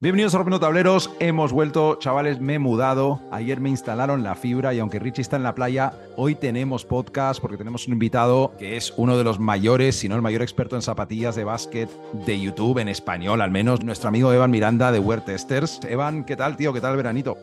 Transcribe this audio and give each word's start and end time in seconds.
Bienvenidos 0.00 0.32
a 0.36 0.38
Rompiendo 0.38 0.60
Tableros. 0.60 1.10
Hemos 1.18 1.52
vuelto, 1.52 1.96
chavales, 1.96 2.38
me 2.38 2.54
he 2.54 2.58
mudado. 2.60 3.20
Ayer 3.32 3.58
me 3.58 3.68
instalaron 3.68 4.22
la 4.22 4.36
fibra 4.36 4.72
y 4.72 4.78
aunque 4.78 5.00
Richie 5.00 5.22
está 5.22 5.34
en 5.34 5.42
la 5.42 5.56
playa, 5.56 5.92
hoy 6.14 6.36
tenemos 6.36 6.84
podcast 6.84 7.40
porque 7.40 7.56
tenemos 7.56 7.88
un 7.88 7.94
invitado 7.94 8.54
que 8.60 8.76
es 8.76 8.94
uno 8.96 9.18
de 9.18 9.24
los 9.24 9.40
mayores, 9.40 9.96
si 9.96 10.08
no 10.08 10.14
el 10.14 10.22
mayor 10.22 10.42
experto 10.42 10.76
en 10.76 10.82
zapatillas 10.82 11.34
de 11.34 11.42
básquet 11.42 11.90
de 12.24 12.40
YouTube, 12.40 12.78
en 12.78 12.86
español 12.86 13.40
al 13.40 13.50
menos, 13.50 13.82
nuestro 13.82 14.08
amigo 14.08 14.32
Evan 14.32 14.52
Miranda 14.52 14.92
de 14.92 15.00
Wear 15.00 15.24
Testers. 15.24 15.80
Evan, 15.88 16.22
¿qué 16.22 16.36
tal, 16.36 16.56
tío? 16.56 16.72
¿Qué 16.72 16.80
tal 16.80 16.92
el 16.92 16.98
veranito? 16.98 17.36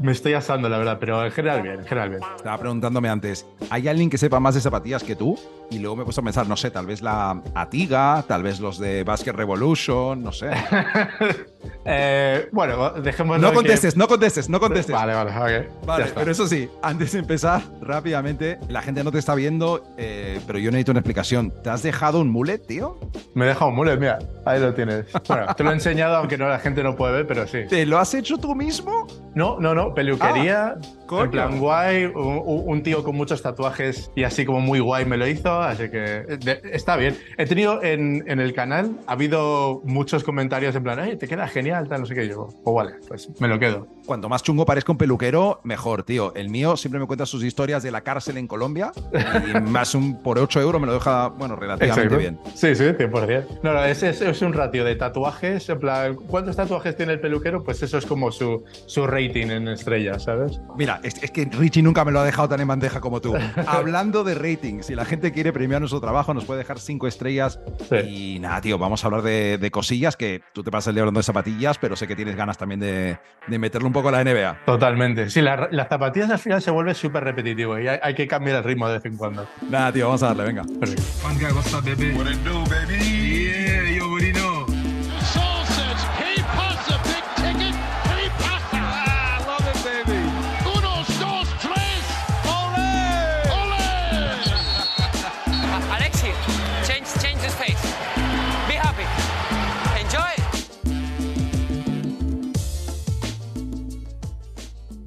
Me 0.00 0.10
estoy 0.10 0.32
asando, 0.32 0.68
la 0.68 0.78
verdad, 0.78 0.96
pero 0.98 1.24
en 1.24 1.30
general 1.30 1.62
bien, 1.62 1.78
en 1.78 1.86
general 1.86 2.10
bien. 2.10 2.22
Estaba 2.34 2.58
preguntándome 2.58 3.08
antes, 3.08 3.46
¿hay 3.70 3.86
alguien 3.86 4.10
que 4.10 4.18
sepa 4.18 4.40
más 4.40 4.56
de 4.56 4.60
zapatillas 4.60 5.04
que 5.04 5.14
tú? 5.14 5.38
Y 5.70 5.78
luego 5.78 5.94
me 5.94 6.02
he 6.02 6.04
puesto 6.04 6.22
a 6.22 6.24
pensar, 6.24 6.48
no 6.48 6.56
sé, 6.56 6.72
tal 6.72 6.86
vez 6.86 7.02
la 7.02 7.40
Atiga, 7.54 8.24
tal 8.26 8.42
vez 8.42 8.58
los 8.58 8.80
de 8.80 9.04
Basket 9.04 9.32
Revolution, 9.32 10.24
no 10.24 10.32
sé. 10.32 10.50
Eh, 11.84 12.48
bueno, 12.52 12.90
dejemos. 12.90 13.38
No 13.40 13.52
contestes, 13.52 13.96
no 13.96 14.08
contestes, 14.08 14.48
no 14.48 14.60
contestes. 14.60 14.94
Vale, 14.94 15.14
vale, 15.14 15.30
ok. 15.30 15.86
Vale, 15.86 16.06
pero 16.14 16.30
eso 16.30 16.46
sí, 16.46 16.68
antes 16.82 17.12
de 17.12 17.20
empezar, 17.20 17.62
rápidamente, 17.80 18.58
la 18.68 18.82
gente 18.82 19.04
no 19.04 19.12
te 19.12 19.18
está 19.18 19.34
viendo, 19.34 19.82
eh, 19.96 20.40
pero 20.46 20.58
yo 20.58 20.70
necesito 20.70 20.92
una 20.92 21.00
explicación. 21.00 21.52
¿Te 21.62 21.70
has 21.70 21.82
dejado 21.82 22.20
un 22.20 22.30
mullet, 22.30 22.58
tío? 22.58 22.98
Me 23.34 23.44
he 23.44 23.48
dejado 23.48 23.70
un 23.70 23.76
mullet, 23.76 23.98
mira, 23.98 24.18
ahí 24.44 24.60
lo 24.60 24.74
tienes. 24.74 25.06
Bueno, 25.28 25.54
te 25.54 25.64
lo 25.64 25.70
he 25.70 25.74
enseñado, 25.74 26.16
aunque 26.16 26.38
no 26.38 26.48
la 26.48 26.58
gente 26.58 26.82
no 26.82 26.96
puede 26.96 27.14
ver, 27.14 27.26
pero 27.26 27.46
sí. 27.46 27.60
¿Te 27.68 27.86
lo 27.86 27.98
has 27.98 28.14
hecho 28.14 28.38
tú 28.38 28.54
mismo? 28.54 29.06
No, 29.34 29.58
no, 29.58 29.74
no, 29.74 29.94
peluquería. 29.94 30.76
Ah, 30.76 31.03
en 31.10 31.30
plan 31.30 31.58
guay, 31.58 32.06
un, 32.06 32.82
tío 32.82 33.02
con 33.02 33.16
muchos 33.16 33.42
tatuajes 33.42 34.10
y 34.14 34.24
así 34.24 34.44
como 34.44 34.60
muy 34.60 34.80
guay 34.80 35.04
me 35.04 35.16
lo 35.16 35.26
hizo, 35.26 35.60
así 35.60 35.88
que 35.90 36.38
está 36.72 36.96
bien. 36.96 37.16
He 37.38 37.46
tenido 37.46 37.82
en, 37.82 38.24
en, 38.26 38.40
el 38.40 38.52
canal, 38.52 38.96
ha 39.06 39.12
habido 39.12 39.80
muchos 39.84 40.24
comentarios 40.24 40.74
en 40.74 40.82
plan, 40.82 40.98
Ay, 40.98 41.16
te 41.16 41.28
queda 41.28 41.46
genial, 41.48 41.88
tal, 41.88 42.00
no 42.00 42.06
sé 42.06 42.14
qué. 42.14 42.28
Yo, 42.28 42.48
pues 42.64 42.74
vale, 42.74 42.94
pues 43.08 43.28
me 43.40 43.48
lo 43.48 43.58
quedo. 43.58 43.86
Cuanto 44.06 44.28
más 44.28 44.42
chungo 44.42 44.66
parezca 44.66 44.92
un 44.92 44.98
peluquero, 44.98 45.60
mejor, 45.64 46.02
tío. 46.02 46.34
El 46.34 46.50
mío 46.50 46.76
siempre 46.76 47.00
me 47.00 47.06
cuenta 47.06 47.26
sus 47.26 47.42
historias 47.42 47.82
de 47.82 47.90
la 47.90 48.02
cárcel 48.02 48.36
en 48.36 48.46
Colombia 48.46 48.92
y 49.12 49.60
más 49.70 49.94
un 49.94 50.22
por 50.22 50.38
8 50.38 50.60
euros 50.60 50.80
me 50.80 50.86
lo 50.86 50.94
deja, 50.94 51.28
bueno, 51.28 51.56
relativamente 51.56 52.16
bien. 52.16 52.38
Sí, 52.54 52.74
sí, 52.74 52.84
100%. 52.84 53.60
No, 53.62 53.72
no, 53.72 53.84
es, 53.84 54.02
es, 54.02 54.42
un 54.42 54.52
ratio 54.52 54.84
de 54.84 54.96
tatuajes, 54.96 55.68
en 55.68 55.78
plan, 55.78 56.14
¿cuántos 56.16 56.56
tatuajes 56.56 56.96
tiene 56.96 57.14
el 57.14 57.20
peluquero? 57.20 57.62
Pues 57.62 57.82
eso 57.82 57.98
es 57.98 58.06
como 58.06 58.30
su, 58.30 58.64
su 58.86 59.06
rating 59.06 59.48
en 59.48 59.68
estrellas, 59.68 60.24
¿sabes? 60.24 60.60
Mira, 60.76 61.00
es, 61.04 61.30
que 61.30 61.44
Richie 61.44 61.82
nunca 61.82 62.04
me 62.04 62.12
lo 62.12 62.20
ha 62.20 62.24
dejado 62.24 62.48
tan 62.48 62.60
en 62.60 62.68
bandeja 62.68 63.00
como 63.00 63.20
tú. 63.20 63.34
Hablando 63.66 64.24
de 64.24 64.34
rating, 64.34 64.82
si 64.82 64.94
la 64.94 65.04
gente 65.04 65.32
quiere 65.32 65.52
premiar 65.52 65.80
nuestro 65.80 66.00
trabajo, 66.00 66.34
nos 66.34 66.44
puede 66.44 66.58
dejar 66.58 66.78
5 66.78 67.06
estrellas. 67.06 67.60
Y 68.06 68.38
nada, 68.40 68.60
tío, 68.60 68.78
vamos 68.78 69.04
a 69.04 69.06
hablar 69.06 69.22
de, 69.22 69.58
de, 69.58 69.70
cosillas 69.70 70.16
que 70.16 70.42
tú 70.52 70.62
te 70.62 70.70
pasas 70.70 70.88
el 70.88 70.94
día 70.94 71.02
hablando 71.02 71.20
de 71.20 71.24
zapatillas, 71.24 71.78
pero 71.78 71.96
sé 71.96 72.06
que 72.06 72.16
tienes 72.16 72.36
ganas 72.36 72.56
también 72.58 72.80
de, 72.80 73.18
de 73.46 73.58
meterle 73.58 73.86
un 73.86 73.92
poco 73.92 74.08
a 74.08 74.12
la 74.12 74.24
NBA. 74.24 74.64
Totalmente. 74.64 75.30
Sí, 75.30 75.42
las 75.42 75.88
zapatillas 75.88 76.30
al 76.30 76.38
final 76.38 76.62
se 76.62 76.70
vuelve 76.70 76.94
súper 76.94 77.24
repetitivo 77.24 77.78
y 77.78 77.88
hay, 77.88 78.14
que 78.14 78.26
cambiar 78.26 78.56
el 78.58 78.64
ritmo 78.64 78.88
de 78.88 78.94
vez 78.94 79.04
en 79.04 79.16
cuando. 79.16 79.46
Nada, 79.68 79.92
tío, 79.92 80.06
vamos 80.06 80.22
a 80.22 80.28
darle, 80.28 80.44
venga. 80.44 80.64
Perfecto. 80.80 81.02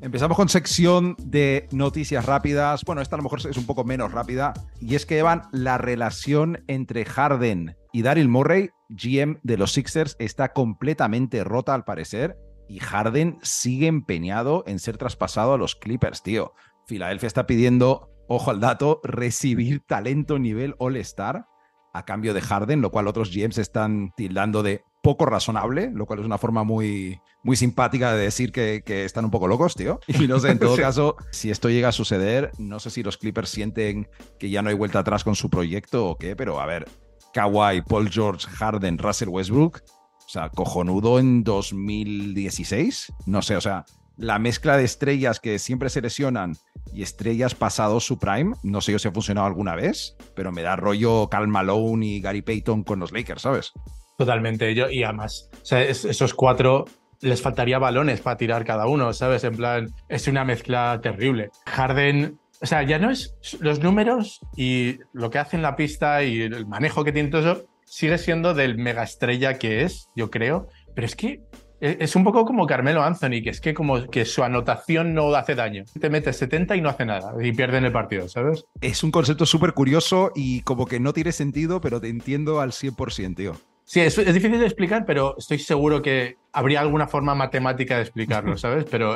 Empezamos 0.08 0.38
con 0.38 0.47
sección 0.47 1.17
de 1.19 1.67
noticias 1.73 2.25
rápidas. 2.25 2.86
Bueno, 2.86 3.02
esta 3.02 3.17
a 3.17 3.19
lo 3.19 3.23
mejor 3.23 3.39
es 3.45 3.58
un 3.58 3.66
poco 3.66 3.83
menos 3.83 4.14
rápida. 4.14 4.53
Y 4.80 4.95
es 4.95 5.05
que, 5.05 5.20
Evan, 5.20 5.42
la 5.52 5.77
relación 5.77 6.64
entre 6.67 7.04
Harden 7.04 7.76
y 7.92 8.04
Daryl 8.04 8.30
Murray, 8.30 8.70
GM 8.87 9.42
de 9.43 9.58
los 9.58 9.73
Sixers, 9.73 10.15
está 10.17 10.54
completamente 10.54 11.43
rota 11.43 11.73
al 11.73 11.83
parecer. 11.83 12.37
Y 12.70 12.80
Harden 12.80 13.37
sigue 13.42 13.87
empeñado 13.87 14.64
en 14.65 14.80
ser 14.80 14.98
traspasado 14.98 15.55
a 15.55 15.58
los 15.58 15.76
Clippers, 15.76 16.23
tío. 16.23 16.53
Filadelfia 16.86 17.27
está 17.27 17.45
pidiendo, 17.45 18.09
ojo 18.30 18.52
al 18.52 18.61
dato, 18.61 19.02
recibir 19.03 19.82
talento 19.86 20.39
nivel 20.39 20.76
All-Star 20.80 21.48
a 21.93 22.05
cambio 22.05 22.33
de 22.33 22.39
Harden, 22.39 22.80
lo 22.80 22.92
cual 22.92 23.08
otros 23.08 23.36
GMs 23.36 23.58
están 23.58 24.14
tildando 24.15 24.64
de 24.64 24.86
poco 25.08 25.26
razonable, 25.26 25.90
lo 25.94 26.06
cual 26.06 26.20
es 26.20 26.26
una 26.26 26.38
forma 26.38 26.66
muy, 26.66 27.22
muy 27.42 27.56
simpática 27.56 28.14
de 28.14 28.23
decir 28.23 28.52
que, 28.52 28.84
están 29.06 29.23
un 29.23 29.32
poco 29.32 29.48
locos, 29.48 29.73
tío. 29.73 30.02
Y 30.08 30.28
no 30.28 30.38
sé, 30.38 30.52
en 30.52 30.60
todo 30.60 30.76
caso, 30.76 31.16
si 31.32 31.50
esto 31.50 31.70
llega 31.70 31.88
a 31.88 31.92
suceder, 31.94 32.52
no 32.58 32.82
sé 32.82 32.90
si 32.90 33.04
los 33.04 33.16
Clippers 33.18 33.48
sienten 33.48 34.10
que 34.38 34.50
ya 34.50 34.62
no 34.62 34.68
hay 34.68 34.76
vuelta 34.76 35.00
atrás 35.00 35.23
con 35.23 35.36
su 35.36 35.50
proyecto 35.50 36.10
o 36.10 36.18
qué, 36.18 36.36
pero 36.36 36.60
a 36.60 36.66
ver, 36.66 36.90
Kawhi, 37.34 37.84
Paul 37.84 38.10
George, 38.10 38.48
Harden, 38.50 38.98
Russell 38.98 39.30
Westbrook, 39.30 39.82
o 40.26 40.30
sea, 40.30 40.50
cojonudo 40.50 41.20
en 41.20 41.45
2016, 41.45 43.14
no 43.28 43.42
sé, 43.42 43.56
o 43.56 43.62
sea, 43.62 43.86
la 44.18 44.39
mezcla 44.39 44.76
de 44.76 44.84
estrellas 44.84 45.39
que 45.39 45.58
siempre 45.58 45.89
se 45.89 46.02
lesionan 46.02 46.58
y 46.92 47.02
estrellas 47.02 47.56
pasados 47.56 48.06
su 48.06 48.20
prime, 48.20 48.56
no 48.62 48.82
sé 48.82 48.92
yo 48.92 49.00
si 49.00 49.08
ha 49.08 49.14
funcionado 49.14 49.48
alguna 49.48 49.74
vez, 49.74 50.18
pero 50.36 50.52
me 50.52 50.64
da 50.64 50.76
rollo 50.76 51.30
Cal 51.30 51.48
Malone 51.48 52.06
y 52.06 52.20
Gary 52.20 52.42
Payton 52.42 52.84
con 52.84 53.00
los 53.00 53.14
Lakers, 53.14 53.44
¿sabes? 53.44 53.72
Totalmente, 54.17 54.73
yo, 54.73 54.89
y 54.89 55.04
además, 55.04 55.50
esos 55.70 56.33
cuatro 56.33 56.86
les 57.22 57.42
faltaría 57.42 57.78
balones 57.78 58.22
para 58.22 58.38
tirar 58.38 58.66
cada 58.66 58.88
uno, 58.88 59.14
¿sabes? 59.14 59.44
En 59.44 59.55
plan, 59.55 59.89
es 60.10 60.28
una 60.28 60.44
mezcla 60.44 61.00
terrible. 61.02 61.50
Harden, 61.67 62.39
o 62.61 62.66
sea, 62.66 62.83
ya 62.83 62.98
no 62.98 63.11
es 63.11 63.36
los 63.60 63.80
números 63.80 64.39
y 64.56 64.98
lo 65.14 65.30
que 65.30 65.39
hace 65.39 65.56
en 65.56 65.61
la 65.61 65.76
pista 65.76 66.23
y 66.23 66.42
el 66.42 66.66
manejo 66.66 67.04
que 67.04 67.11
tiene 67.11 67.30
todo 67.30 67.42
eso, 67.42 67.66
sigue 67.86 68.17
siendo 68.17 68.54
del 68.54 68.77
mega 68.77 69.04
estrella 69.04 69.60
que 69.60 69.83
es, 69.83 70.10
yo 70.16 70.30
creo, 70.30 70.67
pero 70.95 71.06
es 71.06 71.16
que 71.16 71.42
e, 71.80 71.98
es 72.00 72.16
un 72.16 72.23
poco 72.23 72.44
como 72.44 72.66
Carmelo 72.66 73.04
Anthony, 73.04 73.44
que 73.44 73.52
es 73.52 73.61
que 73.61 73.76
como 73.76 74.08
que 74.08 74.26
su 74.26 74.44
anotación 74.44 75.14
no 75.14 75.33
hace 75.36 75.54
daño. 75.54 75.83
Te 76.00 76.10
metes 76.10 76.38
70 76.38 76.76
y 76.76 76.82
no 76.82 76.89
hace 76.89 77.06
nada 77.06 77.33
y 77.39 77.52
pierden 77.52 77.86
el 77.86 77.92
partido, 77.92 78.27
¿sabes? 78.27 78.66
Es 78.82 79.04
un 79.04 79.11
concepto 79.11 79.45
súper 79.45 79.73
curioso 79.73 80.32
y 80.36 80.61
como 80.61 80.88
que 80.88 81.00
no 81.00 81.14
tiene 81.14 81.32
sentido, 81.32 81.82
pero 81.82 82.02
te 82.02 82.10
entiendo 82.10 82.61
al 82.61 82.72
100%, 82.72 83.36
tío. 83.36 83.54
Sí, 83.87 84.02
es, 84.02 84.17
difícil 84.17 84.59
de 84.59 84.65
explicar, 84.65 85.05
pero 85.05 85.36
estoy 85.37 85.59
seguro 85.59 86.02
que 86.02 86.36
habría 86.52 86.81
alguna 86.81 87.08
forma 87.08 87.36
matemática 87.36 87.95
de 87.95 88.02
explicarlo, 88.02 88.58
¿sabes? 88.58 88.83
Pero, 88.92 89.15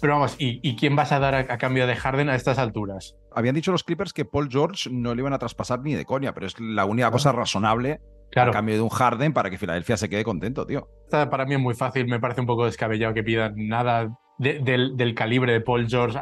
pero 0.00 0.12
vamos, 0.12 0.36
¿y, 0.38 0.76
quién 0.76 0.94
vas 0.94 1.10
a 1.10 1.18
dar 1.18 1.34
a, 1.34 1.58
cambio 1.58 1.84
de 1.88 1.96
Harden 1.96 2.28
a 2.28 2.36
estas 2.36 2.58
alturas? 2.58 3.16
Habían 3.34 3.56
dicho 3.56 3.72
los 3.72 3.82
Clippers 3.82 4.12
que 4.12 4.24
Paul 4.24 4.48
George 4.50 4.88
no 4.88 5.16
le 5.16 5.22
iban 5.22 5.32
a 5.32 5.38
traspasar 5.38 5.80
ni 5.80 5.94
de 5.94 6.04
coña, 6.04 6.32
pero 6.32 6.46
es 6.46 6.60
la 6.60 6.84
única 6.84 7.10
cosa 7.10 7.32
razonable 7.32 7.98
a 8.36 8.50
cambio 8.52 8.76
de 8.76 8.82
un 8.82 8.88
Harden 8.88 9.32
para 9.32 9.50
que 9.50 9.58
Filadelfia 9.58 9.96
se 9.96 10.08
quede 10.08 10.22
contento, 10.22 10.64
tío. 10.64 10.86
para 11.10 11.44
mí 11.44 11.54
es 11.54 11.60
muy 11.60 11.74
fácil, 11.74 12.06
me 12.06 12.20
parece 12.20 12.40
un 12.40 12.46
poco 12.46 12.66
descabellado 12.66 13.14
que 13.14 13.24
pidan 13.24 13.54
nada 13.56 14.10
del, 14.38 14.96
del, 14.96 15.14
calibre 15.16 15.52
de 15.52 15.60
Paul 15.60 15.88
George 15.88 16.16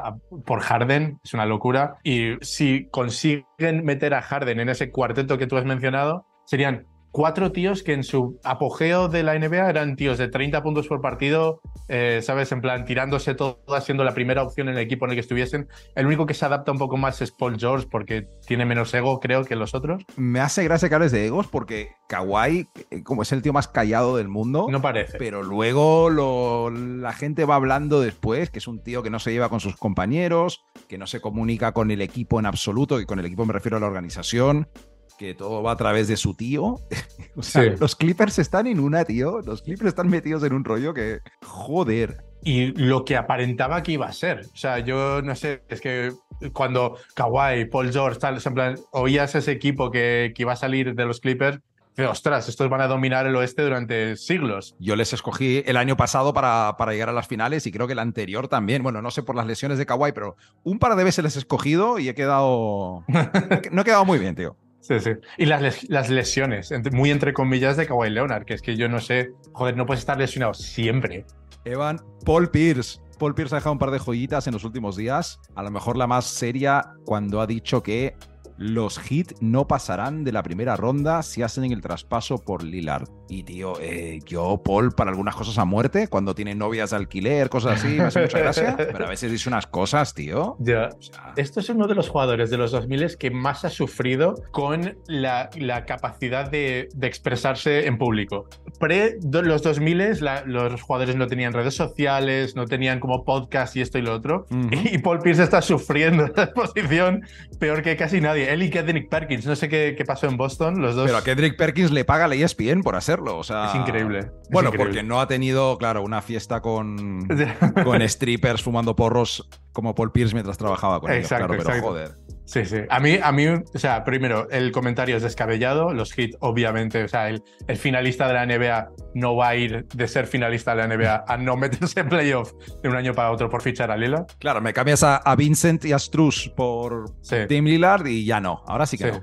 por 0.47 0.61
Harden, 0.61 1.19
es 1.23 1.35
una 1.35 1.45
locura. 1.45 1.97
Y 2.03 2.37
si 2.41 2.89
consiguen 2.89 3.85
meter 3.85 4.15
a 4.15 4.23
Harden 4.23 4.61
en 4.61 4.71
ese 4.71 4.91
cuarteto 4.91 5.37
que 5.37 5.47
tú 5.47 5.59
has 5.59 5.67
mencionado, 5.67 6.25
serían 6.47 6.87
cuatro 7.11 7.53
tíos 7.53 7.83
que 7.83 7.93
en 7.93 8.05
su 8.05 8.39
apogeo 8.45 9.09
de 9.09 9.23
la 9.23 9.39
NBA 9.39 9.71
eran 9.71 9.97
tíos 9.97 10.19
de 10.19 10.29
30 10.29 10.63
puntos 10.63 10.87
por 10.87 11.01
partido, 11.01 11.61
eh, 11.89 12.21
¿sabes? 12.23 12.53
En 12.53 12.61
plan, 12.61 12.85
tirándose 12.85 13.35
todo, 13.35 13.61
siendo 13.81 14.05
la 14.05 14.15
primera 14.15 14.43
opción 14.43 14.69
en 14.69 14.75
el 14.75 14.81
equipo 14.81 15.05
en 15.05 15.13
el 15.13 15.17
que 15.17 15.21
estuviesen. 15.21 15.69
El 15.95 16.07
único 16.07 16.27
que 16.27 16.35
se 16.35 16.45
adapta 16.45 16.73
un 16.73 16.79
poco 16.79 16.97
más 16.97 17.23
es 17.23 17.31
Paul 17.31 17.59
George 17.59 17.87
porque 17.91 18.29
tiene 18.47 18.65
menos 18.65 18.93
ego, 18.95 19.21
creo, 19.21 19.45
que 19.45 19.57
los 19.57 19.75
otros. 19.75 20.05
Me 20.17 20.41
hace 20.41 20.65
gracia 20.65 20.89
que 20.89 20.95
hables 20.95 21.13
de 21.13 21.27
egos 21.27 21.47
porque 21.47 21.91
Kawhi, 22.09 22.69
eh, 22.91 23.03
como 23.03 23.23
es 23.23 23.33
el 23.33 23.43
tío 23.43 23.53
más 23.53 23.69
callado 23.69 24.17
del 24.17 24.29
mundo, 24.29 24.67
no 24.71 24.83
parece. 24.83 25.19
Pero 25.19 25.43
luego 25.43 26.11
lo, 26.11 26.71
la 26.71 27.13
gente 27.13 27.45
va 27.45 27.57
hablando 27.57 28.01
después 28.01 28.51
que 28.51 28.59
es 28.59 28.69
un 28.69 28.83
tío 28.83 29.03
que 29.03 29.11
no 29.11 29.19
se 29.19 29.33
lleva 29.33 29.49
con 29.49 29.61
sus 29.61 29.77
compañeros, 29.77 30.65
que 30.89 30.99
no 30.99 31.07
se 31.07 31.21
comunica 31.21 31.73
con 31.73 31.91
el 31.91 32.01
equipo 32.01 32.39
en 32.39 32.47
absoluto, 32.47 33.01
y 33.01 33.07
con 33.07 33.19
el 33.19 33.27
equipo 33.27 33.45
me 33.47 33.53
refiero 33.53 33.77
a 33.77 33.81
la 33.81 33.87
organización 33.87 34.69
que 35.19 35.35
todo 35.35 35.63
va 35.63 35.73
a 35.73 35.77
través 35.77 36.09
de 36.09 36.17
su 36.17 36.35
tío. 36.35 36.81
o 37.37 37.43
sea, 37.43 37.75
los 37.79 37.97
Clippers 37.97 38.39
están 38.39 38.67
en 38.67 38.81
una, 38.81 39.05
tío. 39.05 39.41
Los 39.41 39.63
Clippers 39.63 39.89
están 39.89 40.09
metidos 40.09 40.43
en 40.45 40.53
un 40.53 40.65
rollo 40.65 40.95
que. 40.95 41.21
Joder. 41.43 42.25
Y 42.43 42.67
lo 42.73 43.05
que 43.05 43.17
aparentaba 43.17 43.83
que 43.83 43.93
iba 43.93 44.07
a 44.07 44.13
ser. 44.13 44.47
O 44.53 44.57
sea, 44.57 44.79
yo 44.79 45.21
no 45.23 45.35
sé, 45.35 45.63
es 45.69 45.81
que 45.81 46.13
cuando 46.53 46.97
Kawhi, 47.15 47.65
Paul 47.65 47.93
George, 47.93 48.21
tal, 48.21 48.41
en 48.45 48.55
plan, 48.55 48.77
oías 48.93 49.35
ese 49.35 49.53
equipo 49.53 49.91
que, 49.91 50.33
que 50.35 50.43
iba 50.43 50.53
a 50.53 50.57
salir 50.57 50.95
de 50.95 51.05
los 51.07 51.21
Clippers, 51.21 51.61
ostras, 52.05 52.49
estos 52.49 52.69
van 52.69 52.83
a 52.83 52.89
dominar 52.89 53.27
el 53.27 53.35
oeste 53.37 53.63
durante 53.63 54.17
siglos. 54.17 54.77
Yo 54.79 54.97
les 54.97 55.13
escogí 55.13 55.63
el 55.65 55.77
año 55.77 55.97
pasado 55.97 56.35
para, 56.35 56.77
para, 56.77 56.93
llegar 56.93 57.09
a 57.09 57.13
las 57.13 57.27
finales 57.27 57.67
y 57.67 57.73
creo 57.73 57.87
que 57.87 57.95
el 57.95 57.99
anterior 57.99 58.49
también. 58.49 58.83
Bueno, 58.83 59.01
no 59.01 59.11
sé 59.11 59.23
por 59.23 59.35
las 59.35 59.47
lesiones 59.47 59.79
de 59.79 59.87
Kawhi, 59.87 60.13
pero 60.13 60.37
un 60.63 60.79
par 60.79 60.95
de 60.97 61.05
veces 61.05 61.25
les 61.25 61.37
he 61.37 61.39
escogido 61.39 61.99
y 61.99 62.09
he 62.09 62.15
quedado. 62.15 63.05
no 63.71 63.83
he 63.83 63.85
quedado 63.85 64.05
muy 64.05 64.19
bien, 64.19 64.35
tío. 64.35 64.57
Sí, 64.81 65.01
sí. 65.01 65.11
Y 65.37 65.47
las, 65.47 65.89
las 65.89 66.11
lesiones, 66.11 66.73
muy 66.93 67.11
entre 67.11 67.33
comillas, 67.33 67.77
de 67.77 67.87
Kawhi 67.87 68.11
Leonard, 68.11 68.45
que 68.45 68.55
es 68.55 68.63
que 68.63 68.77
yo 68.77 68.89
no 68.89 69.01
sé, 69.01 69.33
joder, 69.53 69.77
no 69.77 69.85
puedes 69.87 70.01
estar 70.01 70.19
lesionado 70.19 70.55
siempre. 70.55 71.25
Evan, 71.65 72.01
Paul 72.25 72.51
Pierce. 72.51 73.01
Paul 73.19 73.35
Pierce 73.35 73.55
ha 73.55 73.59
dejado 73.59 73.73
un 73.73 73.79
par 73.79 73.91
de 73.91 73.99
joyitas 73.99 74.47
en 74.47 74.53
los 74.53 74.65
últimos 74.65 74.97
días. 74.97 75.41
A 75.55 75.63
lo 75.63 75.71
mejor 75.71 75.97
la 75.97 76.07
más 76.07 76.27
seria 76.27 76.93
cuando 77.05 77.41
ha 77.41 77.47
dicho 77.47 77.83
que 77.83 78.15
los 78.59 78.99
Heat 78.99 79.35
no 79.41 79.67
pasarán 79.67 80.25
de 80.25 80.33
la 80.33 80.43
primera 80.43 80.77
ronda 80.77 81.23
si 81.23 81.43
hacen 81.43 81.71
el 81.73 81.81
traspaso 81.81 82.39
por 82.39 82.63
Lillard. 82.63 83.09
Y 83.29 83.43
tío, 83.43 83.75
eh, 83.81 84.21
yo, 84.25 84.63
Paul, 84.65 84.93
para 84.93 85.11
algunas 85.11 85.35
cosas 85.35 85.59
a 85.59 85.65
muerte, 85.65 86.09
cuando 86.09 86.35
tiene 86.35 86.55
novias 86.55 86.91
de 86.91 86.97
alquiler, 86.97 87.49
cosas 87.49 87.81
así, 87.81 87.97
me 87.97 88.05
hace 88.05 88.23
mucha 88.23 88.39
gracia, 88.39 88.77
pero 88.77 89.07
a 89.07 89.09
veces 89.09 89.31
dice 89.31 89.49
unas 89.49 89.67
cosas, 89.67 90.15
tío. 90.15 90.57
Ya. 90.61 90.91
Esto 91.37 91.61
es 91.61 91.69
uno 91.69 91.87
de 91.87 91.95
los 91.95 92.09
jugadores 92.09 92.51
de 92.51 92.57
los 92.57 92.71
2000 92.73 93.17
que 93.19 93.31
más 93.31 93.65
ha 93.65 93.71
sufrido 93.71 94.35
con 94.53 94.97
la, 95.07 95.51
capacidad 95.87 96.51
de, 96.51 96.89
expresarse 97.03 97.87
en 97.87 97.99
público. 97.99 98.49
Pre 98.79 99.19
los 99.23 99.63
2000 99.63 100.21
los 100.47 100.83
jugadores 100.83 101.17
no 101.17 101.27
tenían 101.27 101.53
redes 101.53 101.75
sociales, 101.75 102.57
no 102.57 102.67
tenían 102.67 103.01
como 103.01 103.25
podcast 103.25 103.77
y 103.77 103.81
esto 103.81 103.99
y 103.99 104.03
lo 104.03 104.15
otro. 104.15 104.47
Y 104.71 104.99
Paul 104.99 105.21
Pierce 105.21 105.43
está 105.43 105.63
sufriendo 105.63 106.25
esta 106.27 106.53
posición 106.53 107.23
peor 107.59 107.83
que 107.83 107.97
casi 107.97 108.21
nadie 108.21 108.46
él 108.47 108.63
y 108.63 108.71
Kendrick 108.71 109.09
Perkins. 109.09 109.47
No 109.47 109.57
sé 109.57 109.69
qué, 109.69 109.97
pasó 110.07 110.27
en 110.27 110.37
Boston, 110.37 110.81
los 110.81 110.95
dos. 110.95 111.07
Pero 111.07 111.19
a 111.19 111.25
Kendrick 111.25 111.57
Perkins 111.57 111.91
le 111.91 112.05
paga 112.05 112.29
la 112.29 112.35
ESPN 112.35 112.83
por 112.83 112.97
hacerlo. 112.97 113.39
O 113.39 113.45
sea, 113.45 113.69
es 113.69 113.75
increíble. 113.75 114.31
bueno, 114.51 114.71
porque 114.73 115.03
no 115.03 115.21
ha 115.21 115.27
tenido, 115.27 115.79
claro, 115.79 116.03
una 116.03 116.23
fiesta 116.23 116.61
con, 116.61 117.29
con 117.85 118.09
strippers 118.09 118.63
fumando 118.63 118.97
porros 118.97 119.49
como 119.73 119.95
Paul 119.95 120.13
Pierce 120.13 120.35
mientras 120.35 120.57
trabajaba 120.59 121.01
con 121.01 121.13
ellos. 121.13 121.29
Claro, 121.29 121.49
pero 121.49 121.83
joder. 121.83 122.26
Sí, 122.47 122.65
sí. 122.65 122.79
A 122.89 123.01
mí, 123.01 123.19
a 123.21 123.33
mí, 123.33 123.47
o 123.49 123.79
sea, 123.79 124.05
primero, 124.05 124.49
el 124.51 124.71
comentario 124.71 125.17
es 125.17 125.23
descabellado. 125.25 125.93
Los 125.93 126.13
Heat, 126.13 126.37
obviamente, 126.41 127.03
o 127.03 127.09
sea, 127.09 127.29
el, 127.29 127.43
el, 127.67 127.77
finalista 127.77 128.29
de 128.29 128.35
la 128.35 128.47
NBA 128.47 128.89
no 129.15 129.35
va 129.35 129.49
a 129.49 129.57
ir 129.57 129.85
de 129.89 130.09
ser 130.09 130.29
finalista 130.29 130.75
de 130.75 130.87
la 130.87 130.97
NBA 130.97 131.25
a 131.27 131.37
no 131.37 131.57
meterse 131.57 132.01
en 132.01 132.09
playoff 132.09 132.53
de 132.83 132.89
un 132.89 132.95
año 132.95 133.15
para 133.15 133.33
otro 133.33 133.51
por 133.51 133.63
fichar 133.63 133.91
a 133.91 133.97
Lillard. 133.97 134.27
Claro, 134.39 134.61
me 134.61 134.73
cambias 134.73 135.03
a, 135.03 135.35
Vincent 135.37 135.85
y 135.85 135.93
a 135.93 135.99
Struz 135.99 136.49
por 136.57 137.11
Tim 137.49 137.65
Lillard 137.65 138.07
y 138.07 138.25
ya 138.25 138.41
no. 138.41 138.63
Ahora 138.67 138.87
sí 138.87 138.97
que 138.97 139.11
no. 139.11 139.23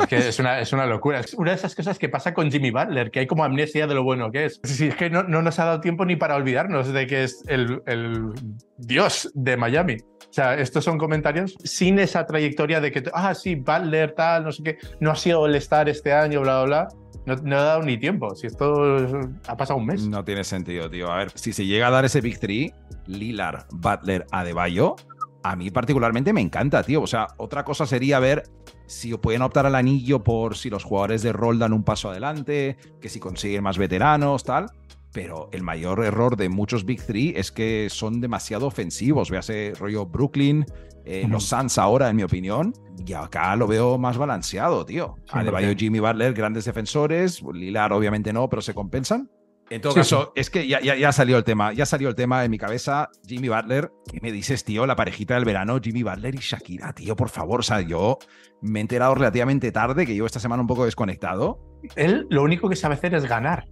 es 0.00 0.06
que 0.06 0.16
es 0.16 0.38
una, 0.38 0.60
es 0.60 0.72
una 0.72 0.86
locura. 0.86 1.20
Es 1.20 1.34
una 1.34 1.50
de 1.50 1.56
esas 1.56 1.74
cosas 1.74 1.98
que 1.98 2.08
pasa 2.08 2.32
con 2.32 2.50
Jimmy 2.50 2.70
Butler, 2.70 3.10
que 3.10 3.20
hay 3.20 3.26
como 3.26 3.42
amnesia 3.42 3.88
de 3.88 3.94
lo 3.94 4.04
bueno 4.04 4.30
que 4.30 4.46
es. 4.46 4.60
Sí, 4.62 4.86
es 4.86 4.94
que 4.94 5.10
no, 5.10 5.24
no 5.24 5.42
nos 5.42 5.58
ha 5.58 5.64
dado 5.64 5.80
tiempo 5.80 6.04
ni 6.04 6.14
para 6.14 6.36
olvidarnos 6.36 6.92
de 6.92 7.06
que 7.06 7.24
es 7.24 7.42
el, 7.48 7.82
el 7.86 8.30
dios 8.78 9.30
de 9.34 9.56
Miami. 9.56 9.96
O 10.28 10.32
sea, 10.36 10.54
estos 10.54 10.84
son 10.84 10.98
comentarios 10.98 11.54
sin 11.64 11.98
esa 11.98 12.26
trayectoria 12.26 12.80
de 12.80 12.92
que, 12.92 13.04
ah, 13.14 13.34
sí, 13.34 13.54
Butler, 13.54 14.12
tal, 14.12 14.44
no 14.44 14.52
sé 14.52 14.62
qué, 14.62 14.78
no 15.00 15.10
ha 15.10 15.16
sido 15.16 15.46
el 15.46 15.54
estar 15.54 15.88
este 15.88 16.12
año, 16.12 16.40
bla, 16.42 16.64
bla, 16.64 16.88
bla. 17.26 17.40
No, 17.42 17.56
ha 17.56 17.62
dado 17.62 17.82
ni 17.82 17.98
tiempo. 17.98 18.34
Si 18.36 18.46
esto 18.46 19.08
ha 19.48 19.56
pasado 19.56 19.78
un 19.80 19.86
mes. 19.86 20.06
No 20.06 20.24
tiene 20.24 20.44
sentido, 20.44 20.88
tío. 20.88 21.10
A 21.10 21.16
ver, 21.16 21.32
si 21.34 21.52
se 21.52 21.66
llega 21.66 21.88
a 21.88 21.90
dar 21.90 22.04
ese 22.04 22.20
Big 22.20 22.38
Three, 22.38 22.72
Lillard, 23.06 23.64
Butler, 23.72 24.26
Adebayo, 24.30 24.94
a 25.42 25.56
mí 25.56 25.70
particularmente 25.70 26.32
me 26.32 26.40
encanta, 26.40 26.84
tío. 26.84 27.02
O 27.02 27.06
sea, 27.06 27.26
otra 27.38 27.64
cosa 27.64 27.84
sería 27.84 28.20
ver 28.20 28.44
si 28.86 29.12
pueden 29.16 29.42
optar 29.42 29.66
al 29.66 29.74
anillo 29.74 30.22
por 30.22 30.56
si 30.56 30.70
los 30.70 30.84
jugadores 30.84 31.22
de 31.22 31.32
rol 31.32 31.58
dan 31.58 31.72
un 31.72 31.82
paso 31.82 32.10
adelante, 32.10 32.76
que 33.00 33.08
si 33.08 33.18
consiguen 33.18 33.64
más 33.64 33.76
veteranos, 33.76 34.44
tal 34.44 34.66
pero 35.12 35.48
el 35.52 35.62
mayor 35.62 36.04
error 36.04 36.36
de 36.36 36.48
muchos 36.48 36.84
Big 36.84 37.02
Three 37.02 37.34
es 37.36 37.50
que 37.50 37.88
son 37.90 38.20
demasiado 38.20 38.66
ofensivos. 38.66 39.30
Véase 39.30 39.72
rollo 39.78 40.06
Brooklyn, 40.06 40.66
eh, 41.04 41.26
los 41.28 41.44
Suns 41.44 41.78
ahora, 41.78 42.10
en 42.10 42.16
mi 42.16 42.22
opinión, 42.22 42.74
y 43.06 43.12
acá 43.12 43.54
lo 43.56 43.66
veo 43.66 43.96
más 43.96 44.18
balanceado, 44.18 44.84
tío. 44.84 45.16
Adebayo 45.30 45.70
y 45.70 45.76
Jimmy 45.76 46.00
Butler, 46.00 46.34
grandes 46.34 46.64
defensores, 46.64 47.42
Lilar 47.42 47.92
obviamente 47.92 48.32
no, 48.32 48.48
pero 48.48 48.60
se 48.60 48.74
compensan. 48.74 49.30
En 49.68 49.80
todo 49.80 49.94
caso, 49.94 50.32
es 50.36 50.48
que 50.48 50.68
ya, 50.68 50.80
ya, 50.80 51.12
salió 51.12 51.36
el 51.36 51.44
tema, 51.44 51.72
ya 51.72 51.86
salió 51.86 52.08
el 52.08 52.14
tema 52.14 52.44
en 52.44 52.50
mi 52.50 52.58
cabeza. 52.58 53.10
Jimmy 53.26 53.48
Butler, 53.48 53.90
¿qué 54.10 54.20
me 54.20 54.30
dices, 54.30 54.64
tío? 54.64 54.86
La 54.86 54.94
parejita 54.94 55.34
del 55.34 55.44
verano, 55.44 55.80
Jimmy 55.82 56.04
Butler 56.04 56.34
y 56.36 56.38
Shakira, 56.38 56.92
tío, 56.92 57.16
por 57.16 57.30
favor. 57.30 57.60
O 57.60 57.62
sea, 57.64 57.80
yo 57.80 58.18
me 58.60 58.78
he 58.78 58.82
enterado 58.82 59.14
relativamente 59.16 59.72
tarde, 59.72 60.06
que 60.06 60.14
yo 60.14 60.24
esta 60.24 60.38
semana 60.38 60.60
un 60.60 60.68
poco 60.68 60.84
desconectado. 60.84 61.58
Él 61.96 62.26
lo 62.30 62.42
único 62.42 62.68
que 62.68 62.76
sabe 62.76 62.94
hacer 62.94 63.14
es 63.14 63.26
ganar. 63.26 63.66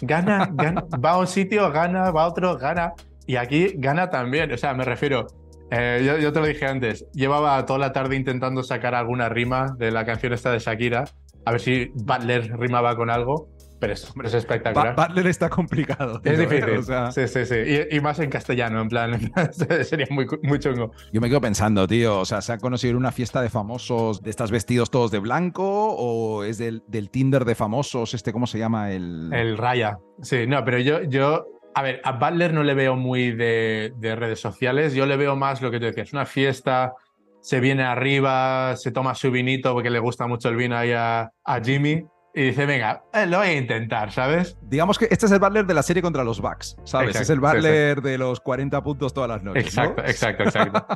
Gana, 0.00 0.50
gana, 0.52 0.84
va 1.04 1.10
a 1.12 1.18
un 1.18 1.26
sitio, 1.26 1.70
gana, 1.70 2.10
va 2.10 2.24
a 2.24 2.28
otro, 2.28 2.56
gana. 2.56 2.92
Y 3.26 3.36
aquí 3.36 3.72
gana 3.76 4.10
también. 4.10 4.52
O 4.52 4.56
sea, 4.56 4.74
me 4.74 4.84
refiero, 4.84 5.26
eh, 5.70 6.18
yo, 6.20 6.32
te 6.32 6.40
lo 6.40 6.46
dije 6.46 6.66
antes, 6.66 7.06
llevaba 7.12 7.64
toda 7.64 7.78
la 7.78 7.92
tarde 7.92 8.16
intentando 8.16 8.62
sacar 8.62 8.94
alguna 8.94 9.28
rima 9.28 9.76
de 9.78 9.92
la 9.92 10.04
canción 10.04 10.32
esta 10.32 10.50
de 10.50 10.58
Shakira, 10.58 11.04
a 11.44 11.52
ver 11.52 11.60
si 11.60 11.90
Butler 11.94 12.58
rimaba 12.58 12.96
con 12.96 13.08
algo. 13.08 13.48
Pero 13.80 13.94
es, 13.94 14.12
es 14.24 14.34
espectacular. 14.34 14.94
Butler 14.94 15.26
está 15.26 15.48
complicado. 15.48 16.20
es 16.22 16.38
difícil. 16.38 16.82
Sí, 17.12 17.26
sí, 17.26 17.46
sí. 17.46 17.56
Y, 17.90 18.00
más 18.00 18.18
en 18.18 18.28
castellano, 18.28 18.82
en 18.82 18.88
plan, 18.88 19.32
sería 19.84 20.06
muy, 20.10 20.26
muy 20.42 20.58
chungo. 20.58 20.92
Yo 21.12 21.20
me 21.20 21.28
quedo 21.28 21.40
pensando, 21.40 21.86
tío, 21.88 22.20
o 22.20 22.24
sea, 22.26 22.42
¿se 22.42 22.52
ha 22.52 22.58
conocido 22.58 22.90
en 22.92 22.98
una 22.98 23.10
fiesta 23.10 23.40
de 23.40 23.48
famosos 23.48 24.22
de 24.22 24.28
estas 24.28 24.50
vestidos 24.50 24.90
todos 24.90 25.10
de 25.10 25.18
blanco 25.18 25.64
o 25.64 26.44
es 26.44 26.58
del, 26.58 26.82
del 26.88 27.08
Tinder 27.08 27.46
de 27.46 27.54
famosos, 27.54 28.12
este, 28.12 28.32
¿cómo 28.32 28.46
se 28.46 28.58
llama? 28.58 28.92
El, 28.92 29.32
el 29.32 29.56
Raya. 29.56 29.98
Sí, 30.20 30.46
no, 30.46 30.62
pero 30.62 30.78
yo, 30.78 31.02
yo 31.04 31.46
a 31.74 31.82
ver, 31.82 32.02
a 32.04 32.12
Butler 32.12 32.52
no 32.52 32.62
le 32.62 32.74
veo 32.74 32.96
muy 32.96 33.32
de, 33.32 33.94
de, 33.96 34.14
redes 34.14 34.40
sociales, 34.40 34.92
yo 34.92 35.06
le 35.06 35.16
veo 35.16 35.36
más 35.36 35.62
lo 35.62 35.70
que 35.70 35.78
tú 35.78 35.86
decías, 35.86 36.12
una 36.12 36.26
fiesta, 36.26 36.92
se 37.40 37.60
viene 37.60 37.84
arriba, 37.84 38.76
se 38.76 38.92
toma 38.92 39.14
su 39.14 39.30
vinito 39.30 39.72
porque 39.72 39.88
le 39.88 39.98
gusta 39.98 40.26
mucho 40.26 40.50
el 40.50 40.56
vino 40.56 40.76
ahí 40.76 40.92
a, 40.92 41.30
a 41.44 41.60
Jimmy 41.62 42.04
y 42.34 42.42
dice, 42.44 42.64
venga, 42.64 43.04
eh, 43.12 43.26
lo 43.26 43.38
voy 43.38 43.48
a 43.48 43.56
intentar, 43.56 44.12
¿sabes? 44.12 44.56
Digamos 44.62 44.98
que 44.98 45.08
este 45.10 45.26
es 45.26 45.32
el 45.32 45.40
Butler 45.40 45.66
de 45.66 45.74
la 45.74 45.82
serie 45.82 46.02
contra 46.02 46.22
los 46.22 46.40
Bucks, 46.40 46.76
¿sabes? 46.84 47.16
es 47.16 47.30
el 47.30 47.40
Butler 47.40 48.00
de 48.02 48.18
los 48.18 48.40
40 48.40 48.82
puntos 48.82 49.12
todas 49.12 49.28
las 49.28 49.42
noches. 49.42 49.64
Exacto, 49.64 50.02
exacto, 50.02 50.44
exacto. 50.44 50.86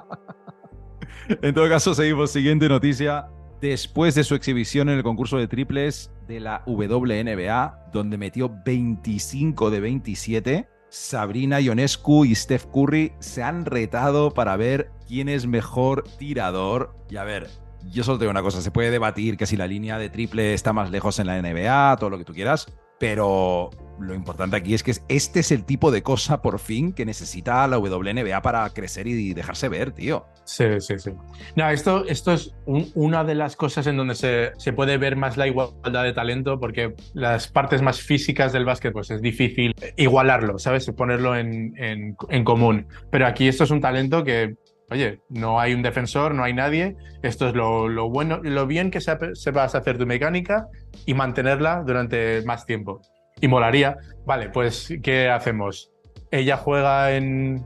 en 1.43 1.55
todo 1.55 1.69
caso, 1.69 1.95
seguimos. 1.95 2.31
Siguiente 2.31 2.69
noticia. 2.69 3.29
Después 3.61 4.15
de 4.15 4.25
su 4.25 4.35
exhibición 4.35 4.89
en 4.91 4.99
el 4.99 5.03
concurso 5.03 5.39
de 5.39 5.49
triples 5.49 6.13
de 6.29 6.39
la 6.39 6.63
WNBA, 6.67 7.89
donde 7.93 8.19
metió 8.19 8.55
25 8.65 9.71
de 9.71 9.81
27, 9.81 10.69
Sabrina 10.91 11.61
Ionescu 11.61 12.25
y 12.25 12.35
Steph 12.35 12.67
Curry 12.67 13.13
se 13.19 13.43
han 13.43 13.65
retado 13.65 14.33
para 14.33 14.57
ver 14.57 14.91
quién 15.09 15.29
es 15.29 15.47
mejor 15.47 16.05
tirador. 16.19 16.95
Y 17.09 17.17
a 17.17 17.25
ver, 17.25 17.49
yo 17.91 18.05
solo 18.05 18.19
tengo 18.19 18.31
una 18.31 18.43
cosa, 18.43 18.61
se 18.61 18.71
puede 18.71 18.91
debatir 18.91 19.37
que 19.37 19.47
si 19.47 19.57
la 19.57 19.67
línea 19.67 19.99
de 19.99 20.11
triple 20.11 20.55
está 20.55 20.73
más 20.73 20.91
lejos 20.91 21.19
en 21.19 21.27
la 21.27 21.41
NBA, 21.41 21.97
todo 21.99 22.11
lo 22.11 22.19
que 22.19 22.25
tú 22.25 22.33
quieras, 22.33 22.67
pero 22.99 23.71
lo 24.01 24.15
importante 24.15 24.57
aquí 24.57 24.75
es 24.75 24.83
que 24.83 24.93
este 25.09 25.41
es 25.41 25.53
el 25.53 25.65
tipo 25.65 25.91
de 25.91 26.03
cosa, 26.03 26.43
por 26.43 26.59
fin, 26.59 26.93
que 26.93 27.05
necesita 27.05 27.67
la 27.67 27.79
WNBA 27.79 28.41
para 28.43 28.69
crecer 28.71 29.07
y 29.07 29.35
dejarse 29.35 29.69
ver, 29.69 29.93
tío. 29.93 30.26
Sí, 30.45 30.64
sí, 30.81 30.99
sí. 30.99 31.11
No, 31.57 31.69
esto, 31.71 32.05
esto 32.07 32.33
es 32.33 32.55
una 32.67 33.25
de 33.25 33.35
las 33.35 33.57
cosas 33.57 33.87
en 33.87 33.97
donde 33.97 34.14
se, 34.14 34.53
se, 34.59 34.73
puede 34.73 34.97
ver 34.99 35.17
más 35.17 35.37
la 35.37 35.47
igualdad 35.47 36.05
de 36.05 36.12
talento, 36.12 36.59
porque 36.59 36.95
las 37.14 37.49
partes 37.49 37.83
más 37.83 38.00
físicas 38.00 38.53
del 38.53 38.64
básquet, 38.64 38.93
pues 38.93 39.11
es 39.11 39.21
difícil 39.21 39.75
igualarlo, 39.97 40.59
¿sabes? 40.59 40.91
Ponerlo 40.91 41.37
en, 41.37 41.75
en 41.76 42.45
común. 42.45 42.87
Pero 43.11 43.26
aquí 43.26 43.49
esto 43.49 43.64
es 43.64 43.71
un 43.71 43.81
talento 43.81 44.25
que 44.25 44.57
Oye, 44.91 45.21
no 45.31 45.61
hay 45.61 45.75
un 45.75 45.83
defensor, 45.83 46.35
no 46.35 46.45
hay 46.45 46.53
nadie. 46.53 46.97
Esto 47.23 47.49
es 47.49 47.55
lo, 47.55 48.11
bueno, 48.11 48.41
lo 48.43 48.67
bien 48.67 48.91
que 48.91 49.00
sepas 49.00 49.75
hacer 49.75 49.99
tu 49.99 50.07
mecánica 50.07 50.69
y 51.07 51.14
mantenerla 51.14 51.83
durante 51.87 52.43
más 52.45 52.67
tiempo. 52.67 53.00
Y 53.41 53.49
molaría. 53.49 53.97
Vale, 54.26 54.50
pues, 54.50 54.93
¿qué 55.03 55.29
hacemos? 55.29 55.91
Ella 56.31 56.57
juega 56.57 57.12
en, 57.12 57.64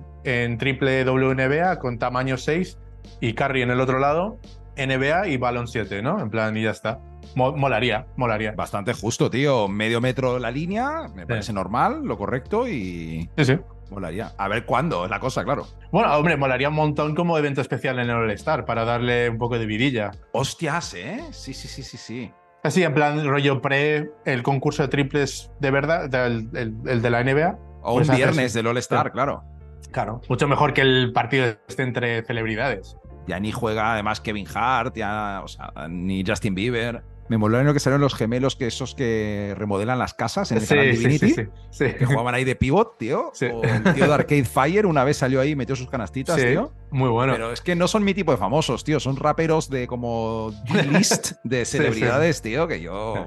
triple 0.58 1.04
WNBA 1.04 1.78
con 1.78 1.98
tamaño 1.98 2.36
6 2.36 2.78
y 3.20 3.32
Carry 3.32 3.62
en 3.62 3.70
el 3.70 3.80
otro 3.80 3.98
lado, 3.98 4.38
NBA 4.76 5.28
y 5.28 5.36
balón 5.36 5.66
7, 5.66 6.02
¿no? 6.02 6.20
En 6.20 6.30
plan, 6.30 6.56
y 6.56 6.62
ya 6.62 6.70
está. 6.70 7.00
Molaría, 7.34 8.06
molaría. 8.16 8.52
Bastante 8.52 8.94
justo, 8.94 9.30
tío. 9.30 9.68
Medio 9.68 10.00
metro 10.00 10.38
la 10.38 10.50
línea, 10.50 11.08
me 11.14 11.26
parece 11.26 11.52
normal, 11.52 12.02
lo 12.04 12.16
correcto 12.16 12.66
y. 12.66 13.28
Sí, 13.36 13.44
sí. 13.44 13.58
Molaría. 13.90 14.32
A 14.36 14.48
ver 14.48 14.64
cuándo, 14.64 15.04
es 15.04 15.10
la 15.10 15.20
cosa, 15.20 15.44
claro. 15.44 15.66
Bueno, 15.90 16.14
hombre, 16.16 16.36
molaría 16.36 16.68
un 16.68 16.74
montón 16.74 17.14
como 17.14 17.38
evento 17.38 17.60
especial 17.60 17.98
en 17.98 18.10
el 18.10 18.16
All-Star 18.16 18.64
para 18.64 18.84
darle 18.84 19.30
un 19.30 19.38
poco 19.38 19.58
de 19.58 19.66
vidilla. 19.66 20.10
Hostias, 20.32 20.94
¿eh? 20.94 21.24
Sí, 21.30 21.54
sí, 21.54 21.68
sí, 21.68 21.82
sí, 21.82 21.96
sí. 21.96 22.32
Así, 22.62 22.82
en 22.82 22.92
plan, 22.92 23.24
rollo 23.26 23.62
pre, 23.62 24.10
el 24.24 24.42
concurso 24.42 24.82
de 24.82 24.88
triples 24.88 25.50
de 25.60 25.70
verdad, 25.70 26.12
el, 26.26 26.50
de 26.50 27.10
la 27.10 27.22
NBA. 27.22 27.58
O 27.82 27.92
un 27.94 27.98
pues 28.04 28.16
viernes 28.16 28.52
del 28.52 28.66
All-Star, 28.66 29.12
claro. 29.12 29.44
Claro, 29.90 30.20
mucho 30.28 30.46
mejor 30.48 30.74
que 30.74 30.82
el 30.82 31.12
partido 31.12 31.46
este 31.66 31.82
entre 31.82 32.22
celebridades. 32.22 32.96
Ya 33.26 33.40
ni 33.40 33.52
juega 33.52 33.92
además 33.94 34.20
Kevin 34.20 34.46
Hart, 34.52 34.96
ya, 34.96 35.40
o 35.42 35.48
sea, 35.48 35.72
ni 35.88 36.24
Justin 36.26 36.54
Bieber. 36.54 37.02
Me 37.28 37.36
molaron 37.38 37.66
lo 37.66 37.74
que 37.74 37.80
salieron 37.80 38.00
los 38.00 38.14
gemelos, 38.14 38.56
que 38.56 38.66
esos 38.66 38.94
que 38.94 39.54
remodelan 39.56 39.98
las 39.98 40.14
casas 40.14 40.50
en 40.50 40.58
el 40.58 40.62
Sí, 40.64 40.74
canal 40.74 40.90
Divinity, 40.92 41.28
sí, 41.28 41.34
sí, 41.34 41.48
sí. 41.70 41.92
que 41.94 42.06
jugaban 42.06 42.34
ahí 42.34 42.44
de 42.44 42.56
pivot, 42.56 42.96
tío. 42.98 43.30
Sí. 43.34 43.46
O 43.46 43.62
el 43.62 43.82
tío 43.94 44.06
de 44.06 44.14
Arcade 44.14 44.44
Fire 44.46 44.86
una 44.86 45.04
vez 45.04 45.18
salió 45.18 45.40
ahí 45.40 45.50
y 45.50 45.56
metió 45.56 45.76
sus 45.76 45.88
canastitas, 45.90 46.40
Sí, 46.40 46.46
tío. 46.46 46.72
Muy 46.90 47.10
bueno. 47.10 47.32
Pero 47.34 47.52
es 47.52 47.60
que 47.60 47.74
no 47.74 47.86
son 47.86 48.02
mi 48.04 48.14
tipo 48.14 48.32
de 48.32 48.38
famosos, 48.38 48.82
tío. 48.84 48.98
Son 49.00 49.16
raperos 49.16 49.68
de 49.68 49.86
como 49.86 50.52
D-list 50.72 51.32
de 51.44 51.64
celebridades, 51.64 52.40
tío, 52.40 52.66
que 52.66 52.80
yo. 52.80 53.26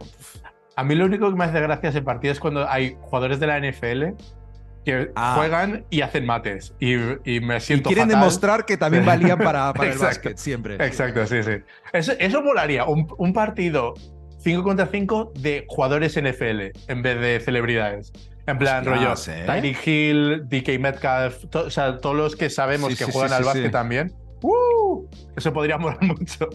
A 0.75 0.83
mí 0.83 0.95
lo 0.95 1.05
único 1.05 1.29
que 1.29 1.35
me 1.35 1.45
hace 1.45 1.59
gracia 1.59 1.89
ese 1.89 2.01
partido 2.01 2.31
es 2.31 2.39
cuando 2.39 2.67
hay 2.67 2.97
jugadores 3.01 3.39
de 3.39 3.47
la 3.47 3.59
NFL 3.59 4.15
que 4.85 5.11
Ah. 5.15 5.35
juegan 5.37 5.85
y 5.89 6.01
hacen 6.01 6.25
mates. 6.25 6.73
Y, 6.79 6.93
y 7.23 7.39
me 7.39 7.57
Y 7.57 7.59
siento 7.61 7.89
quieren 7.89 8.05
fatal. 8.07 8.19
demostrar 8.19 8.65
que 8.65 8.77
también 8.77 9.05
valían 9.05 9.37
para, 9.37 9.71
para 9.73 9.91
el 9.91 9.97
básquet, 9.97 10.37
siempre. 10.37 10.75
Exacto, 10.75 11.25
sí, 11.27 11.43
sí. 11.43 11.51
Eso, 11.93 12.13
eso 12.19 12.41
molaría. 12.41 12.85
Un, 12.85 13.07
un 13.17 13.33
partido 13.33 13.93
5 14.39 14.63
contra 14.63 14.87
5 14.87 15.33
de 15.39 15.65
jugadores 15.67 16.15
NFL 16.19 16.71
en 16.87 17.01
vez 17.01 17.19
de 17.21 17.39
celebridades. 17.39 18.11
En 18.47 18.57
plan, 18.57 18.83
rollo, 18.83 19.13
¿eh? 19.27 19.43
Tyreek 19.45 19.87
Hill, 19.87 20.41
DK 20.49 20.79
Metcalf, 20.79 21.45
to- 21.51 21.65
o 21.65 21.69
sea, 21.69 21.99
todos 21.99 22.15
los 22.15 22.35
que 22.35 22.49
sabemos 22.49 22.91
Sí, 22.93 22.97
que 22.97 23.05
sí, 23.05 23.11
juegan 23.11 23.29
sí, 23.29 23.35
al 23.35 23.43
básquet 23.43 23.71
también. 23.71 24.11
¡Uh! 24.41 25.05
Eso 25.37 25.53
podría 25.53 25.77
molar 25.77 26.01
mucho. 26.03 26.49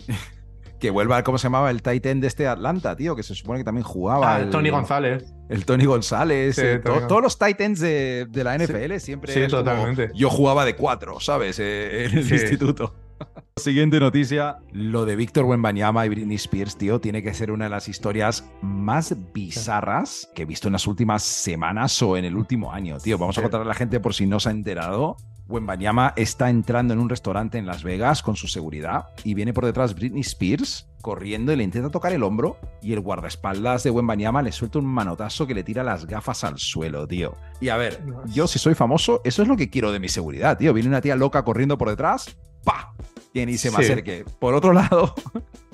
Que 0.79 0.91
vuelva, 0.91 1.23
¿cómo 1.23 1.39
se 1.39 1.45
llamaba? 1.45 1.71
El 1.71 1.81
Titan 1.83 2.21
de 2.21 2.27
este 2.27 2.47
Atlanta, 2.47 2.95
tío, 2.97 3.17
que 3.17 3.23
se 3.23 3.35
supone 3.35 3.59
que 3.61 3.65
también 3.65 3.85
jugaba. 3.85 4.37
Ah, 4.37 4.41
el- 4.41 4.51
Tony 4.51 4.69
González. 4.71 5.25
El 5.49 5.65
Tony 5.65 5.85
González. 5.87 6.57
Sí, 6.57 6.63
eh, 6.65 6.79
to- 6.85 7.07
todos 7.07 7.23
los 7.23 7.39
Titans 7.39 7.81
de, 7.81 8.27
de 8.29 8.45
la 8.45 8.57
NFL 8.59 8.99
siempre. 9.01 9.33
sí, 9.33 9.41
como, 9.41 9.63
totalmente. 9.63 10.11
yo 10.15 10.29
jugaba 10.29 10.65
de 10.65 10.77
cuatro, 10.77 11.19
¿sabes? 11.21 11.59
Eh, 11.61 12.07
en 12.07 12.19
el 12.19 12.25
Sí. 12.25 12.35
instituto. 12.35 12.95
Siguiente 13.57 13.99
noticia. 14.01 14.59
Lo 14.73 15.07
de 15.07 15.17
Víctor 15.17 15.47
Wembanyama 15.47 16.05
y 16.05 16.11
Britney 16.11 16.37
Spears, 16.37 16.77
tío, 16.77 17.01
tiene 17.01 17.23
que 17.23 17.33
ser 17.33 17.51
una 17.51 17.65
de 17.65 17.71
las 17.71 17.89
historias 17.89 18.45
más 18.61 19.17
bizarras 19.33 20.29
que 20.35 20.43
he 20.43 20.45
visto 20.45 20.69
en 20.69 20.73
las 20.73 20.87
últimas 20.87 21.23
semanas 21.23 22.03
o 22.03 22.19
en 22.19 22.27
el 22.27 22.37
último 22.37 22.73
año, 22.73 22.99
tío. 22.99 23.17
Vamos 23.17 23.39
a 23.39 23.43
contarle 23.43 23.65
a 23.65 23.69
la 23.69 23.75
gente 23.75 23.99
por 24.01 24.13
si 24.13 24.27
no 24.27 24.41
se 24.41 24.51
ha 24.51 24.53
enterado. 24.53 25.17
Wembanyama 25.49 26.13
está 26.17 26.51
entrando 26.51 26.93
en 26.95 27.01
un 27.01 27.09
restaurante 27.09 27.59
en 27.59 27.67
Las 27.67 27.83
Vegas 27.85 28.23
con 28.23 28.37
su 28.37 28.49
seguridad 28.49 29.07
y 29.25 29.35
viene 29.35 29.53
por 29.53 29.65
detrás 29.65 29.95
Britney 29.95 30.23
Spears 30.23 30.89
corriendo 31.03 31.53
y 31.53 31.57
le 31.57 31.63
intenta 31.63 31.89
tocar 31.91 32.13
el 32.13 32.25
hombro 32.25 32.59
y 32.83 32.93
el 32.93 33.01
guardaespaldas 33.01 33.85
de 33.85 33.91
Wembanyama 33.91 34.43
le 34.43 34.51
suelta 34.51 34.81
un 34.81 34.87
manotazo 34.87 35.47
que 35.47 35.55
le 35.55 35.63
tira 35.63 35.85
las 35.85 36.05
gafas 36.07 36.43
al 36.43 36.59
suelo, 36.59 37.07
tío. 37.07 37.37
Y 37.61 37.69
a 37.69 37.77
ver, 37.77 38.03
yo 38.27 38.49
si 38.49 38.59
soy 38.59 38.75
famoso, 38.75 39.21
eso 39.25 39.43
es 39.43 39.49
lo 39.49 39.57
que 39.57 39.71
quiero 39.71 39.93
de 39.93 40.01
mi 40.01 40.09
seguridad, 40.09 40.59
tío. 40.59 40.73
Viene 40.75 40.89
una 40.89 41.01
tía 41.01 41.15
loca 41.15 41.45
corriendo 41.45 41.79
por 41.79 41.91
detrás, 41.91 42.37
¡pa! 42.65 42.93
Que 43.33 43.47
ni 43.47 43.57
se 43.57 43.71
me 43.71 43.77
Sí. 43.79 43.83
acerque. 43.85 44.25
Por 44.41 44.55
otro 44.55 44.73
lado, 44.73 45.15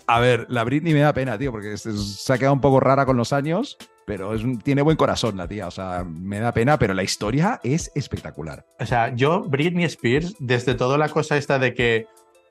a 0.06 0.20
ver, 0.20 0.44
la 0.50 0.64
Britney 0.64 0.92
me 0.92 1.00
da 1.00 1.14
pena, 1.14 1.38
tío, 1.38 1.50
porque 1.50 1.78
se 1.78 1.96
se 1.96 2.30
ha 2.32 2.36
quedado 2.36 2.52
un 2.54 2.60
poco 2.60 2.78
rara 2.80 3.06
con 3.06 3.16
los 3.16 3.32
años, 3.32 3.78
pero 4.06 4.34
es 4.34 4.42
un- 4.42 4.58
tiene 4.58 4.82
buen 4.82 4.96
corazón 4.96 5.36
la 5.36 5.46
tía. 5.48 5.66
O 5.66 5.70
sea, 5.70 6.04
me 6.04 6.40
da 6.40 6.52
pena, 6.52 6.78
pero 6.78 6.94
la 6.94 7.02
historia 7.02 7.60
es 7.62 7.90
espectacular. 7.94 8.64
O 8.80 8.86
sea, 8.86 9.14
yo, 9.14 9.42
Britney 9.42 9.84
Spears, 9.84 10.34
desde 10.38 10.74
toda 10.74 10.98
la 10.98 11.08
cosa 11.08 11.36
esta 11.36 11.58
de 11.58 11.74
que 11.74 12.06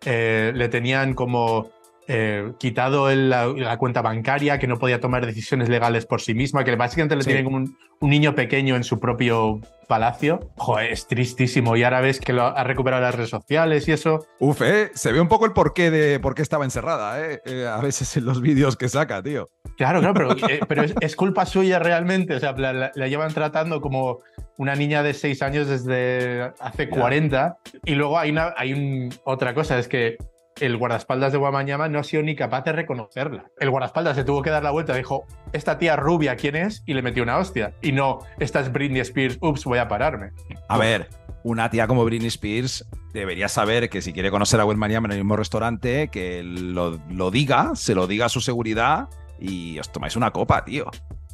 eh, 0.05 0.51
le 0.55 0.67
tenían 0.69 1.13
como 1.13 1.69
eh, 2.07 2.53
quitado 2.57 3.09
el- 3.11 3.29
la, 3.29 3.45
la 3.47 3.77
cuenta 3.77 4.01
bancaria, 4.01 4.57
que 4.59 4.67
no 4.67 4.79
podía 4.79 4.99
tomar 4.99 5.25
decisiones 5.25 5.69
legales 5.69 6.05
por 6.07 6.19
sí 6.19 6.33
misma, 6.33 6.63
que 6.63 6.75
básicamente 6.75 7.15
le 7.15 7.21
Sí. 7.21 7.27
tienen 7.27 7.45
como 7.45 7.57
un, 7.57 7.77
un 7.99 8.09
niño 8.09 8.33
pequeño 8.33 8.75
en 8.75 8.83
su 8.83 8.99
propio 8.99 9.61
palacio. 9.91 10.39
Joder, 10.55 10.91
es 10.93 11.05
tristísimo. 11.05 11.75
Y 11.75 11.83
ahora 11.83 11.99
ves 11.99 12.21
que 12.21 12.31
lo 12.31 12.43
ha 12.45 12.63
recuperado 12.63 13.01
las 13.03 13.13
redes 13.13 13.29
sociales 13.29 13.85
y 13.89 13.91
eso. 13.91 14.25
Uf, 14.39 14.61
eh, 14.61 14.89
se 14.93 15.11
ve 15.11 15.19
un 15.19 15.27
poco 15.27 15.45
el 15.45 15.51
porqué 15.51 15.91
de 15.91 16.17
por 16.21 16.33
qué 16.33 16.41
estaba 16.41 16.63
encerrada, 16.63 17.19
eh, 17.21 17.41
eh, 17.45 17.67
a 17.67 17.77
veces 17.81 18.15
en 18.15 18.23
los 18.23 18.39
vídeos 18.41 18.77
que 18.77 18.87
saca, 18.87 19.21
tío. 19.21 19.49
Claro, 19.75 19.99
claro, 19.99 20.13
pero, 20.13 20.31
eh, 20.49 20.59
pero 20.69 20.83
es, 20.83 20.93
es 21.01 21.15
culpa 21.17 21.45
suya 21.45 21.77
realmente. 21.79 22.35
O 22.35 22.39
sea, 22.39 22.53
la, 22.53 22.71
la- 22.71 22.91
la 22.95 23.07
llevan 23.09 23.33
tratando 23.33 23.81
como 23.81 24.19
una 24.57 24.75
niña 24.75 25.03
de 25.03 25.13
6 25.13 25.41
años 25.41 25.67
desde 25.67 26.53
hace 26.61 26.85
Ya. 26.85 26.89
40. 26.91 27.57
Y 27.83 27.95
luego 27.95 28.17
hay, 28.17 28.31
una, 28.31 28.53
hay 28.55 28.71
un- 28.73 29.09
otra 29.25 29.53
cosa, 29.53 29.77
es 29.77 29.87
que 29.89 30.15
el 30.61 30.77
guardaespaldas 30.77 31.31
de 31.31 31.37
Guamañama 31.37 31.89
no 31.89 31.99
ha 31.99 32.03
sido 32.03 32.23
ni 32.23 32.35
capaz 32.35 32.63
de 32.63 32.71
reconocerla. 32.71 33.45
El 33.59 33.69
guardaespaldas 33.69 34.15
se 34.15 34.23
tuvo 34.23 34.41
que 34.41 34.49
dar 34.49 34.63
la 34.63 34.71
vuelta, 34.71 34.93
dijo, 34.95 35.25
esta 35.53 35.77
tía 35.77 35.95
rubia, 35.95 36.35
¿quién 36.35 36.55
es? 36.55 36.83
Y 36.85 36.93
le 36.93 37.01
metió 37.01 37.23
una 37.23 37.37
hostia. 37.37 37.73
Y 37.81 37.91
no, 37.91 38.19
esta 38.39 38.59
es 38.61 38.71
Britney 38.71 39.01
Spears, 39.01 39.37
ups, 39.41 39.65
voy 39.65 39.79
a 39.79 39.87
pararme. 39.87 40.31
A 40.69 40.77
ver, 40.77 41.09
una 41.43 41.69
tía 41.69 41.87
como 41.87 42.05
Britney 42.05 42.27
Spears 42.27 42.87
debería 43.13 43.47
saber 43.49 43.89
que 43.89 44.01
si 44.01 44.13
quiere 44.13 44.31
conocer 44.31 44.59
a 44.59 44.65
Wembanyama 44.65 45.07
en 45.07 45.11
el 45.13 45.17
mismo 45.17 45.35
restaurante, 45.35 46.07
que 46.09 46.43
lo, 46.43 46.99
lo 47.09 47.31
diga, 47.31 47.71
se 47.75 47.93
lo 47.95 48.07
diga 48.07 48.27
a 48.27 48.29
su 48.29 48.39
seguridad 48.41 49.09
y 49.39 49.79
os 49.79 49.91
tomáis 49.91 50.15
una 50.15 50.31
copa, 50.31 50.63
tío. 50.63 50.85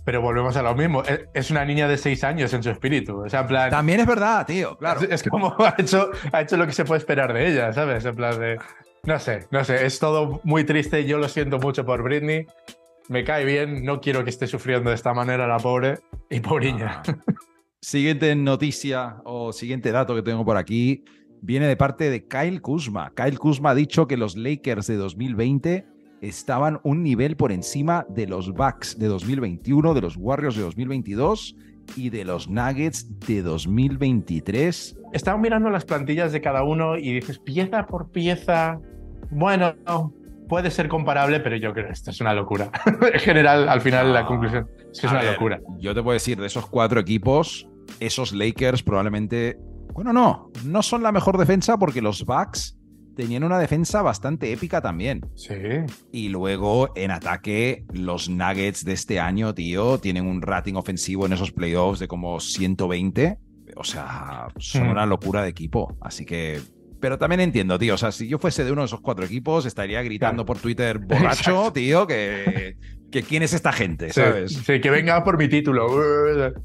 Pero 0.05 0.21
volvemos 0.21 0.55
a 0.55 0.61
lo 0.61 0.73
mismo. 0.73 1.03
Es- 1.03 1.25
Es 1.33 1.51
una 1.51 1.65
niña 1.65 1.89
de 1.89 1.97
6 1.97 2.23
años 2.23 2.53
en 2.53 2.63
su 2.63 2.69
espíritu. 2.69 3.23
O 3.25 3.29
sea, 3.29 3.41
en 3.41 3.47
plan... 3.47 3.69
También 3.69 3.99
es 3.99 4.07
verdad, 4.07 4.45
tío, 4.45 4.77
claro. 4.77 5.01
Es, 5.01 5.09
es 5.21 5.29
como 5.29 5.53
ha 5.59 5.75
hecho, 5.77 6.09
ha 6.31 6.39
hecho 6.41 6.55
lo 6.55 6.65
que 6.65 6.71
se 6.71 6.85
puede 6.85 6.99
esperar 6.99 7.33
de 7.33 7.45
ella, 7.51 7.73
¿sabes? 7.73 8.05
En 8.05 8.15
plan 8.15 8.39
de. 8.39 8.57
No 9.07 9.19
sé, 9.19 9.47
no 9.51 9.63
sé, 9.63 9.85
es 9.85 9.99
todo 9.99 10.41
muy 10.43 10.65
triste. 10.65 11.05
Yo 11.05 11.17
lo 11.17 11.29
siento 11.29 11.59
mucho 11.59 11.85
por 11.85 12.03
Britney. 12.03 12.45
Me 13.07 13.23
cae 13.23 13.45
bien, 13.45 13.85
no 13.85 14.01
quiero 14.01 14.25
que 14.25 14.29
esté 14.29 14.47
sufriendo 14.47 14.89
de 14.89 14.97
esta 14.97 15.13
manera 15.13 15.47
la 15.47 15.59
pobre 15.59 15.99
y 16.29 16.41
pobriña. 16.41 17.01
Ah. 17.07 17.15
Siguiente 17.79 18.35
noticia 18.35 19.21
o 19.23 19.53
siguiente 19.53 19.93
dato 19.93 20.13
que 20.13 20.23
tengo 20.23 20.43
por 20.43 20.57
aquí 20.57 21.05
viene 21.41 21.67
de 21.67 21.77
parte 21.77 22.09
de 22.09 22.27
Kyle 22.27 22.61
Kuzma. 22.61 23.13
Kyle 23.15 23.39
Kuzma 23.39 23.69
ha 23.69 23.75
dicho 23.75 24.07
que 24.07 24.17
los 24.17 24.35
Lakers 24.35 24.87
de 24.87 24.95
2020 24.95 25.85
estaban 26.19 26.81
un 26.83 27.01
nivel 27.01 27.37
por 27.37 27.53
encima 27.53 28.05
de 28.09 28.27
los 28.27 28.51
Bucks 28.51 28.99
de 28.99 29.07
2021, 29.07 29.93
de 29.93 30.01
los 30.01 30.17
Warriors 30.17 30.57
de 30.57 30.63
2022 30.63 31.55
y 31.95 32.09
de 32.09 32.25
los 32.25 32.49
Nuggets 32.49 33.07
de 33.25 33.41
2023. 33.41 34.97
Estaba 35.13 35.37
mirando 35.37 35.69
las 35.69 35.85
plantillas 35.85 36.33
de 36.33 36.41
cada 36.41 36.63
uno 36.63 36.97
y 36.97 37.13
dices, 37.13 37.39
pieza 37.39 37.85
por 37.85 38.11
pieza. 38.11 38.81
Bueno, 39.31 39.73
puede 40.47 40.71
ser 40.71 40.87
comparable, 40.87 41.39
pero 41.39 41.55
yo 41.57 41.73
creo 41.73 41.87
que 41.87 41.93
esto 41.93 42.11
es 42.11 42.21
una 42.21 42.33
locura. 42.33 42.69
en 43.13 43.19
general, 43.19 43.67
al 43.69 43.81
final, 43.81 44.13
la 44.13 44.21
No. 44.21 44.27
conclusión 44.27 44.67
es 44.91 44.99
que 45.01 45.07
es 45.07 45.11
A 45.11 45.15
una 45.15 45.21
ver, 45.23 45.33
locura. 45.33 45.59
Yo 45.79 45.93
te 45.93 46.01
puedo 46.03 46.13
decir, 46.13 46.39
de 46.39 46.47
esos 46.47 46.65
cuatro 46.67 46.99
equipos, 46.99 47.67
esos 47.99 48.31
Lakers 48.33 48.83
probablemente. 48.83 49.57
Bueno, 49.93 50.13
no, 50.13 50.51
no 50.65 50.81
son 50.83 51.01
la 51.03 51.11
mejor 51.11 51.37
defensa 51.37 51.77
porque 51.77 52.01
los 52.01 52.23
Bucks 52.25 52.77
tenían 53.15 53.43
una 53.43 53.57
defensa 53.57 54.03
bastante 54.03 54.51
épica 54.51 54.79
también. 54.79 55.21
Sí. 55.33 55.55
Y 56.11 56.29
luego 56.29 56.91
en 56.95 57.09
ataque, 57.09 57.83
los 57.91 58.29
Nuggets 58.29 58.85
de 58.85 58.93
este 58.93 59.19
año, 59.19 59.55
tío, 59.55 59.97
tienen 59.97 60.27
un 60.27 60.43
rating 60.43 60.75
ofensivo 60.75 61.25
en 61.25 61.33
esos 61.33 61.51
playoffs 61.51 61.97
de 61.99 62.07
como 62.07 62.39
120. 62.39 63.39
O 63.75 63.83
sea, 63.83 64.47
son 64.57 64.87
Hmm. 64.87 64.91
una 64.91 65.05
locura 65.07 65.41
de 65.41 65.49
equipo. 65.49 65.97
Así 66.01 66.25
que. 66.25 66.59
Pero 67.07 67.17
también 67.17 67.39
entiendo, 67.39 67.79
tío. 67.79 67.93
O 67.93 67.97
sea, 67.97 68.11
si 68.11 68.27
yo 68.27 68.37
fuese 68.37 68.65
de 68.65 68.71
uno 68.73 68.81
de 68.81 68.87
esos 68.87 68.99
cuatro 68.99 69.23
equipos, 69.23 69.65
estaría 69.65 70.01
gritando 70.01 70.45
por 70.45 70.57
Twitter 70.57 70.97
borracho, 70.99 71.51
Exacto. 71.51 71.71
tío, 71.71 72.05
que, 72.05 72.75
que 73.09 73.23
quién 73.23 73.43
es 73.43 73.53
esta 73.53 73.71
gente, 73.71 74.07
Sí, 74.09 74.19
¿sabes? 74.19 74.51
sí, 74.51 74.81
que 74.81 74.89
venga 74.89 75.23
por 75.23 75.37
mi 75.37 75.47
título. 75.47 75.87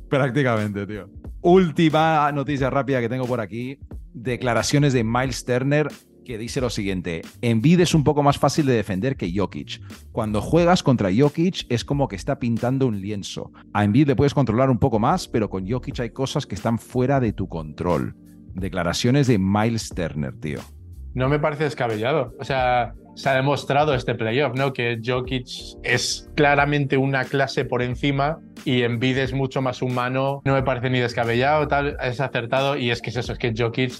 Prácticamente, 0.08 0.84
tío. 0.84 1.08
Última 1.42 2.32
noticia 2.32 2.70
rápida 2.70 3.00
que 3.00 3.08
tengo 3.08 3.24
por 3.24 3.40
aquí. 3.40 3.78
Declaraciones 4.14 4.92
de 4.92 5.04
Miles 5.04 5.44
Turner 5.44 5.86
que 6.24 6.38
dice 6.38 6.60
lo 6.60 6.70
siguiente. 6.70 7.22
Embiid 7.40 7.78
es 7.78 7.94
un 7.94 8.02
poco 8.02 8.24
más 8.24 8.36
fácil 8.36 8.66
de 8.66 8.72
defender 8.74 9.14
que 9.16 9.32
Jokic. 9.32 9.80
Cuando 10.10 10.40
juegas 10.40 10.82
contra 10.82 11.10
Jokic 11.16 11.66
es 11.68 11.84
como 11.84 12.08
que 12.08 12.16
está 12.16 12.40
pintando 12.40 12.88
un 12.88 13.00
lienzo. 13.00 13.52
A 13.72 13.84
Embiid 13.84 14.08
le 14.08 14.16
puedes 14.16 14.34
controlar 14.34 14.70
un 14.70 14.78
poco 14.80 14.98
más, 14.98 15.28
pero 15.28 15.48
con 15.48 15.68
Jokic 15.70 16.00
hay 16.00 16.10
cosas 16.10 16.46
que 16.46 16.56
están 16.56 16.80
fuera 16.80 17.20
de 17.20 17.32
tu 17.32 17.48
control. 17.48 18.16
Declaraciones 18.54 19.26
de 19.26 19.38
Miles 19.38 19.88
Turner, 19.90 20.34
tío. 20.38 20.60
No 21.14 21.28
me 21.28 21.38
parece 21.38 21.64
descabellado. 21.64 22.34
O 22.40 22.44
sea, 22.44 22.94
se 23.14 23.28
ha 23.28 23.34
demostrado 23.34 23.94
este 23.94 24.14
playoff, 24.14 24.54
¿no? 24.56 24.72
Que 24.72 24.98
Jokic 25.04 25.46
es 25.82 26.30
claramente 26.34 26.96
una 26.96 27.24
clase 27.24 27.64
por 27.64 27.82
encima 27.82 28.38
y 28.64 28.82
Embiid 28.82 29.18
es 29.18 29.32
mucho 29.32 29.60
más 29.60 29.82
humano. 29.82 30.40
No 30.44 30.54
me 30.54 30.62
parece 30.62 30.90
ni 30.90 31.00
descabellado, 31.00 31.68
tal, 31.68 31.96
es 32.02 32.20
acertado. 32.20 32.76
Y 32.76 32.90
es 32.90 33.02
que 33.02 33.10
es 33.10 33.16
eso, 33.16 33.32
es 33.32 33.38
que 33.38 33.52
Jokic 33.56 33.92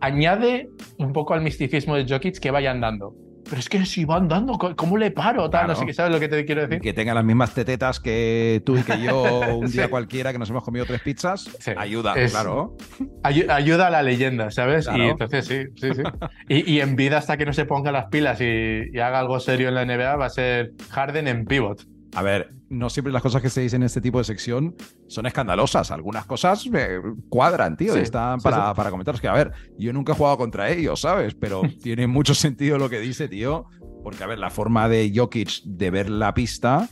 añade 0.00 0.68
un 0.98 1.12
poco 1.12 1.34
al 1.34 1.40
misticismo 1.40 1.96
de 1.96 2.06
Jokic 2.06 2.38
que 2.38 2.50
vaya 2.50 2.70
andando. 2.70 3.14
Pero 3.48 3.60
es 3.60 3.68
que 3.68 3.86
si 3.86 4.04
va 4.04 4.16
andando, 4.16 4.54
¿cómo- 4.58 4.76
¿cómo 4.76 4.96
le 4.98 5.10
paro? 5.10 5.42
Tal, 5.48 5.60
Claro. 5.62 5.68
no 5.68 5.74
sé 5.76 5.86
qué, 5.86 5.94
¿sabes 5.94 6.12
lo 6.12 6.20
que 6.20 6.28
te 6.28 6.44
quiero 6.44 6.62
decir? 6.66 6.80
Que 6.80 6.92
tenga 6.92 7.14
las 7.14 7.24
mismas 7.24 7.54
tetetas 7.54 7.98
que 8.00 8.62
tú 8.66 8.76
y 8.76 8.82
que 8.82 9.00
yo 9.00 9.40
un 9.56 9.66
día 9.72 9.84
Sí. 9.84 9.88
cualquiera 9.90 10.32
que 10.32 10.38
nos 10.38 10.50
hemos 10.50 10.62
comido 10.64 10.84
tres 10.84 11.00
pizzas. 11.00 11.48
Sí. 11.58 11.72
Ayuda, 11.76 12.14
Es- 12.14 12.32
claro. 12.32 12.76
Ayu- 13.22 13.50
ayuda 13.50 13.86
a 13.86 13.90
la 13.90 14.02
leyenda, 14.02 14.50
¿sabes? 14.50 14.86
Claro. 14.86 15.04
Y 15.04 15.08
entonces 15.08 15.46
sí, 15.46 15.62
sí, 15.76 15.88
sí. 15.94 16.02
Y, 16.48 16.72
y 16.74 16.80
Embiid 16.80 17.12
hasta 17.12 17.36
que 17.36 17.46
no 17.46 17.52
se 17.52 17.64
ponga 17.64 17.90
las 17.92 18.06
pilas 18.06 18.40
y, 18.40 18.90
y 18.92 18.98
haga 18.98 19.18
algo 19.18 19.38
serio 19.40 19.68
en 19.68 19.74
la 19.74 19.84
NBA 19.84 20.16
va 20.16 20.26
a 20.26 20.30
ser 20.30 20.72
Harden 20.90 21.28
en 21.28 21.44
pivot. 21.46 21.82
A 22.18 22.22
ver, 22.22 22.52
no 22.68 22.90
siempre 22.90 23.12
las 23.12 23.22
cosas 23.22 23.40
que 23.40 23.48
se 23.48 23.60
dicen 23.60 23.82
en 23.82 23.86
este 23.86 24.00
tipo 24.00 24.18
de 24.18 24.24
sección 24.24 24.74
son 25.06 25.26
escandalosas. 25.26 25.92
Algunas 25.92 26.26
cosas 26.26 26.68
eh, 26.74 27.00
cuadran, 27.28 27.76
tío, 27.76 27.92
Sí, 27.92 28.00
y 28.00 28.02
están 28.02 28.40
para, 28.40 28.70
sí. 28.70 28.72
para 28.74 28.90
comentaros 28.90 29.20
que, 29.20 29.28
a 29.28 29.34
ver, 29.34 29.52
yo 29.78 29.92
nunca 29.92 30.14
he 30.14 30.16
jugado 30.16 30.36
contra 30.36 30.68
ellos, 30.68 31.00
¿sabes? 31.00 31.36
Pero 31.36 31.62
tiene 31.80 32.08
mucho 32.08 32.34
sentido 32.34 32.76
lo 32.76 32.90
que 32.90 32.98
dice, 32.98 33.28
tío, 33.28 33.66
Porque, 34.02 34.24
a 34.24 34.26
ver, 34.26 34.40
la 34.40 34.50
forma 34.50 34.88
de 34.88 35.12
Jokic 35.14 35.62
de 35.62 35.90
ver 35.92 36.10
la 36.10 36.34
pista 36.34 36.88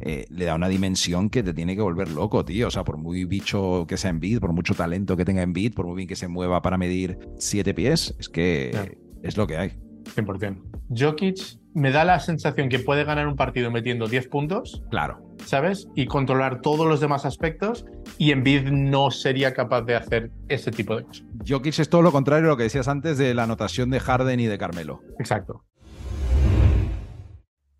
eh, 0.00 0.26
le 0.30 0.44
da 0.44 0.54
una 0.54 0.68
dimensión 0.68 1.28
que 1.28 1.42
te 1.42 1.52
tiene 1.52 1.74
que 1.74 1.82
volver 1.82 2.12
loco, 2.12 2.44
tío. 2.44 2.68
O 2.68 2.70
sea, 2.70 2.84
por 2.84 2.98
muy 2.98 3.24
bicho 3.24 3.84
que 3.88 3.96
sea 3.96 4.10
en 4.10 4.20
beat, 4.20 4.38
por 4.38 4.52
mucho 4.52 4.76
talento 4.76 5.16
que 5.16 5.24
tenga 5.24 5.42
en 5.42 5.54
beat, 5.54 5.74
por 5.74 5.86
muy 5.86 5.96
bien 5.96 6.08
que 6.08 6.14
se 6.14 6.28
mueva 6.28 6.62
para 6.62 6.78
medir 6.78 7.18
siete 7.36 7.74
pies, 7.74 8.14
es 8.20 8.28
que 8.28 8.96
es 9.24 9.36
lo 9.36 9.48
que 9.48 9.56
hay. 9.56 9.87
100%. 10.14 10.62
Jokic 10.90 11.58
me 11.74 11.90
da 11.90 12.04
la 12.04 12.18
sensación 12.20 12.68
que 12.68 12.78
puede 12.78 13.04
ganar 13.04 13.28
un 13.28 13.36
partido 13.36 13.70
metiendo 13.70 14.06
10 14.06 14.28
puntos. 14.28 14.82
Claro. 14.90 15.22
¿Sabes? 15.44 15.88
Y 15.94 16.06
controlar 16.06 16.60
todos 16.60 16.86
los 16.86 17.00
demás 17.00 17.24
aspectos. 17.24 17.84
Y 18.18 18.32
en 18.32 18.42
Bid 18.42 18.70
no 18.70 19.10
sería 19.10 19.54
capaz 19.54 19.82
de 19.82 19.94
hacer 19.94 20.30
ese 20.48 20.70
tipo 20.70 20.96
de 20.96 21.04
cosas. 21.04 21.24
Jokic 21.46 21.78
es 21.78 21.88
todo 21.88 22.02
lo 22.02 22.12
contrario 22.12 22.46
a 22.46 22.50
lo 22.50 22.56
que 22.56 22.64
decías 22.64 22.88
antes 22.88 23.18
de 23.18 23.34
la 23.34 23.44
anotación 23.44 23.90
de 23.90 24.00
Harden 24.00 24.40
y 24.40 24.46
de 24.46 24.58
Carmelo. 24.58 25.00
Exacto. 25.18 25.64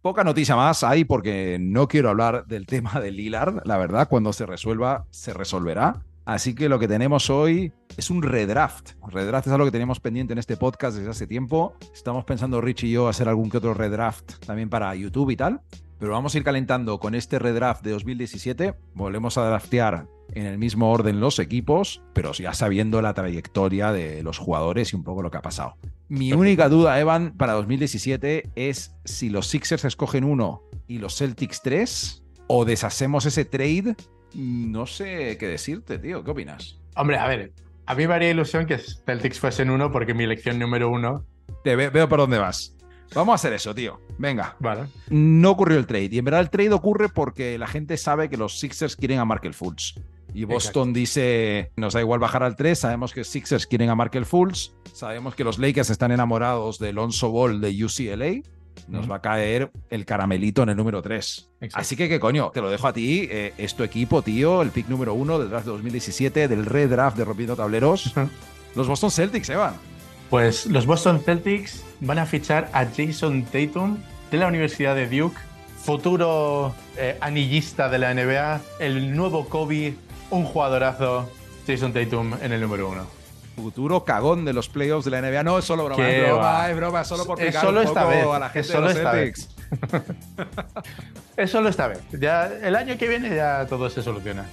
Poca 0.01 0.23
noticia 0.23 0.55
más 0.55 0.85
hay 0.85 1.05
porque 1.05 1.59
no 1.61 1.89
quiero 1.89 2.09
hablar 2.09 2.47
del 2.47 2.67
tema 2.67 3.01
de 3.01 3.11
Lillard. 3.11 3.67
La 3.67 3.79
verdad, 3.79 4.09
cuando 4.09 4.33
se 4.33 4.47
resuelva, 4.47 5.07
se 5.11 5.35
resolverá. 5.35 6.05
Así 6.29 6.55
que 6.55 6.69
lo 6.69 6.79
que 6.79 6.87
tenemos 6.87 7.31
hoy 7.31 7.73
es 7.97 8.11
un 8.11 8.23
redraft. 8.23 8.91
Redraft 9.09 9.47
es 9.47 9.53
algo 9.55 9.65
que 9.65 9.71
teníamos 9.71 9.99
pendiente 9.99 10.35
en 10.35 10.39
este 10.39 10.59
podcast 10.59 10.99
desde 10.99 11.09
hace 11.09 11.27
tiempo. 11.27 11.73
Estamos 11.95 12.27
pensando 12.27 12.61
Rich 12.61 12.85
y 12.85 12.91
yo 12.91 13.09
hacer 13.09 13.31
algún 13.31 13.49
que 13.49 13.57
otro 13.57 13.73
redraft 13.73 14.35
también 14.45 14.69
para 14.69 14.95
YouTube 14.95 15.31
y 15.31 15.37
tal. 15.37 15.63
Pero 15.99 16.13
vamos 16.13 16.35
a 16.35 16.39
ir 16.39 16.45
calentando 16.45 17.01
con 17.01 17.15
este 17.15 17.39
redraft 17.39 17.83
de 17.83 17.93
2017. 17.93 18.75
Volvemos 18.93 19.39
a 19.39 19.49
draftear 19.49 20.07
en 20.35 20.45
el 20.45 20.59
mismo 20.59 20.93
orden 20.93 21.19
los 21.19 21.39
equipos, 21.39 22.03
pero 22.13 22.33
ya 22.35 22.53
sabiendo 22.53 23.01
la 23.01 23.15
trayectoria 23.15 23.91
de 23.91 24.23
los 24.23 24.37
jugadores 24.37 24.93
y 24.93 24.97
un 24.97 25.05
poco 25.05 25.23
lo 25.23 25.31
que 25.31 25.39
ha 25.39 25.43
pasado. 25.43 25.79
Mi 26.11 26.35
única 26.35 26.69
duda, 26.69 27.01
Evan, 27.01 27.33
para 27.39 27.55
2017 27.55 28.51
es 28.55 28.95
si 29.07 29.31
los 29.31 29.47
Sixers 29.47 29.87
escogen 29.87 30.25
uno 30.25 30.61
y 30.87 30.99
los 30.99 31.17
Celtics 31.17 31.63
tres, 31.63 32.23
o 32.49 32.67
deshacemos 32.67 33.25
ese 33.25 33.47
trade 33.47 33.97
no 34.35 34.87
sé 34.87 35.37
qué 35.39 35.47
decirte, 35.47 35.99
tío. 35.99 36.25
¿Qué 36.25 36.31
opinas? 36.31 36.79
Hombre, 36.97 37.19
a 37.19 37.27
ver, 37.27 37.53
a 37.87 37.95
mí 37.95 38.07
me 38.07 38.15
haría 38.15 38.31
ilusión 38.31 38.67
que 38.67 38.79
Celtics 38.79 39.41
fuesen 39.41 39.71
uno 39.71 39.91
porque 39.91 40.15
mi 40.15 40.25
elección 40.25 40.59
número 40.59 40.91
uno. 40.91 41.25
Te 41.65 41.77
veo 41.77 42.09
por 42.09 42.19
dónde 42.19 42.39
vas. 42.39 42.75
Vamos 43.15 43.33
a 43.33 43.35
hacer 43.37 43.53
eso, 43.55 43.75
tío. 43.75 44.01
Venga. 44.19 44.57
Vale. 44.59 44.89
No 45.09 45.51
ocurrió 45.51 45.79
el 45.79 45.87
trade. 45.87 46.11
Y 46.13 46.19
en 46.19 46.25
verdad 46.25 46.41
el 46.41 46.51
trade 46.51 46.73
ocurre 46.73 47.09
porque 47.09 47.57
la 47.57 47.67
gente 47.67 47.97
sabe 47.97 48.29
que 48.29 48.37
los 48.37 48.59
Sixers 48.59 48.97
quieren 48.97 49.19
a 49.19 49.25
Markel 49.25 49.55
Fultz. 49.55 49.95
Y 50.35 50.45
Boston 50.45 50.93
dice, 50.93 51.73
nos 51.77 51.95
da 51.95 52.01
igual 52.01 52.21
bajar 52.21 52.43
al 52.43 52.55
3, 52.55 52.79
sabemos 52.79 53.15
que 53.15 53.25
Sixers 53.25 53.67
quieren 53.67 53.89
a 53.89 53.95
Markel 53.95 54.27
Fultz, 54.27 54.73
sabemos 54.93 55.35
que 55.35 55.43
los 55.43 55.59
Lakers 55.59 55.89
están 55.89 56.13
enamorados 56.13 56.79
de 56.79 56.93
Lonzo 56.93 57.31
Ball 57.31 57.63
de 57.63 57.85
UCLA 57.85 58.43
nos 58.89 59.11
va 59.11 59.17
a 59.17 59.21
caer 59.21 59.71
el 59.91 60.05
caramelito 60.05 60.63
en 60.63 60.69
el 60.71 60.77
número 60.77 61.03
3. 61.03 61.51
Así 61.73 61.97
que, 61.97 62.09
¿qué 62.09 62.21
coño? 62.21 62.51
Te 62.51 62.61
lo 62.61 62.71
dejo 62.71 62.87
a 62.87 62.93
ti. 62.93 63.29
Eh, 63.31 63.53
es 63.59 63.75
tu 63.75 63.83
equipo, 63.83 64.23
tío. 64.23 64.63
El 64.63 64.71
pick 64.71 64.89
número 64.89 65.15
1 65.15 65.39
del 65.39 65.51
draft 65.51 65.67
de 65.67 65.73
2017, 65.73 66.49
del 66.49 66.67
redraft 66.67 67.17
de 67.17 67.25
Rompiendo 67.25 67.57
Tableros. 67.57 68.13
Los 68.75 68.87
Boston 68.87 69.11
Celtics, 69.11 69.49
Evan. 69.49 69.75
Pues 70.31 70.67
los 70.67 70.87
Boston 70.87 71.21
Celtics 71.21 71.83
van 72.01 72.19
a 72.19 72.27
fichar 72.27 72.71
a 72.73 72.85
Jason 72.85 73.45
Tatum 73.45 73.99
de 74.31 74.37
la 74.39 74.47
Universidad 74.47 74.95
de 74.95 75.09
Duke, 75.09 75.39
futuro 75.83 76.75
eh, 76.97 77.17
anillista 77.21 77.89
de 77.89 77.99
la 77.99 78.13
NBA, 78.13 78.61
el 78.79 79.17
nuevo 79.17 79.49
Kobe, 79.49 79.95
un 80.31 80.45
jugadorazo, 80.45 81.31
Jason 81.67 81.93
Tatum 81.95 82.35
en 82.43 82.53
el 82.53 82.61
número 82.61 82.91
1 82.91 83.19
futuro 83.59 84.05
cagón 84.05 84.45
de 84.45 84.53
los 84.53 84.69
playoffs 84.69 85.05
de 85.05 85.11
la 85.11 85.21
NBA. 85.21 85.43
No, 85.43 85.59
es 85.59 85.65
solo 85.65 85.85
broma, 85.85 86.09
es 86.09 86.27
broma, 86.27 86.71
es 86.71 86.77
broma, 86.77 87.05
solo 87.05 87.27
por 87.27 87.39
picar 87.39 87.63
solo 87.63 87.83
esta 87.83 88.05
vez. 88.05 88.25
a 88.25 88.39
la 88.39 88.49
gente 88.51 88.69
solo 88.69 88.89
de 88.89 89.03
los 89.03 89.13
Celtics. 89.13 89.49
es 91.37 91.51
solo 91.51 91.69
esta 91.69 91.89
vez. 91.89 92.01
Ya, 92.13 92.47
el 92.47 92.77
año 92.77 92.97
que 92.97 93.09
viene 93.09 93.35
ya 93.35 93.67
todo 93.67 93.91
se 93.91 94.03
soluciona. 94.03 94.47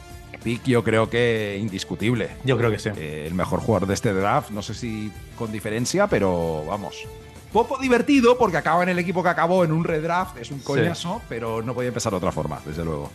Pick 0.43 0.63
yo 0.65 0.83
creo 0.83 1.09
que 1.09 1.57
indiscutible. 1.59 2.29
Yo 2.43 2.57
creo 2.57 2.69
que 2.69 2.79
sí. 2.79 2.89
Eh, 2.95 3.25
el 3.27 3.33
mejor 3.33 3.61
jugador 3.61 3.87
de 3.87 3.93
este 3.93 4.13
draft, 4.13 4.51
no 4.51 4.61
sé 4.61 4.73
si 4.73 5.11
con 5.37 5.51
diferencia, 5.51 6.07
pero 6.07 6.63
vamos. 6.67 7.07
Poco 7.51 7.77
divertido 7.77 8.37
porque 8.37 8.57
acaba 8.57 8.83
en 8.83 8.89
el 8.89 8.99
equipo 8.99 9.23
que 9.23 9.29
acabó 9.29 9.63
en 9.63 9.71
un 9.71 9.83
redraft, 9.83 10.37
es 10.37 10.51
un 10.51 10.59
coñazo, 10.59 11.21
pero 11.29 11.61
no 11.61 11.73
podía 11.73 11.87
empezar 11.87 12.11
de 12.11 12.17
otra 12.17 12.31
forma, 12.31 12.59
desde 12.65 12.83
luego. 12.83 13.09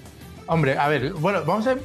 Hombre, 0.46 0.76
a 0.76 0.88
ver, 0.88 1.12
bueno, 1.12 1.44
vamos 1.46 1.66
a. 1.66 1.76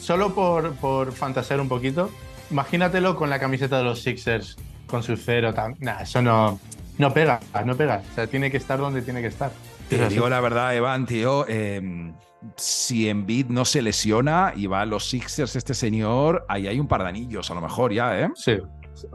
Solo 0.00 0.34
por, 0.34 0.72
por 0.76 1.12
fantasear 1.12 1.60
un 1.60 1.68
poquito, 1.68 2.08
imagínatelo 2.52 3.16
con 3.16 3.30
la 3.30 3.38
camiseta 3.40 3.78
de 3.78 3.84
los 3.84 4.02
Sixers, 4.02 4.56
con 4.86 5.02
su 5.02 5.16
cero. 5.16 5.52
Nah, 5.80 6.02
eso 6.02 6.22
no, 6.22 6.60
no 6.98 7.12
pega, 7.12 7.40
no 7.64 7.76
pega. 7.76 8.02
O 8.12 8.14
sea, 8.14 8.26
tiene 8.26 8.50
que 8.50 8.58
estar 8.58 8.78
donde 8.78 9.02
tiene 9.02 9.20
que 9.20 9.28
estar. 9.28 9.50
Te 9.88 10.08
digo 10.08 10.28
la 10.28 10.40
verdad, 10.40 10.74
Evan, 10.74 11.06
tío. 11.06 11.44
Eh, 11.48 12.12
si 12.56 13.08
Embiid 13.08 13.46
no 13.46 13.64
se 13.64 13.82
lesiona 13.82 14.52
y 14.54 14.66
va 14.66 14.82
a 14.82 14.86
los 14.86 15.08
Sixers 15.08 15.56
este 15.56 15.74
señor, 15.74 16.44
ahí 16.48 16.66
hay 16.66 16.80
un 16.80 16.88
par 16.88 17.02
de 17.02 17.08
anillos, 17.08 17.50
a 17.50 17.54
lo 17.54 17.60
mejor 17.60 17.92
ya, 17.92 18.18
¿eh? 18.20 18.28
Sí, 18.34 18.58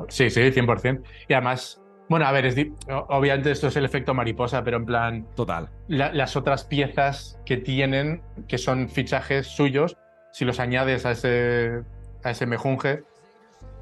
sí, 0.09 0.29
sí, 0.29 0.39
100%. 0.41 1.01
Y 1.27 1.33
además, 1.33 1.81
bueno, 2.09 2.25
a 2.25 2.31
ver, 2.31 2.45
es 2.45 2.55
obviamente 3.09 3.51
esto 3.51 3.67
es 3.67 3.75
el 3.75 3.85
efecto 3.85 4.13
mariposa, 4.13 4.63
pero 4.63 4.77
en 4.77 4.85
plan. 4.85 5.27
Total. 5.35 5.69
las 5.87 6.35
otras 6.35 6.63
piezas 6.63 7.39
que 7.45 7.57
tienen, 7.57 8.21
que 8.47 8.57
son 8.57 8.89
fichajes 8.89 9.47
suyos, 9.47 9.97
si 10.31 10.45
los 10.45 10.59
añades 10.59 11.05
a 11.05 11.11
ese, 11.11 11.83
a 12.23 12.31
ese 12.31 12.45
mejunje, 12.45 13.03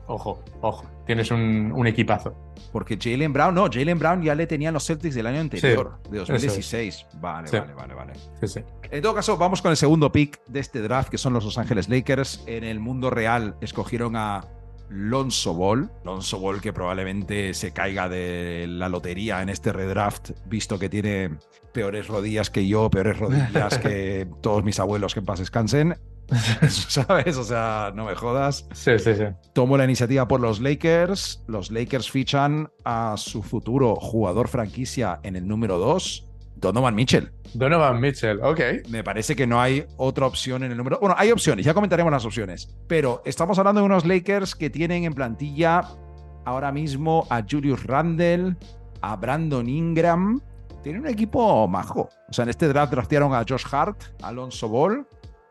Ojo, 0.07 0.43
ojo, 0.61 0.85
tienes 1.05 1.31
un, 1.31 1.87
equipazo. 1.87 2.35
Porque 2.71 2.97
Jalen 3.01 3.33
Brown, 3.33 3.55
no, 3.55 3.69
Jalen 3.71 3.97
Brown 3.97 4.21
ya 4.21 4.35
le 4.35 4.47
tenían 4.47 4.73
los 4.73 4.85
Celtics 4.85 5.15
del 5.15 5.27
año 5.27 5.39
anterior, 5.39 5.99
de 6.09 6.19
2016. 6.19 7.05
Vale, 7.19 7.49
vale, 7.51 7.73
vale, 7.73 7.93
vale. 7.93 8.13
en 8.91 9.01
todo 9.01 9.15
caso, 9.15 9.37
vamos 9.37 9.61
con 9.61 9.71
el 9.71 9.77
segundo 9.77 10.11
pick 10.11 10.39
de 10.47 10.59
este 10.59 10.81
draft, 10.81 11.09
que 11.09 11.17
son 11.17 11.33
los 11.33 11.43
Los 11.43 11.57
Ángeles 11.57 11.89
Lakers. 11.89 12.43
En 12.45 12.63
el 12.63 12.79
mundo 12.79 13.09
real 13.09 13.55
escogieron 13.61 14.15
a 14.15 14.45
Lonzo 14.89 15.53
Ball. 15.53 15.89
Lonzo 16.03 16.39
Ball 16.39 16.61
que 16.61 16.73
probablemente 16.73 17.53
se 17.53 17.71
caiga 17.71 18.09
de 18.09 18.65
la 18.67 18.89
lotería 18.89 19.41
en 19.41 19.49
este 19.49 19.73
redraft, 19.73 20.31
visto 20.45 20.77
que 20.77 20.89
tiene 20.89 21.37
peores 21.71 22.07
rodillas 22.07 22.49
que 22.49 22.67
yo, 22.67 22.89
peores 22.89 23.17
rodillas 23.17 23.77
que 23.79 24.27
todos 24.41 24.63
mis 24.63 24.79
abuelos 24.79 25.13
que 25.13 25.21
en 25.21 25.25
paz 25.25 25.39
descansen. 25.39 25.95
¿Sabes? 26.69 27.37
O 27.37 27.43
sea, 27.43 27.91
no 27.95 28.05
me 28.05 28.15
jodas. 28.15 28.67
Sí, 28.73 28.97
sí, 28.99 29.15
sí. 29.15 29.23
Tomo 29.53 29.77
la 29.77 29.85
iniciativa 29.85 30.27
por 30.27 30.39
los 30.39 30.59
Lakers. 30.59 31.43
Los 31.47 31.71
Lakers 31.71 32.09
fichan 32.09 32.69
a 32.83 33.15
su 33.17 33.43
futuro 33.43 33.95
jugador 33.95 34.47
franquicia 34.47 35.19
en 35.23 35.35
el 35.35 35.47
número 35.47 35.77
2, 35.77 36.27
Donovan 36.55 36.95
Mitchell. 36.95 37.31
Donovan 37.53 37.99
Mitchell, 37.99 38.39
ok. 38.41 38.59
Me 38.89 39.03
parece 39.03 39.35
que 39.35 39.45
no 39.47 39.61
hay 39.61 39.85
otra 39.97 40.25
opción 40.25 40.63
en 40.63 40.71
el 40.71 40.77
número. 40.77 40.99
Bueno, 40.99 41.15
hay 41.17 41.31
opciones, 41.31 41.65
ya 41.65 41.73
comentaremos 41.73 42.11
las 42.11 42.25
opciones. 42.25 42.75
Pero 42.87 43.21
estamos 43.25 43.57
hablando 43.59 43.81
de 43.81 43.85
unos 43.85 44.05
Lakers 44.05 44.55
que 44.55 44.69
tienen 44.69 45.03
en 45.03 45.13
plantilla 45.13 45.83
ahora 46.45 46.71
mismo 46.71 47.27
a 47.29 47.43
Julius 47.49 47.83
Randle, 47.83 48.55
a 49.01 49.15
Brandon 49.15 49.67
Ingram. 49.69 50.41
Tienen 50.83 51.01
un 51.01 51.07
equipo 51.07 51.67
majo. 51.67 52.09
O 52.29 52.33
sea, 52.33 52.43
en 52.43 52.49
este 52.49 52.67
draft 52.67 52.91
draftearon 52.91 53.33
a 53.33 53.43
Josh 53.47 53.65
Hart, 53.71 54.03
a 54.21 54.27
Alonso 54.27 54.69
Ball, 54.69 55.07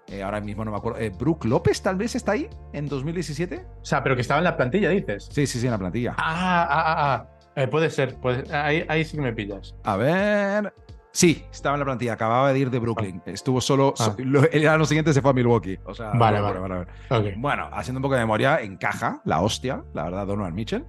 eh, 0.09 0.23
ahora 0.23 0.41
mismo 0.41 0.65
no 0.65 0.71
me 0.71 0.77
acuerdo. 0.77 0.99
Eh, 0.99 1.11
¿Brook 1.11 1.45
López 1.45 1.81
tal 1.83 1.97
vez 1.97 2.15
está 2.15 2.33
ahí 2.33 2.49
en 2.73 2.89
2017? 2.89 3.67
O 3.81 3.85
sea, 3.85 4.03
pero 4.03 4.15
que 4.15 4.23
estaba 4.23 4.39
en 4.39 4.45
la 4.45 4.57
plantilla, 4.57 4.91
dices. 4.91 5.29
Sí, 5.31 5.47
sí, 5.47 5.59
sí, 5.59 5.67
en 5.67 5.73
la 5.73 5.79
plantilla. 5.79 6.15
Ah, 6.19 6.67
ah, 6.69 6.85
ah. 6.87 7.15
ah. 7.15 7.31
Eh, 7.57 7.69
puede 7.69 7.89
ser. 7.91 8.17
Ahí, 8.53 9.05
sí 9.05 9.17
que 9.17 9.23
me 9.23 9.33
pillas. 9.33 9.75
A 9.85 9.97
ver. 9.97 10.75
Sí, 11.13 11.45
estaba 11.51 11.77
en 11.77 11.81
la 11.81 11.85
plantilla. 11.85 12.15
Acababa 12.15 12.53
de 12.53 12.59
ir 12.59 12.71
de 12.71 12.81
Brooklyn. 12.81 13.23
Estuvo 13.27 13.61
solo. 13.61 13.95
Ah. 14.01 14.15
el 14.53 14.69
año 14.69 14.85
siguiente 14.85 15.13
se 15.13 15.23
fue 15.23 15.31
a 15.31 15.35
Milwaukee. 15.35 15.79
O 15.85 15.95
sea, 15.95 16.11
vale, 16.11 16.41
vale. 16.41 16.59
vale, 16.59 16.87
vale. 17.09 17.35
Bueno, 17.39 17.69
haciendo 17.73 17.99
un 17.99 18.03
poco 18.03 18.15
de 18.15 18.21
memoria, 18.21 18.61
encaja 18.61 19.23
la 19.25 19.41
hostia, 19.41 19.85
la 19.95 20.05
verdad, 20.05 20.27
Donovan 20.27 20.55
Mitchell. 20.55 20.85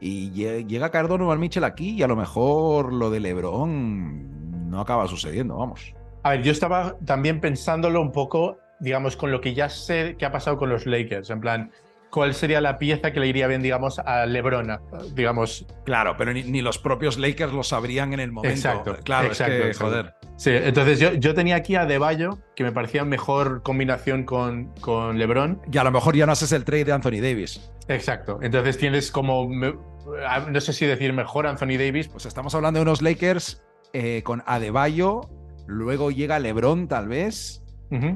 Y 0.00 0.30
llega 0.30 0.86
a 0.86 0.90
caer 0.90 1.08
Donovan 1.08 1.40
Mitchell 1.40 1.64
aquí 1.64 1.90
y 1.90 2.02
a 2.02 2.08
lo 2.08 2.16
mejor 2.16 2.92
lo 2.92 3.10
de 3.10 3.20
LeBron 3.20 4.68
no 4.68 4.80
acaba 4.80 5.06
sucediendo, 5.08 5.56
vamos. 5.56 5.94
A 6.22 6.30
ver, 6.30 6.42
yo 6.42 6.52
estaba 6.52 6.96
también 7.04 7.40
pensándolo 7.40 8.00
un 8.00 8.12
poco, 8.12 8.58
digamos, 8.80 9.16
con 9.16 9.30
lo 9.30 9.40
que 9.40 9.54
ya 9.54 9.68
sé 9.68 10.16
que 10.18 10.26
ha 10.26 10.32
pasado 10.32 10.56
con 10.56 10.68
los 10.68 10.86
Lakers, 10.86 11.30
en 11.30 11.40
plan, 11.40 11.72
¿cuál 12.10 12.34
sería 12.34 12.60
la 12.60 12.78
pieza 12.78 13.12
que 13.12 13.20
le 13.20 13.26
iría 13.26 13.46
bien, 13.46 13.62
digamos, 13.62 13.98
a 13.98 14.26
LeBron? 14.26 14.78
Digamos. 15.14 15.66
Claro, 15.84 16.16
pero 16.16 16.32
ni, 16.32 16.62
los 16.62 16.78
propios 16.78 17.18
Lakers 17.18 17.52
lo 17.52 17.62
sabrían 17.62 18.12
en 18.12 18.20
el 18.20 18.32
momento. 18.32 18.56
Exacto. 18.56 18.96
Claro, 19.04 19.28
exacto, 19.28 19.84
joder. 19.84 20.14
Sí, 20.36 20.50
entonces 20.52 21.00
yo, 21.00 21.14
yo 21.14 21.34
tenía 21.34 21.56
aquí 21.56 21.74
a 21.74 21.84
Deballo, 21.84 22.38
que 22.54 22.62
me 22.62 22.72
parecía 22.72 23.04
mejor 23.04 23.62
combinación 23.62 24.24
con, 24.24 24.72
con 24.80 25.18
LeBron. 25.18 25.60
Y 25.70 25.78
a 25.78 25.84
lo 25.84 25.90
mejor 25.90 26.14
ya 26.16 26.26
no 26.26 26.32
haces 26.32 26.52
el 26.52 26.64
trade 26.64 26.84
de 26.84 26.92
Anthony 26.92 27.20
Davis. 27.20 27.72
Exacto. 27.88 28.38
Entonces 28.42 28.78
tienes 28.78 29.10
como. 29.10 29.48
No 29.50 30.60
sé 30.60 30.72
si 30.72 30.86
decir 30.86 31.12
mejor 31.12 31.46
Anthony 31.46 31.76
Davis. 31.78 32.08
Pues 32.08 32.24
estamos 32.26 32.54
hablando 32.54 32.78
de 32.78 32.82
unos 32.82 33.02
Lakers 33.02 33.62
eh, 33.92 34.22
con 34.22 34.42
Adebayo, 34.46 35.22
Luego 35.68 36.10
llega 36.10 36.40
LeBron, 36.40 36.88
tal 36.88 37.06
vez. 37.06 37.62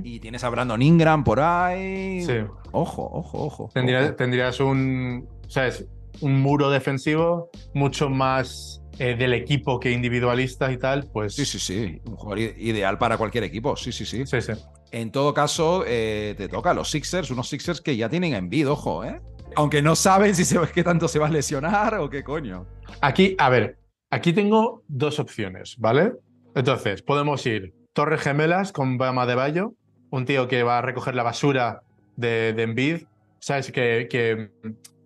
Y 0.03 0.21
tienes 0.21 0.45
a 0.45 0.51
Brandon 0.51 0.83
Ingram 0.83 1.25
por 1.25 1.41
ahí. 1.41 2.23
Sí. 2.25 2.41
Ojo, 2.73 3.09
ojo, 3.11 3.47
ojo. 3.47 3.71
Tendrías 3.73 4.61
un. 4.61 5.29
¿Sabes? 5.49 5.87
un 6.21 6.41
muro 6.41 6.71
defensivo 6.71 7.51
mucho 7.75 8.11
más 8.11 8.83
eh, 8.99 9.17
del 9.17 9.33
equipo 9.33 9.81
que 9.81 9.91
individualista 9.91 10.71
y 10.71 10.77
tal, 10.77 11.09
pues... 11.13 11.35
Sí, 11.35 11.45
sí, 11.45 11.59
sí. 11.59 12.01
Un 12.05 12.17
jugador 12.17 12.39
ideal 12.39 12.99
para 12.99 13.17
cualquier 13.17 13.45
equipo. 13.45 13.77
Sí, 13.77 13.93
sí, 13.93 14.05
sí. 14.05 14.27
Sí, 14.27 14.41
sí. 14.41 14.53
En 14.91 15.11
todo 15.11 15.33
caso, 15.33 15.85
eh, 15.87 16.35
te 16.37 16.49
toca 16.49 16.71
a 16.71 16.75
los 16.75 16.91
Sixers, 16.91 17.31
unos 17.31 17.49
Sixers 17.49 17.81
que 17.81 17.97
ya 17.97 18.09
tienen 18.09 18.35
envido, 18.35 18.75
ojo, 18.75 19.05
¿eh? 19.05 19.21
Aunque 19.57 19.83
no 19.83 19.97
saben 19.97 20.35
si 20.35 20.45
se, 20.45 20.59
qué 20.75 20.85
tanto 20.85 21.09
se 21.09 21.19
va 21.19 21.29
a 21.29 21.31
lesionar 21.31 21.95
o 21.95 22.11
qué 22.11 22.23
coño. 22.23 22.67
Aquí, 23.01 23.35
a 23.39 23.49
ver, 23.49 23.79
aquí 24.11 24.33
tengo 24.33 24.83
dos 24.89 25.19
opciones, 25.19 25.77
¿vale? 25.79 26.13
Entonces, 26.55 27.03
podemos 27.03 27.45
ir 27.47 27.75
Torres 27.93 28.21
Gemelas 28.21 28.73
con 28.73 28.99
Bama 28.99 29.27
de 29.27 29.35
Bayo, 29.35 29.75
un 30.11 30.25
tío 30.25 30.49
que 30.49 30.63
va 30.63 30.79
a 30.79 30.83
recoger 30.83 31.15
la 31.15 31.23
basura 31.23 31.83
de, 32.17 32.53
de 32.53 32.63
Embiid, 32.63 33.05
¿sabes? 33.39 33.73
Que, 33.73 34.07
que, 34.11 34.51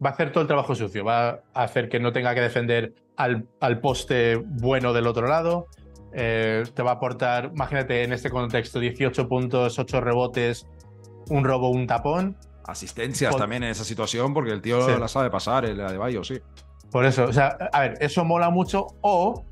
va 0.04 0.10
a 0.10 0.12
hacer 0.12 0.32
todo 0.32 0.42
el 0.42 0.46
trabajo 0.46 0.74
sucio, 0.74 1.04
va 1.04 1.40
a 1.54 1.62
hacer 1.62 1.88
que 1.88 2.00
no 2.00 2.12
tenga 2.12 2.34
que 2.34 2.40
defender 2.40 2.94
al, 3.16 3.46
al 3.60 3.80
poste 3.80 4.36
bueno 4.36 4.92
del 4.92 5.06
otro 5.06 5.26
lado, 5.26 5.68
eh, 6.12 6.64
te 6.74 6.82
va 6.82 6.92
a 6.92 6.94
aportar, 6.94 7.50
imagínate 7.54 8.02
en 8.02 8.12
este 8.12 8.30
contexto, 8.30 8.80
18 8.80 9.28
puntos, 9.28 9.78
8 9.78 10.00
rebotes, 10.00 10.66
un 11.28 11.44
robo, 11.44 11.70
un 11.70 11.86
tapón. 11.86 12.36
Asistencias 12.64 13.36
también 13.36 13.62
en 13.62 13.70
esa 13.70 13.84
situación, 13.84 14.34
porque 14.34 14.50
el 14.50 14.60
tío 14.60 14.80
sí. 14.86 14.98
la 14.98 15.08
sabe 15.08 15.30
pasar, 15.30 15.64
el 15.64 15.76
de 15.76 15.98
Bayo, 15.98 16.24
sí. 16.24 16.40
Por 16.90 17.04
eso, 17.04 17.24
o 17.24 17.32
sea, 17.32 17.48
a 17.72 17.80
ver, 17.80 17.98
eso 18.00 18.24
mola 18.24 18.50
mucho. 18.50 18.86
O, 19.02 19.44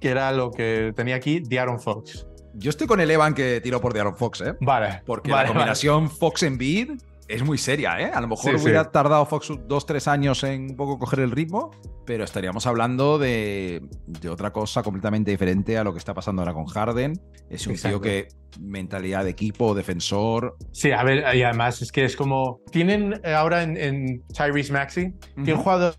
que 0.00 0.10
era 0.10 0.32
lo 0.32 0.50
que 0.50 0.92
tenía 0.94 1.16
aquí, 1.16 1.42
Aaron 1.58 1.80
Fox. 1.80 2.26
Yo 2.54 2.70
estoy 2.70 2.86
con 2.86 3.00
el 3.00 3.10
Evan 3.10 3.34
que 3.34 3.60
tiró 3.60 3.80
por 3.80 3.96
Aaron 3.98 4.16
Fox, 4.16 4.40
¿eh? 4.40 4.54
Vale. 4.60 5.02
Porque 5.04 5.30
vale, 5.30 5.48
la 5.48 5.48
combinación 5.48 6.06
vale. 6.06 6.18
Fox 6.18 6.42
en 6.42 6.56
Bid 6.56 6.90
es 7.28 7.42
muy 7.42 7.58
seria, 7.58 8.00
¿eh? 8.00 8.10
A 8.14 8.20
lo 8.20 8.28
mejor 8.28 8.58
sí, 8.58 8.64
hubiera 8.64 8.84
sí. 8.84 8.90
tardado 8.92 9.26
Fox 9.26 9.52
dos, 9.66 9.84
tres 9.84 10.06
años 10.08 10.42
en 10.44 10.70
un 10.70 10.76
poco 10.76 10.98
coger 10.98 11.20
el 11.20 11.32
ritmo, 11.32 11.70
pero 12.04 12.24
estaríamos 12.24 12.66
hablando 12.66 13.18
de, 13.18 13.82
de, 14.06 14.28
otra 14.28 14.52
cosa 14.52 14.82
completamente 14.82 15.30
diferente 15.30 15.76
a 15.76 15.84
lo 15.84 15.92
que 15.92 15.98
está 15.98 16.14
pasando 16.14 16.42
ahora 16.42 16.54
con 16.54 16.66
Harden. 16.66 17.20
Es 17.50 17.66
un 17.66 17.72
Exacto. 17.74 18.00
tío 18.00 18.00
que 18.00 18.28
mentalidad 18.60 19.24
de 19.24 19.30
equipo, 19.30 19.74
defensor. 19.74 20.56
Sí, 20.72 20.92
a 20.92 21.02
ver, 21.02 21.36
y 21.36 21.42
además 21.42 21.82
es 21.82 21.90
que 21.90 22.04
es 22.04 22.16
como. 22.16 22.60
Tienen 22.70 23.20
ahora 23.24 23.62
en, 23.62 23.76
en 23.76 24.22
Tyrese 24.28 24.72
Maxi, 24.72 25.00
uh 25.00 25.04
-huh. 25.06 25.44
tiene 25.44 25.54
un 25.54 25.60
jugador 25.60 25.96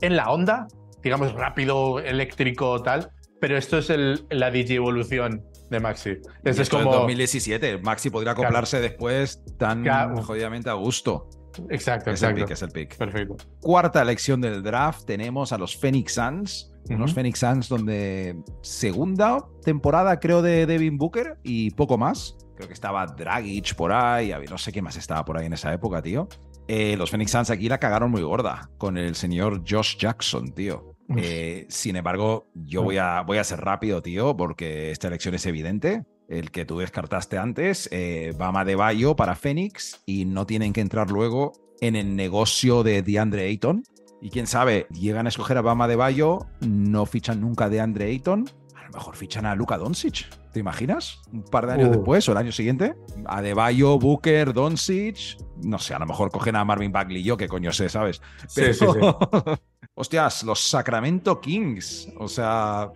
en 0.00 0.16
la 0.16 0.30
onda, 0.30 0.66
digamos 1.02 1.32
rápido, 1.32 2.00
eléctrico, 2.00 2.82
tal, 2.82 3.12
pero 3.46 3.58
esto 3.58 3.78
es 3.78 3.90
el, 3.90 4.26
la 4.28 4.50
DJ 4.50 4.74
evolución 4.74 5.44
de 5.70 5.78
Maxi. 5.78 6.18
Este 6.42 6.62
es 6.62 6.68
como 6.68 6.92
2017. 6.92 7.78
Maxi 7.78 8.10
podría 8.10 8.32
acoplarse 8.32 8.78
claro. 8.78 8.88
después 8.88 9.44
tan 9.56 9.84
claro. 9.84 10.20
jodidamente 10.20 10.68
a 10.68 10.72
gusto. 10.72 11.28
Exacto, 11.70 12.10
es 12.10 12.20
exacto. 12.20 12.40
El 12.40 12.44
pick, 12.44 12.50
es 12.50 12.62
el 12.62 12.70
pick. 12.70 12.96
Perfecto. 12.96 13.36
Cuarta 13.60 14.02
elección 14.02 14.40
del 14.40 14.64
draft 14.64 15.04
tenemos 15.04 15.52
a 15.52 15.58
los 15.58 15.76
Phoenix 15.76 16.14
Suns. 16.14 16.72
Uh 16.72 16.88
-huh. 16.88 16.94
Unos 16.96 17.14
Phoenix 17.14 17.38
Suns 17.38 17.68
donde 17.68 18.34
segunda 18.62 19.38
temporada 19.62 20.18
creo 20.18 20.42
de 20.42 20.66
Devin 20.66 20.98
Booker 20.98 21.38
y 21.44 21.70
poco 21.70 21.96
más. 21.96 22.36
Creo 22.56 22.66
que 22.66 22.74
estaba 22.74 23.06
Dragic 23.06 23.76
por 23.76 23.92
ahí, 23.92 24.34
no 24.50 24.58
sé 24.58 24.72
qué 24.72 24.82
más 24.82 24.96
estaba 24.96 25.24
por 25.24 25.38
ahí 25.38 25.46
en 25.46 25.52
esa 25.52 25.72
época, 25.72 26.02
tío. 26.02 26.28
Eh, 26.66 26.96
los 26.96 27.10
Phoenix 27.10 27.30
Suns 27.30 27.50
aquí 27.50 27.68
la 27.68 27.78
cagaron 27.78 28.10
muy 28.10 28.22
gorda 28.22 28.70
con 28.76 28.98
el 28.98 29.14
señor 29.14 29.62
Josh 29.64 29.98
Jackson, 29.98 30.50
tío. 30.52 30.95
Eh, 31.16 31.66
sin 31.68 31.96
embargo, 31.96 32.48
yo 32.54 32.82
voy 32.82 32.98
a, 32.98 33.22
voy 33.22 33.38
a 33.38 33.44
ser 33.44 33.60
rápido, 33.60 34.02
tío, 34.02 34.36
porque 34.36 34.90
esta 34.90 35.08
elección 35.08 35.34
es 35.34 35.46
evidente. 35.46 36.04
El 36.28 36.50
que 36.50 36.64
tú 36.64 36.78
descartaste 36.78 37.38
antes, 37.38 37.88
eh, 37.92 38.34
Bama 38.36 38.64
de 38.64 38.74
Bayo 38.74 39.14
para 39.14 39.36
Phoenix 39.36 40.02
y 40.06 40.24
no 40.24 40.44
tienen 40.46 40.72
que 40.72 40.80
entrar 40.80 41.10
luego 41.10 41.52
en 41.80 41.94
el 41.94 42.16
negocio 42.16 42.82
de 42.82 43.02
DeAndre 43.02 43.46
Ayton. 43.46 43.84
Y 44.20 44.30
quién 44.30 44.48
sabe, 44.48 44.86
llegan 44.90 45.26
a 45.26 45.28
escoger 45.28 45.58
a 45.58 45.62
Bama 45.62 45.86
de 45.86 45.94
Bayo, 45.94 46.46
no 46.60 47.06
fichan 47.06 47.40
nunca 47.40 47.66
a 47.66 47.68
DeAndre 47.68 48.06
Ayton, 48.06 48.50
a 48.74 48.86
lo 48.86 48.90
mejor 48.90 49.14
fichan 49.14 49.46
a 49.46 49.54
Luka 49.54 49.78
Doncic. 49.78 50.26
¿Te 50.52 50.60
imaginas? 50.60 51.20
Un 51.32 51.44
par 51.44 51.66
de 51.66 51.74
años 51.74 51.88
uh. 51.88 51.92
después 51.92 52.28
o 52.28 52.32
el 52.32 52.38
año 52.38 52.50
siguiente. 52.50 52.96
A 53.26 53.42
De 53.42 53.54
Bayo, 53.54 53.98
Booker, 53.98 54.52
Doncic. 54.52 55.36
No 55.62 55.78
sé, 55.78 55.94
a 55.94 55.98
lo 55.98 56.06
mejor 56.06 56.30
cogen 56.32 56.56
a 56.56 56.64
Marvin 56.64 56.90
Bagley, 56.90 57.22
yo 57.22 57.36
qué 57.36 57.46
coño 57.46 57.72
sé, 57.72 57.88
¿sabes? 57.88 58.20
Pero... 58.54 58.72
Sí, 58.72 58.86
sí, 58.86 58.86
sí. 58.92 59.52
Hostias, 59.98 60.42
los 60.42 60.60
Sacramento 60.60 61.40
Kings. 61.40 62.12
O 62.18 62.28
sea, 62.28 62.90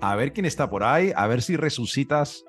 a 0.00 0.16
ver 0.16 0.32
quién 0.32 0.46
está 0.46 0.70
por 0.70 0.84
ahí, 0.84 1.12
a 1.14 1.26
ver 1.26 1.42
si 1.42 1.56
resucitas 1.56 2.44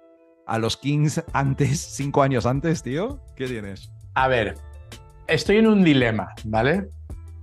a 0.46 0.60
los 0.60 0.78
Kings 0.78 1.24
antes, 1.34 1.80
cinco 1.96 2.22
años 2.22 2.46
antes, 2.46 2.84
tío. 2.84 3.20
¿Qué 3.36 3.48
tienes? 3.48 3.92
A 4.14 4.28
ver, 4.28 4.54
estoy 5.28 5.58
en 5.58 5.68
un 5.68 5.84
dilema, 5.84 6.34
¿vale? 6.44 6.88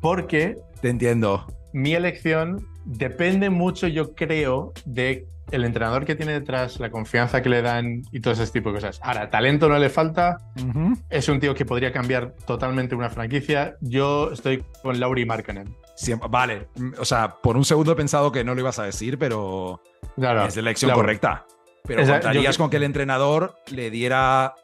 Porque... 0.00 0.56
Te 0.80 0.90
entiendo. 0.90 1.44
Mi 1.72 1.94
elección 1.94 2.64
depende 2.84 3.50
mucho, 3.50 3.88
yo 3.88 4.14
creo, 4.14 4.72
de 4.84 5.26
el 5.50 5.64
entrenador 5.64 6.04
que 6.04 6.14
tiene 6.14 6.34
detrás, 6.34 6.78
la 6.78 6.90
confianza 6.90 7.42
que 7.42 7.48
le 7.48 7.62
dan 7.62 8.02
y 8.12 8.20
todo 8.20 8.32
ese 8.34 8.46
tipo 8.46 8.68
de 8.68 8.76
cosas. 8.76 9.00
Ahora, 9.02 9.28
talento 9.28 9.68
no 9.68 9.76
le 9.76 9.90
falta. 9.90 10.38
Uh 10.56 10.60
-huh. 10.60 11.02
Es 11.10 11.28
un 11.28 11.40
tío 11.40 11.52
que 11.54 11.64
podría 11.64 11.92
cambiar 11.92 12.32
totalmente 12.46 12.94
una 12.94 13.10
franquicia. 13.10 13.76
Yo 13.80 14.30
estoy 14.30 14.64
con 14.82 15.00
Lauri 15.00 15.26
Markkanen. 15.26 15.81
Siempre, 16.02 16.28
vale, 16.28 16.66
o 16.98 17.04
sea, 17.04 17.36
por 17.40 17.56
un 17.56 17.64
segundo 17.64 17.92
he 17.92 17.94
pensado 17.94 18.32
que 18.32 18.42
no 18.42 18.56
lo 18.56 18.60
ibas 18.60 18.80
a 18.80 18.82
decir, 18.82 19.18
pero 19.18 19.80
claro, 20.16 20.44
es 20.46 20.56
la 20.56 20.62
elección 20.62 20.88
claro. 20.88 21.00
correcta. 21.00 21.46
Pero 21.84 22.02
Esa, 22.02 22.14
contarías 22.14 22.56
yo... 22.56 22.62
con 22.64 22.70
que 22.70 22.78
el 22.78 22.82
entrenador 22.82 23.54
le 23.70 23.88
diera 23.88 24.56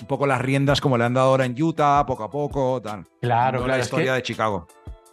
un 0.00 0.06
poco 0.06 0.28
las 0.28 0.40
riendas 0.40 0.80
como 0.80 0.96
le 0.96 1.04
han 1.04 1.14
dado 1.14 1.30
ahora 1.30 1.44
en 1.44 1.60
Utah, 1.60 2.06
poco 2.06 2.22
a 2.22 2.30
poco, 2.30 2.80
tal. 2.80 3.04
Claro, 3.20 3.58
no 3.58 3.64
claro. 3.64 3.78
La 3.78 3.84
historia 3.84 4.12
que... 4.12 4.16
de 4.16 4.22
Chicago. 4.22 4.68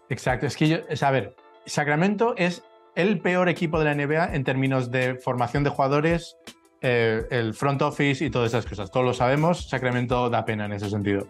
Exacto, 0.10 0.46
es 0.46 0.56
que 0.56 0.68
yo, 0.68 0.78
es, 0.90 1.02
a 1.02 1.10
ver, 1.10 1.36
Sacramento 1.66 2.36
es 2.38 2.64
el 2.94 3.20
peor 3.20 3.50
equipo 3.50 3.80
de 3.80 3.86
la 3.86 3.96
NBA 3.96 4.36
en 4.36 4.44
términos 4.44 4.92
de 4.92 5.16
formación 5.16 5.64
de 5.64 5.72
jugadores, 5.72 6.38
eh, 6.86 7.26
el 7.32 7.54
front 7.54 7.82
office 7.82 8.26
y 8.26 8.30
todas 8.30 8.52
esas 8.52 8.66
cosas. 8.66 8.92
Todos 8.92 9.06
lo 9.06 9.14
sabemos, 9.14 9.70
Sacramento 9.70 10.30
da 10.30 10.44
pena 10.44 10.66
en 10.66 10.74
ese 10.74 10.90
sentido. 10.90 11.28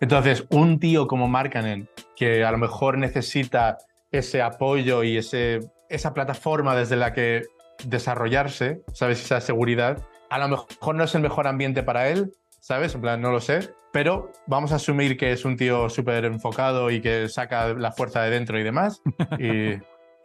Entonces, 0.00 0.44
un 0.50 0.80
tío 0.80 1.06
como 1.06 1.28
Markkanen, 1.28 1.88
que 2.16 2.44
a 2.44 2.50
lo 2.50 2.58
mejor 2.58 2.98
necesita 2.98 3.78
ese 4.10 4.42
apoyo 4.42 5.04
y 5.04 5.16
ese, 5.16 5.60
esa 5.88 6.12
plataforma 6.12 6.74
desde 6.74 6.96
la 6.96 7.12
que 7.12 7.44
desarrollarse, 7.84 8.82
¿sabes? 8.92 9.24
Esa 9.24 9.40
seguridad, 9.40 10.02
a 10.28 10.38
lo 10.40 10.48
mejor 10.48 10.96
no 10.96 11.04
es 11.04 11.14
el 11.14 11.22
mejor 11.22 11.46
ambiente 11.46 11.84
para 11.84 12.08
él, 12.08 12.32
¿sabes? 12.58 12.96
En 12.96 13.00
plan, 13.00 13.20
no 13.20 13.30
lo 13.30 13.40
sé, 13.40 13.70
pero 13.92 14.32
vamos 14.48 14.72
a 14.72 14.76
asumir 14.76 15.16
que 15.16 15.30
es 15.30 15.44
un 15.44 15.56
tío 15.56 15.88
súper 15.88 16.24
enfocado 16.24 16.90
y 16.90 17.00
que 17.00 17.28
saca 17.28 17.74
la 17.74 17.92
fuerza 17.92 18.22
de 18.22 18.30
dentro 18.30 18.58
y 18.58 18.64
demás. 18.64 19.00
Y, 19.38 19.74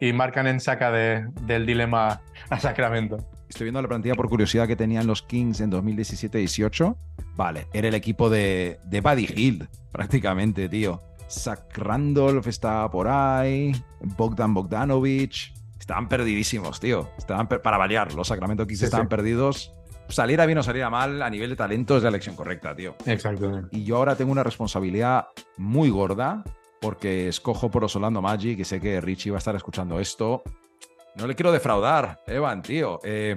y 0.04 0.12
Markkanen 0.12 0.58
saca 0.58 0.90
de, 0.90 1.24
del 1.42 1.66
dilema 1.66 2.20
a 2.50 2.58
Sacramento. 2.58 3.18
Estoy 3.52 3.66
viendo 3.66 3.82
la 3.82 3.88
plantilla 3.88 4.14
por 4.14 4.30
curiosidad 4.30 4.66
que 4.66 4.76
tenían 4.76 5.06
los 5.06 5.20
Kings 5.20 5.60
en 5.60 5.70
2017-18. 5.70 6.96
Vale, 7.36 7.66
era 7.74 7.88
el 7.88 7.94
equipo 7.94 8.30
de, 8.30 8.80
de 8.86 9.02
Buddy 9.02 9.28
Hill, 9.36 9.68
prácticamente, 9.92 10.70
tío. 10.70 11.02
Zach 11.28 11.60
Randolph 11.76 12.46
estaba 12.46 12.90
por 12.90 13.08
ahí, 13.08 13.72
Bogdan 14.16 14.54
Bogdanovich. 14.54 15.52
Estaban 15.78 16.08
perdidísimos, 16.08 16.80
tío. 16.80 17.10
Estaban 17.18 17.46
per 17.46 17.60
para 17.60 17.76
variar, 17.76 18.14
los 18.14 18.28
Sacramento 18.28 18.66
Kings 18.66 18.78
sí, 18.78 18.84
estaban 18.86 19.08
sí. 19.08 19.10
perdidos. 19.10 19.74
Saliera 20.08 20.46
bien 20.46 20.56
o 20.56 20.62
saliera 20.62 20.88
mal, 20.88 21.20
a 21.20 21.28
nivel 21.28 21.50
de 21.50 21.56
talento 21.56 21.98
es 21.98 22.02
la 22.02 22.08
elección 22.08 22.34
correcta, 22.34 22.74
tío. 22.74 22.96
Exacto. 23.04 23.68
Y 23.70 23.84
yo 23.84 23.98
ahora 23.98 24.16
tengo 24.16 24.32
una 24.32 24.44
responsabilidad 24.44 25.26
muy 25.58 25.90
gorda 25.90 26.42
porque 26.80 27.28
escojo 27.28 27.70
por 27.70 27.84
Osolando 27.84 28.22
Magic 28.22 28.58
y 28.60 28.64
sé 28.64 28.80
que 28.80 28.98
Richie 29.02 29.30
va 29.30 29.36
a 29.36 29.40
estar 29.40 29.54
escuchando 29.54 30.00
esto. 30.00 30.42
No 31.14 31.26
le 31.26 31.34
quiero 31.34 31.52
defraudar, 31.52 32.20
Evan, 32.26 32.62
tío. 32.62 33.00
Eh... 33.04 33.36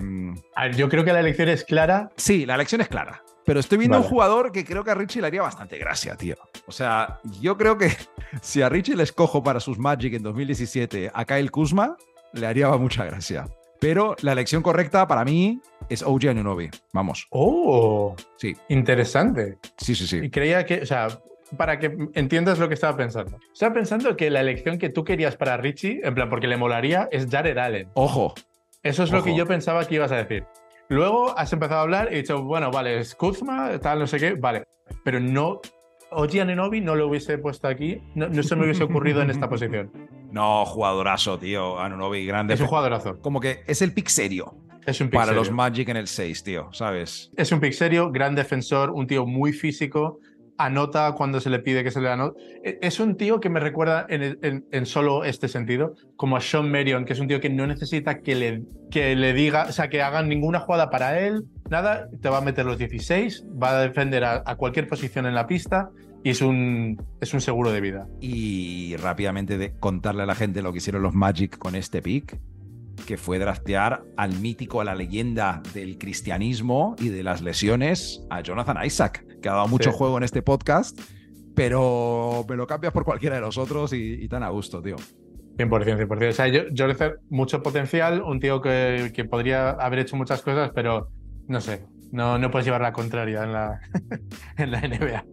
A 0.56 0.64
ver, 0.66 0.76
yo 0.76 0.88
creo 0.90 1.04
que 1.04 1.12
la 1.12 1.20
elección 1.20 1.50
es 1.50 1.64
clara. 1.64 2.10
Sí, 2.16 2.46
la 2.46 2.56
elección 2.56 2.82
es 2.82 2.88
clara. 2.88 3.22
Pero 3.46 3.60
estoy 3.60 3.78
viendo 3.78 3.98
vale. 3.98 4.06
un 4.06 4.10
jugador 4.10 4.52
que 4.52 4.66
creo 4.66 4.84
que 4.84 4.92
a 4.92 4.96
Richie 4.96 5.22
le 5.22 5.28
haría 5.28 5.42
bastante 5.42 5.78
gracia, 5.78 6.16
tío. 6.16 6.36
O 6.68 6.72
sea, 6.72 7.20
yo 7.42 7.58
creo 7.58 7.78
que 7.78 7.92
si 8.42 8.62
a 8.62 8.70
Richie 8.70 8.96
le 8.96 9.04
escojo 9.04 9.44
para 9.44 9.60
sus 9.60 9.78
Magic 9.78 10.14
en 10.14 10.24
2017 10.24 11.12
a 11.14 11.26
Kyle 11.26 11.52
Kuzma, 11.52 11.96
le 12.34 12.48
haría 12.48 12.70
mucha 12.72 13.06
gracia. 13.06 13.46
Pero 13.80 14.16
la 14.22 14.32
elección 14.32 14.64
correcta 14.64 15.08
para 15.08 15.24
mí 15.24 15.62
es 15.90 16.02
OG 16.02 16.30
Anunobi. 16.30 16.72
Vamos. 16.94 17.28
Oh, 17.30 18.16
sí. 18.38 18.56
Interesante. 18.70 19.60
Sí, 19.78 19.94
sí, 19.94 20.08
sí. 20.08 20.18
Y 20.24 20.30
creía 20.30 20.66
que, 20.66 20.82
o 20.82 20.86
sea, 20.86 21.08
para 21.58 21.80
que 21.80 21.96
entiendas 22.14 22.60
lo 22.60 22.68
que 22.68 22.74
estaba 22.74 22.98
pensando. 22.98 23.38
Estaba 23.54 23.74
pensando 23.74 24.16
que 24.18 24.30
la 24.30 24.42
elección 24.42 24.78
que 24.78 24.90
tú 24.90 25.04
querías 25.04 25.36
para 25.38 25.58
Richie, 25.58 26.02
en 26.04 26.16
plan, 26.16 26.30
porque 26.30 26.48
le 26.48 26.58
molaría, 26.58 27.08
es 27.12 27.28
Jared 27.30 27.58
Allen. 27.58 27.90
Ojo. 27.94 28.34
Eso 28.84 29.04
es 29.04 29.10
Ojo. 29.10 29.18
lo 29.20 29.24
que 29.24 29.36
yo 29.36 29.46
pensaba 29.46 29.86
que 29.86 29.96
ibas 29.96 30.12
a 30.12 30.18
decir. 30.18 30.46
Luego 30.90 31.38
has 31.38 31.52
empezado 31.54 31.80
a 31.80 31.84
hablar 31.84 32.10
y 32.12 32.16
he 32.16 32.18
dicho, 32.18 32.44
bueno, 32.44 32.70
vale, 32.72 33.00
es 33.00 33.16
Kuzma, 33.16 33.80
tal, 33.80 34.00
no 34.00 34.08
sé 34.08 34.20
qué, 34.20 34.34
vale. 34.36 34.64
Pero 35.04 35.20
no, 35.20 35.60
Oji 36.12 36.40
Ananobi 36.40 36.82
no 36.82 36.96
lo 36.96 37.08
hubiese 37.08 37.38
puesto 37.40 37.68
aquí, 37.68 38.02
no, 38.14 38.28
no, 38.30 38.44
se 38.44 38.56
me 38.56 38.66
hubiese 38.66 38.84
ocurrido 38.84 39.22
en 39.22 39.30
esta 39.30 39.50
posición. 39.50 39.92
No, 40.36 40.66
jugadorazo, 40.66 41.40
tío, 41.40 41.80
Anunobi, 41.80 42.26
grande. 42.26 42.56
Es 42.56 42.60
un 42.60 42.68
jugadorazo. 42.68 43.22
Como 43.22 43.40
que 43.40 43.64
es 43.68 43.82
el 43.82 43.94
pick 43.94 44.10
serio. 44.10 44.54
Es 44.86 45.00
un 45.00 45.08
pick 45.08 45.16
Para 45.16 45.28
serio. 45.28 45.40
los 45.40 45.52
Magic 45.52 45.88
en 45.88 45.96
el 45.96 46.08
6, 46.10 46.44
tío, 46.44 46.68
¿sabes? 46.74 47.32
Es 47.38 47.54
un 47.54 47.62
pick 47.62 47.72
serio, 47.72 48.12
gran 48.12 48.36
defensor, 48.36 48.90
un 48.90 49.08
tío 49.08 49.26
muy 49.26 49.54
físico, 49.54 50.20
anota 50.58 51.14
cuando 51.14 51.40
se 51.40 51.50
le 51.50 51.60
pide 51.60 51.84
que 51.84 51.92
se 51.92 52.02
le 52.02 52.10
anote. 52.10 52.40
Es 52.82 53.00
un 53.00 53.18
tío 53.18 53.40
que 53.40 53.50
me 53.50 53.60
recuerda 53.60 54.06
en, 54.10 54.86
solo 54.86 55.24
este 55.24 55.48
sentido, 55.48 55.96
como 56.16 56.38
a 56.38 56.42
Sean 56.42 56.72
Marion, 56.72 57.06
que 57.06 57.14
es 57.14 57.20
un 57.20 57.28
tío 57.28 57.40
que 57.40 57.50
no 57.50 57.68
necesita 57.68 58.20
que 58.20 58.36
le, 58.36 58.64
que 58.92 59.16
le 59.16 59.34
diga, 59.34 59.66
o 59.70 59.72
sea, 59.72 59.90
que 59.90 60.02
hagan 60.02 60.30
ninguna 60.30 60.60
jugada 60.60 60.90
para 60.90 61.20
él, 61.20 61.46
nada, 61.70 62.08
te 62.22 62.30
va 62.30 62.38
a 62.38 62.42
meter 62.42 62.66
los 62.66 62.78
16, 62.78 63.46
va 63.62 63.78
a 63.78 63.82
defender 63.82 64.24
a, 64.24 64.44
cualquier 64.56 64.88
posición 64.88 65.26
en 65.26 65.36
la 65.36 65.48
pista 65.48 65.90
y 66.24 66.30
es 66.30 66.42
un, 66.42 67.02
es 67.22 67.34
un 67.34 67.42
seguro 67.42 67.72
de 67.72 67.82
vida. 67.82 68.08
Y 68.22 68.96
rápidamente 68.98 69.58
de 69.58 69.74
contarle 69.78 70.24
a 70.24 70.26
la 70.26 70.36
gente 70.36 70.62
lo 70.62 70.72
que 70.72 70.78
hicieron 70.78 71.04
los 71.04 71.14
Magic 71.14 71.58
con 71.58 71.76
este 71.76 72.02
pick 72.02 72.40
que 73.06 73.18
fue 73.18 73.40
draftear 73.40 74.04
al 74.18 74.40
mítico, 74.40 74.82
a 74.82 74.86
la 74.86 74.96
leyenda 74.96 75.62
del 75.74 75.98
cristianismo 75.98 76.96
y 76.98 77.10
de 77.10 77.24
las 77.24 77.42
lesiones, 77.42 78.26
a 78.30 78.42
Jonathan 78.42 78.78
Isaac, 78.84 79.26
que 79.46 79.50
ha 79.50 79.54
dado 79.54 79.68
mucho 79.68 79.92
juego 79.92 80.18
en 80.18 80.24
este 80.24 80.42
podcast, 80.42 81.00
pero 81.54 82.44
me 82.50 82.56
lo 82.56 82.66
cambias 82.66 82.92
por 82.92 83.06
cualquiera 83.06 83.36
de 83.36 83.42
los 83.42 83.60
otros 83.60 83.94
y, 83.94 84.28
tan 84.28 84.42
a 84.42 84.50
gusto, 84.50 84.82
tío. 84.82 84.96
100%, 85.58 86.08
100%. 86.08 86.30
O 86.30 86.34
sea, 86.34 86.48
yo, 86.48 86.64
Jonathan, 86.72 87.14
mucho 87.30 87.62
potencial, 87.62 88.24
un 88.24 88.40
tío 88.40 88.60
que, 88.60 89.12
que, 89.14 89.24
podría 89.24 89.70
haber 89.70 90.00
hecho 90.00 90.16
muchas 90.16 90.42
cosas, 90.42 90.72
pero 90.74 91.10
no 91.48 91.62
sé, 91.62 91.86
no, 92.12 92.40
no 92.40 92.50
puedes 92.50 92.66
llevar 92.66 92.82
la 92.82 92.92
contraria 92.92 93.44
en 93.44 93.54
la, 93.54 93.82
en 94.58 94.72
la 94.72 94.82
NBA. 94.82 95.26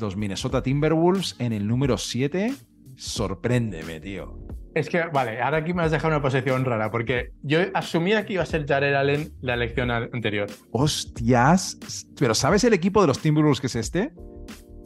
Los 0.00 0.16
Minnesota 0.16 0.60
Timberwolves 0.64 1.36
en 1.38 1.52
el 1.52 1.68
número 1.68 1.98
7, 1.98 2.52
sorpréndeme, 2.96 4.00
tío. 4.00 4.40
Es 4.74 4.88
que, 4.88 5.02
vale, 5.12 5.40
ahora 5.42 5.58
aquí 5.58 5.74
me 5.74 5.82
has 5.82 5.90
dejado 5.90 6.14
una 6.14 6.22
posición 6.22 6.64
rara, 6.64 6.90
porque 6.90 7.32
yo 7.42 7.58
asumía 7.74 8.24
que 8.24 8.34
iba 8.34 8.42
a 8.42 8.46
ser 8.46 8.66
Jared 8.66 8.94
Allen 8.94 9.32
la 9.40 9.54
elección 9.54 9.90
anterior. 9.90 10.48
Hostias, 10.70 11.78
pero 12.18 12.34
¿sabes 12.34 12.64
el 12.64 12.72
equipo 12.72 13.00
de 13.02 13.08
los 13.08 13.18
Timberwolves 13.18 13.60
que 13.60 13.66
es 13.66 13.76
este? 13.76 14.12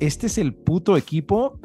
Este 0.01 0.27
es 0.27 0.39
el 0.39 0.55
puto 0.55 0.97
equipo 0.97 1.61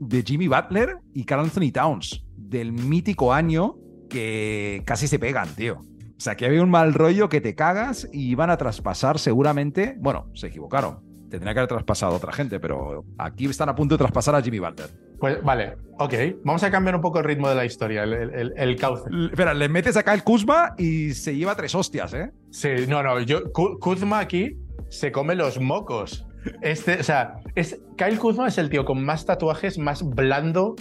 de 0.00 0.22
Jimmy 0.22 0.48
Butler 0.48 0.96
y 1.12 1.24
Carl 1.24 1.44
Anthony 1.44 1.70
Towns, 1.72 2.24
del 2.36 2.72
mítico 2.72 3.32
año 3.32 3.76
que 4.08 4.82
casi 4.86 5.06
se 5.06 5.18
pegan, 5.18 5.48
tío. 5.54 5.80
O 5.80 6.20
sea, 6.20 6.36
que 6.36 6.46
había 6.46 6.62
un 6.62 6.70
mal 6.70 6.94
rollo 6.94 7.28
que 7.28 7.40
te 7.40 7.54
cagas 7.54 8.08
y 8.12 8.30
iban 8.30 8.50
a 8.50 8.56
traspasar 8.56 9.18
seguramente. 9.18 9.94
Bueno, 9.98 10.30
se 10.34 10.48
equivocaron 10.48 11.08
tendría 11.28 11.52
que 11.52 11.60
haber 11.60 11.68
traspasado 11.68 12.14
otra 12.16 12.32
gente, 12.32 12.58
pero 12.60 13.04
aquí 13.18 13.46
están 13.46 13.68
a 13.68 13.74
punto 13.74 13.94
de 13.94 13.98
traspasar 13.98 14.34
a 14.34 14.42
Jimmy 14.42 14.58
Butler. 14.58 14.90
Pues 15.18 15.42
vale, 15.42 15.76
ok. 15.98 16.14
Vamos 16.44 16.62
a 16.62 16.70
cambiar 16.70 16.94
un 16.96 17.02
poco 17.02 17.18
el 17.18 17.24
ritmo 17.24 17.48
de 17.48 17.54
la 17.54 17.64
historia, 17.64 18.04
el, 18.04 18.76
cauce. 18.76 19.04
espera, 19.30 19.54
le 19.54 19.68
metes 19.68 19.96
acá 19.96 20.14
el 20.14 20.22
Kuzma 20.22 20.74
y 20.78 21.12
se 21.12 21.36
lleva 21.36 21.56
tres 21.56 21.74
hostias, 21.74 22.14
¿eh? 22.14 22.30
Sí, 22.50 22.68
no, 22.88 23.02
no. 23.02 23.20
Yo, 23.20 23.52
Kuzma 23.52 24.20
aquí 24.20 24.56
se 24.88 25.12
come 25.12 25.34
los 25.34 25.60
mocos. 25.60 26.24
Este, 26.62 27.00
o 27.00 27.02
sea, 27.02 27.40
es, 27.54 27.80
Kyle 27.96 28.18
Kuzma 28.18 28.48
es 28.48 28.58
el 28.58 28.70
tío 28.70 28.84
con 28.84 29.04
más 29.04 29.26
tatuajes, 29.26 29.76
más 29.78 30.02
blando, 30.02 30.76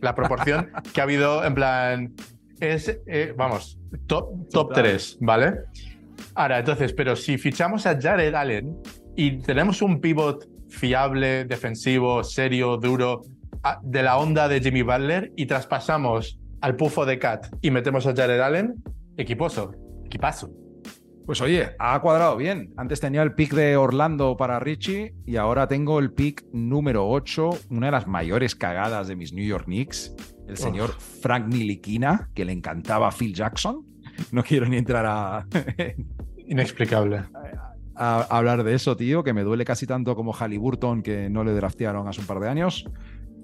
la 0.00 0.14
proporción 0.14 0.70
que 0.92 1.00
ha 1.00 1.04
habido, 1.04 1.44
en 1.44 1.54
plan. 1.54 2.14
Es, 2.60 3.00
eh, 3.06 3.34
vamos, 3.36 3.78
top, 4.06 4.48
top 4.50 4.72
3, 4.72 5.18
¿vale? 5.20 5.54
Ahora, 6.34 6.60
entonces, 6.60 6.92
pero 6.92 7.16
si 7.16 7.36
fichamos 7.36 7.86
a 7.86 8.00
Jared 8.00 8.34
Allen, 8.34 8.76
y 9.16 9.38
tenemos 9.38 9.82
un 9.82 10.00
pivot 10.00 10.48
fiable, 10.68 11.44
defensivo, 11.44 12.24
serio, 12.24 12.76
duro, 12.78 13.22
de 13.82 14.02
la 14.02 14.18
onda 14.18 14.48
de 14.48 14.60
Jimmy 14.60 14.82
Butler 14.82 15.32
y 15.36 15.46
traspasamos 15.46 16.38
al 16.60 16.76
pufo 16.76 17.06
de 17.06 17.18
Cat 17.18 17.46
y 17.60 17.70
metemos 17.70 18.06
a 18.06 18.14
Jared 18.14 18.40
Allen, 18.40 18.82
equiposo, 19.16 19.72
equipazo. 20.04 20.50
Pues 21.26 21.40
oye, 21.40 21.70
ha 21.78 22.00
cuadrado 22.00 22.36
bien. 22.36 22.74
Antes 22.76 23.00
tenía 23.00 23.22
el 23.22 23.34
pick 23.34 23.54
de 23.54 23.76
Orlando 23.76 24.36
para 24.36 24.58
Richie 24.58 25.14
y 25.24 25.36
ahora 25.36 25.68
tengo 25.68 26.00
el 26.00 26.12
pick 26.12 26.44
número 26.52 27.08
8, 27.08 27.50
una 27.70 27.86
de 27.86 27.92
las 27.92 28.08
mayores 28.08 28.56
cagadas 28.56 29.06
de 29.06 29.14
mis 29.14 29.32
New 29.32 29.46
York 29.46 29.66
Knicks, 29.66 30.14
el 30.48 30.56
señor 30.56 30.90
Frank 30.90 31.46
Nilikina, 31.46 32.28
que 32.34 32.44
le 32.44 32.52
encantaba 32.52 33.08
a 33.08 33.12
Phil 33.12 33.34
Jackson. 33.34 33.86
No 34.30 34.42
quiero 34.42 34.66
ni 34.66 34.76
entrar 34.76 35.06
a... 35.06 35.46
Inexplicable 36.46 37.22
a, 37.94 38.20
hablar 38.22 38.64
de 38.64 38.74
eso, 38.74 38.96
tío, 38.96 39.22
que 39.22 39.32
me 39.32 39.42
duele 39.42 39.64
casi 39.64 39.86
tanto 39.86 40.14
como 40.14 40.32
Halliburton, 40.32 41.02
que 41.02 41.30
no 41.30 41.44
le 41.44 41.52
draftearon 41.52 42.08
hace 42.08 42.20
un 42.20 42.26
par 42.26 42.40
de 42.40 42.48
años. 42.48 42.84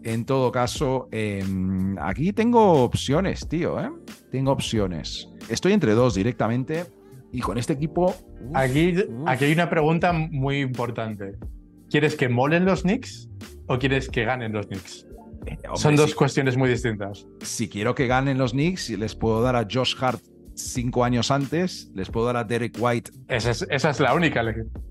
En 0.04 0.24
todo 0.24 0.52
caso, 0.52 1.08
em, 1.10 1.96
aquí 1.98 2.32
tengo 2.32 2.84
opciones, 2.84 3.48
tío, 3.48 3.80
¿eh? 3.80 3.90
Tengo 4.30 4.52
opciones. 4.52 5.28
Estoy 5.48 5.72
entre 5.72 5.92
dos 5.92 6.14
directamente 6.14 6.84
y 7.32 7.40
con 7.40 7.58
este 7.58 7.72
equipo... 7.72 8.14
aquí, 8.54 8.94
aquí 9.26 9.44
hay 9.46 9.52
una 9.52 9.68
pregunta 9.68 10.12
muy 10.12 10.60
importante. 10.60 11.36
¿Quieres 11.90 12.16
que 12.16 12.28
molen 12.28 12.64
los 12.64 12.82
Knicks 12.82 13.28
o 13.66 13.78
quieres 13.78 14.08
que 14.08 14.24
ganen 14.24 14.52
los 14.52 14.66
Knicks? 14.66 15.06
Eh, 15.46 15.56
Son 15.74 15.96
dos 15.96 16.14
cuestiones 16.14 16.56
muy 16.56 16.68
distintas. 16.68 17.26
Si 17.40 17.68
quiero 17.68 17.94
que 17.94 18.06
ganen 18.06 18.38
los 18.38 18.52
Knicks, 18.52 18.90
les 18.90 19.14
puedo 19.14 19.42
dar 19.42 19.56
a 19.56 19.66
Josh 19.70 19.94
Hart 19.98 20.20
cinco 20.58 21.04
años 21.04 21.30
antes, 21.30 21.90
les 21.94 22.10
puedo 22.10 22.26
dar 22.26 22.36
a 22.36 22.44
Derek 22.44 22.76
White. 22.78 23.10
Esa 23.28 23.50
es, 23.50 24.00
la 24.00 24.14
única. 24.14 24.42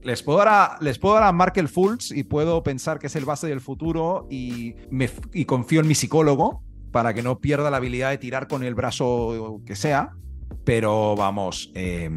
Les 0.01 0.23
puedo, 0.23 0.39
dar 0.39 0.47
a, 0.47 0.77
les 0.81 0.99
puedo 0.99 1.15
dar 1.15 1.23
a 1.23 1.31
Markel 1.31 1.67
Fultz 1.67 2.11
y 2.11 2.23
puedo 2.23 2.63
pensar 2.63 2.99
que 2.99 3.07
es 3.07 3.15
el 3.15 3.25
base 3.25 3.47
del 3.47 3.61
futuro 3.61 4.27
y, 4.29 4.75
me, 4.89 5.09
y 5.33 5.45
confío 5.45 5.81
en 5.81 5.87
mi 5.87 5.95
psicólogo 5.95 6.63
para 6.91 7.13
que 7.13 7.21
no 7.21 7.39
pierda 7.39 7.69
la 7.69 7.77
habilidad 7.77 8.09
de 8.09 8.17
tirar 8.17 8.47
con 8.47 8.63
el 8.63 8.75
brazo 8.75 9.61
que 9.65 9.75
sea. 9.75 10.11
Pero 10.63 11.15
vamos, 11.15 11.71
eh, 11.75 12.09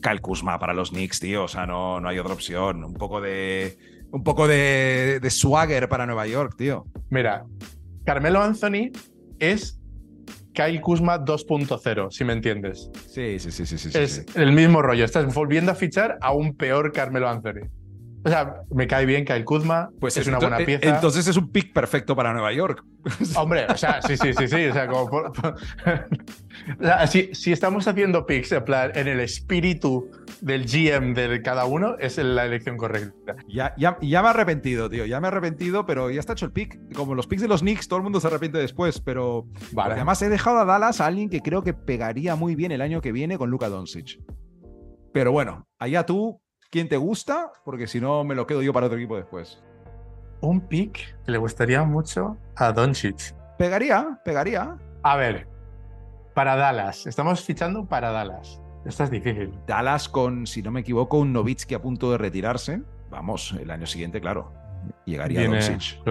Kyle 0.00 0.20
Kuzma 0.20 0.58
para 0.58 0.74
los 0.74 0.90
Knicks, 0.90 1.20
tío. 1.20 1.44
O 1.44 1.48
sea, 1.48 1.66
no, 1.66 2.00
no 2.00 2.08
hay 2.08 2.18
otra 2.18 2.34
opción. 2.34 2.84
Un 2.84 2.94
poco 2.94 3.20
de. 3.20 3.78
Un 4.10 4.24
poco 4.24 4.48
de, 4.48 5.18
de 5.20 5.30
swagger 5.30 5.88
para 5.88 6.06
Nueva 6.06 6.26
York, 6.26 6.54
tío. 6.56 6.86
Mira, 7.10 7.44
Carmelo 8.04 8.42
Anthony 8.42 8.90
es 9.38 9.77
Kyle 10.58 10.80
Kuzma 10.80 11.24
2.0, 11.24 12.10
si 12.10 12.24
me 12.24 12.32
entiendes. 12.32 12.90
Sí, 13.06 13.38
sí, 13.38 13.52
sí, 13.52 13.64
sí. 13.64 13.78
sí 13.78 13.90
es 13.96 14.26
el 14.34 14.50
mismo 14.50 14.82
rollo. 14.82 15.04
Estás 15.04 15.32
volviendo 15.32 15.70
a 15.70 15.76
fichar 15.76 16.18
a 16.20 16.32
un 16.32 16.56
peor 16.56 16.92
Carmelo 16.92 17.28
Anthony. 17.28 17.68
O 18.24 18.28
sea, 18.28 18.62
me 18.70 18.88
cae 18.88 19.06
bien 19.06 19.24
Kyle 19.24 19.44
Kuzma, 19.44 19.90
pues 20.00 20.16
es, 20.16 20.26
una 20.26 20.38
buena 20.38 20.58
pieza. 20.58 20.88
Entonces 20.88 21.28
es 21.28 21.36
un 21.36 21.52
pick 21.52 21.72
perfecto 21.72 22.16
para 22.16 22.32
Nueva 22.32 22.52
York. 22.52 22.84
Hombre, 23.36 23.66
o 23.68 23.76
sea, 23.76 24.02
sí, 24.02 24.16
sí, 24.16 24.32
sí, 24.36 24.48
sí. 24.48 24.66
O 24.66 24.72
sea, 24.72 24.88
como 24.88 25.32
si, 27.06 27.52
estamos 27.52 27.86
haciendo 27.86 28.26
picks 28.26 28.50
en, 28.50 28.64
plan, 28.64 28.90
en 28.96 29.06
el 29.06 29.20
espíritu 29.20 30.10
del 30.40 30.66
GM 30.66 31.14
de 31.14 31.42
cada 31.42 31.64
uno, 31.64 31.96
es 31.98 32.18
la 32.18 32.44
elección 32.44 32.76
correcta. 32.76 33.36
Ya, 33.48 33.74
ya, 33.76 33.98
ya 34.00 34.22
me 34.22 34.28
he 34.28 34.30
arrepentido, 34.30 34.88
tío. 34.88 35.06
Ya 35.06 35.20
me 35.20 35.26
he 35.26 35.30
arrepentido, 35.30 35.86
pero 35.86 36.10
ya 36.10 36.20
está 36.20 36.32
hecho 36.32 36.46
el 36.46 36.52
pick. 36.52 36.94
Como 36.94 37.14
los 37.14 37.26
picks 37.26 37.42
de 37.42 37.48
los 37.48 37.60
Knicks, 37.60 37.88
todo 37.88 37.98
el 37.98 38.02
mundo 38.02 38.20
se 38.20 38.26
arrepiente 38.26 38.58
después, 38.58 39.00
pero 39.00 39.46
vale. 39.72 39.94
además 39.94 40.20
he 40.22 40.28
dejado 40.28 40.58
a 40.58 40.64
Dallas 40.64 41.00
a 41.00 41.06
alguien 41.06 41.30
que 41.30 41.40
creo 41.40 41.62
que 41.62 41.74
pegaría 41.74 42.36
muy 42.36 42.54
bien 42.54 42.72
el 42.72 42.80
año 42.80 43.00
que 43.00 43.12
viene 43.12 43.38
con 43.38 43.50
Luka 43.50 43.68
Doncic. 43.68 44.20
Pero 45.12 45.32
bueno, 45.32 45.66
allá 45.78 46.04
tú, 46.06 46.40
¿quién 46.70 46.88
te 46.88 46.96
gusta? 46.96 47.50
Porque 47.64 47.86
si 47.86 48.00
no, 48.00 48.24
me 48.24 48.34
lo 48.34 48.46
quedo 48.46 48.62
yo 48.62 48.72
para 48.72 48.86
otro 48.86 48.98
equipo 48.98 49.16
después. 49.16 49.62
Un 50.40 50.60
pick 50.60 51.16
que 51.24 51.32
le 51.32 51.38
gustaría 51.38 51.82
mucho 51.82 52.36
a 52.56 52.72
Doncic. 52.72 53.34
Pegaría, 53.58 54.20
pegaría. 54.24 54.76
A 55.02 55.16
ver, 55.16 55.48
para 56.34 56.54
Dallas. 56.54 57.06
Estamos 57.06 57.44
fichando 57.44 57.86
para 57.86 58.12
Dallas. 58.12 58.60
Esta 58.88 59.04
es 59.04 59.10
difícil. 59.10 59.52
Dallas 59.66 60.08
con, 60.08 60.46
si 60.46 60.62
no 60.62 60.70
me 60.70 60.80
equivoco, 60.80 61.18
un 61.18 61.30
Novitsky 61.30 61.74
a 61.74 61.82
punto 61.82 62.10
de 62.10 62.16
retirarse. 62.16 62.80
Vamos, 63.10 63.54
el 63.60 63.70
año 63.70 63.86
siguiente, 63.86 64.18
claro. 64.18 64.50
Llegaría 65.04 65.42
a 65.42 65.44
Doncic. 65.44 66.02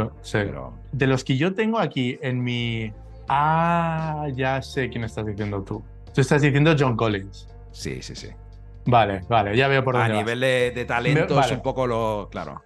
De 0.92 1.08
los 1.08 1.24
que 1.24 1.38
yo 1.38 1.56
tengo 1.56 1.80
aquí 1.80 2.20
en 2.22 2.44
mi... 2.44 2.94
Ah, 3.28 4.28
ya 4.32 4.62
sé 4.62 4.90
quién 4.90 5.04
estás 5.04 5.26
diciendo 5.26 5.64
tú. 5.64 5.84
Tú 6.14 6.22
estás 6.22 6.44
diciendo 6.44 6.76
John 6.78 6.96
Collins. 6.96 7.50
Sí, 7.72 8.04
sí, 8.04 8.16
sí. 8.16 8.30
Vale, 8.86 9.22
vale, 9.28 9.58
ya 9.58 9.68
veo 9.68 9.84
por 9.84 9.96
dónde. 9.96 10.14
A 10.14 10.18
nivel 10.18 10.40
de, 10.40 10.86
talento 10.88 11.40
es 11.42 11.52
un 11.52 11.62
poco 11.62 11.88
lo. 11.88 12.30
Claro. 12.32 12.64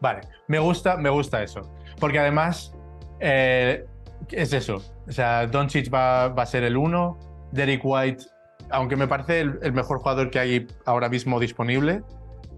Vale, 0.00 0.22
me 0.48 0.58
gusta, 0.58 0.96
me 0.96 1.10
gusta 1.10 1.42
eso. 1.42 1.70
Porque 2.00 2.18
además, 2.18 2.74
eh, 3.20 3.84
es 4.30 4.54
eso. 4.54 4.82
O 5.06 5.12
sea, 5.12 5.46
Doncic 5.46 5.92
va, 5.92 6.28
va 6.28 6.44
a 6.44 6.46
ser 6.46 6.64
el 6.64 6.78
uno. 6.78 7.18
Derek 7.52 7.82
White, 7.84 8.24
aunque 8.70 8.96
me 8.96 9.08
parece 9.08 9.40
el, 9.40 9.72
mejor 9.72 9.98
jugador 9.98 10.30
que 10.30 10.38
hay 10.38 10.66
ahora 10.84 11.08
mismo 11.08 11.40
disponible, 11.40 12.02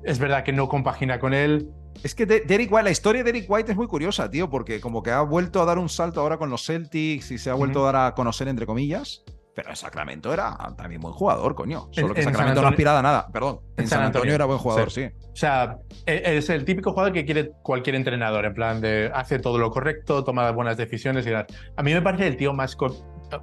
es 0.04 0.18
verdad 0.18 0.44
que 0.44 0.52
no 0.52 0.68
compagina 0.68 1.18
con 1.18 1.34
él. 1.34 1.70
Es 2.02 2.14
que 2.14 2.26
Derek 2.26 2.72
White, 2.72 2.84
la 2.84 2.90
historia 2.90 3.22
de 3.22 3.32
Derek 3.32 3.50
White 3.50 3.72
es 3.72 3.76
muy 3.76 3.86
curiosa, 3.86 4.30
tío, 4.30 4.48
porque 4.48 4.80
como 4.80 5.02
que 5.02 5.10
ha 5.10 5.20
vuelto 5.22 5.60
a 5.62 5.64
dar 5.64 5.78
un 5.78 5.88
salto 5.88 6.20
ahora 6.20 6.38
con 6.38 6.50
los 6.50 6.64
Celtics 6.64 7.30
y 7.30 7.38
se 7.38 7.50
ha 7.50 7.54
vuelto 7.54 7.86
a 7.86 7.92
dar 7.92 8.06
a 8.06 8.14
conocer, 8.14 8.48
entre 8.48 8.66
comillas. 8.66 9.22
Pero 9.54 9.68
en 9.68 9.76
Sacramento 9.76 10.32
era 10.32 10.56
también 10.78 11.00
buen 11.00 11.12
jugador, 11.12 11.54
coño. 11.54 11.88
Solo 11.90 12.14
que 12.14 12.22
en 12.22 12.26
Sacramento 12.26 12.62
no 12.62 12.68
aspiraba 12.68 13.02
nada, 13.02 13.28
perdón. 13.30 13.60
En, 13.76 13.86
San, 13.86 14.02
Antonio, 14.02 14.34
era 14.34 14.46
buen 14.46 14.58
jugador, 14.58 14.90
sí. 14.90 15.04
O 15.04 15.36
sea, 15.36 15.76
e, 16.06 16.36
es 16.38 16.48
el 16.48 16.64
típico 16.64 16.92
jugador 16.92 17.12
que 17.12 17.26
quiere 17.26 17.50
cualquier 17.62 17.96
entrenador, 17.96 18.46
en 18.46 18.54
plan 18.54 18.80
de 18.80 19.10
hace 19.14 19.38
todo 19.38 19.58
lo 19.58 19.70
correcto, 19.70 20.24
toma 20.24 20.50
buenas 20.52 20.78
decisiones 20.78 21.26
y 21.26 21.30
tal. 21.30 21.46
A 21.76 21.82
mí 21.82 21.92
me 21.92 22.00
parece 22.00 22.28
el 22.28 22.36
tío 22.38 22.54
más 22.54 22.76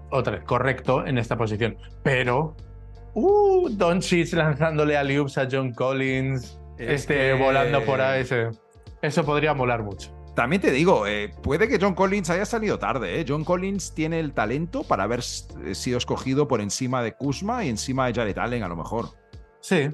otra 0.10 0.34
vez, 0.38 0.44
correcto 0.44 1.06
en 1.06 1.18
esta 1.18 1.38
posición. 1.38 1.78
Pero, 2.04 2.56
uh, 3.14 3.70
Doncic 3.70 4.34
lanzándole 4.34 4.98
a 4.98 5.04
Loops 5.04 5.38
a 5.38 5.48
John 5.50 5.74
Collins, 5.74 6.60
este 6.78 7.34
volando 7.34 7.84
por 7.84 8.02
ahí. 8.02 8.22
Ese. 8.22 8.50
eso 9.02 9.26
podría 9.26 9.54
molar 9.54 9.84
mucho. 9.84 10.16
También 10.36 10.62
te 10.62 10.72
digo, 10.72 11.06
eh, 11.06 11.34
puede 11.44 11.68
que 11.68 11.78
John 11.82 11.96
Collins 11.96 12.30
haya 12.30 12.46
salido 12.46 12.80
tarde. 12.80 13.20
¿eh? 13.20 13.26
John 13.28 13.44
Collins 13.44 13.94
tiene 13.94 14.22
el 14.22 14.34
talento 14.34 14.84
para 14.84 15.04
haber 15.04 15.20
eh, 15.20 15.76
sido 15.76 15.98
escogido 15.98 16.48
por 16.48 16.62
encima 16.62 17.04
de 17.04 17.14
Kuzma 17.14 17.66
y 17.66 17.70
encima 17.70 18.08
de 18.08 18.14
Jared 18.14 18.38
Allen, 18.38 18.64
a 18.64 18.70
lo 18.70 18.78
mejor. 18.78 19.10
Sí. 19.60 19.90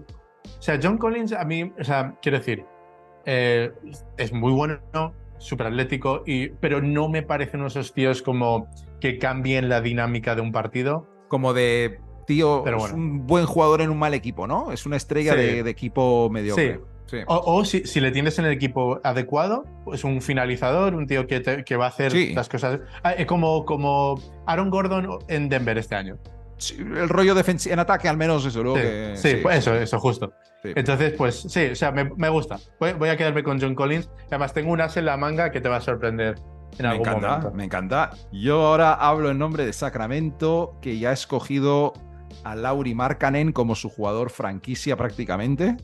O 0.59 0.61
sea, 0.61 0.79
John 0.81 0.99
Collins, 0.99 1.33
a 1.33 1.43
mí, 1.45 1.71
o 1.79 1.83
sea, 1.83 2.15
quiero 2.21 2.37
decir, 2.37 2.63
eh, 3.25 3.71
es 4.17 4.31
muy 4.31 4.51
bueno, 4.51 4.79
súper 5.39 5.67
atlético, 5.67 6.21
y, 6.25 6.49
pero 6.49 6.81
no 6.81 7.09
me 7.09 7.23
parecen 7.23 7.65
esos 7.65 7.93
tíos 7.93 8.21
como 8.21 8.67
que 8.99 9.17
cambien 9.17 9.69
la 9.69 9.81
dinámica 9.81 10.35
de 10.35 10.41
un 10.41 10.51
partido. 10.51 11.07
Como 11.27 11.53
de, 11.53 11.99
tío, 12.27 12.65
es 12.65 12.91
un 12.91 13.25
buen 13.25 13.45
jugador 13.45 13.81
en 13.81 13.89
un 13.89 13.97
mal 13.97 14.13
equipo, 14.13 14.47
¿no? 14.47 14.71
Es 14.71 14.85
una 14.85 14.97
estrella 14.97 15.35
de, 15.35 15.63
de, 15.63 15.69
equipo 15.69 16.29
mediocre. 16.29 16.79
Sí. 17.07 17.17
O, 17.27 17.63
si, 17.65 17.85
si, 17.85 17.99
le 17.99 18.11
tienes 18.11 18.39
en 18.39 18.45
el 18.45 18.51
equipo 18.51 18.99
adecuado, 19.03 19.65
es 19.93 20.03
un 20.03 20.21
finalizador, 20.21 20.95
un 20.95 21.05
tío 21.05 21.27
que, 21.27 21.63
que 21.63 21.75
va 21.75 21.85
a 21.85 21.89
hacer 21.89 22.13
las 22.33 22.49
cosas. 22.49 22.79
Ah, 23.03 23.13
como, 23.27 23.63
como 23.65 24.19
Aaron 24.47 24.69
Gordon 24.71 25.19
en 25.27 25.49
Denver 25.49 25.77
este 25.77 25.95
año. 25.95 26.17
el 26.79 27.07
rollo 27.07 27.35
defensivo 27.35 27.73
en 27.73 27.79
ataque, 27.79 28.09
al 28.09 28.17
menos, 28.17 28.45
eso. 28.45 28.63
Luego 28.63 28.77
sí, 29.15 29.29
que, 29.29 29.37
pues 29.37 29.59
eso, 29.59 29.75
eso, 29.75 29.99
justo. 29.99 30.33
Entonces, 30.63 31.13
pues 31.13 31.45
sí, 31.47 31.67
o 31.67 31.75
sea, 31.75 31.91
me, 31.91 32.05
me 32.15 32.29
gusta. 32.29 32.57
Voy, 32.79 33.09
a 33.09 33.17
quedarme 33.17 33.43
con 33.43 33.61
John 33.61 33.75
Collins. 33.75 34.09
Además, 34.27 34.53
tengo 34.53 34.71
un 34.71 34.81
as 34.81 34.97
en 34.97 35.05
la 35.05 35.15
manga 35.15 35.51
que 35.51 35.61
te 35.61 35.69
va 35.69 35.77
a 35.77 35.81
sorprender. 35.81 36.35
En 36.77 36.89
me 36.89 36.95
encanta, 36.95 37.51
me 37.53 37.63
encanta. 37.63 38.11
Yo 38.31 38.65
ahora 38.67 38.93
hablo 38.93 39.29
en 39.29 39.37
nombre 39.37 39.65
de 39.65 39.73
Sacramento, 39.73 40.77
que 40.81 40.99
ya 40.99 41.11
ha 41.11 41.13
escogido 41.13 41.93
a 42.43 42.55
Lauri 42.55 42.93
Markkanen 42.93 43.53
como 43.53 43.75
su 43.75 43.89
jugador 43.89 44.29
franquicia 44.29 44.97
prácticamente 44.97 45.77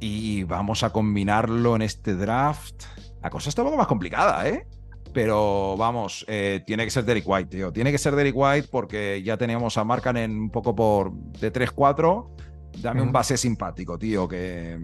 y 0.00 0.44
vamos 0.44 0.82
a 0.82 0.90
combinarlo 0.90 1.76
en 1.76 1.82
este 1.82 2.14
draft. 2.14 2.84
La 3.22 3.30
cosa 3.30 3.48
está 3.48 3.62
un 3.62 3.68
poco 3.68 3.78
más 3.78 3.86
complicada, 3.86 4.46
¿eh? 4.48 4.66
Pero 5.14 5.76
vamos, 5.78 6.24
eh, 6.28 6.62
tiene 6.66 6.84
que 6.84 6.90
ser 6.90 7.04
Derek 7.04 7.24
White, 7.26 7.56
tío. 7.56 7.72
Tiene 7.72 7.90
que 7.90 7.98
ser 7.98 8.14
Derek 8.16 8.34
White 8.36 8.68
porque 8.70 9.22
ya 9.22 9.36
teníamos 9.36 9.78
a 9.78 9.84
en 10.16 10.30
un 10.32 10.50
poco 10.50 10.74
por 10.74 11.12
de 11.12 11.52
3-4. 11.52 12.28
Dame 12.78 13.02
un 13.02 13.12
base 13.12 13.36
simpático, 13.36 13.98
tío, 13.98 14.28
que, 14.28 14.78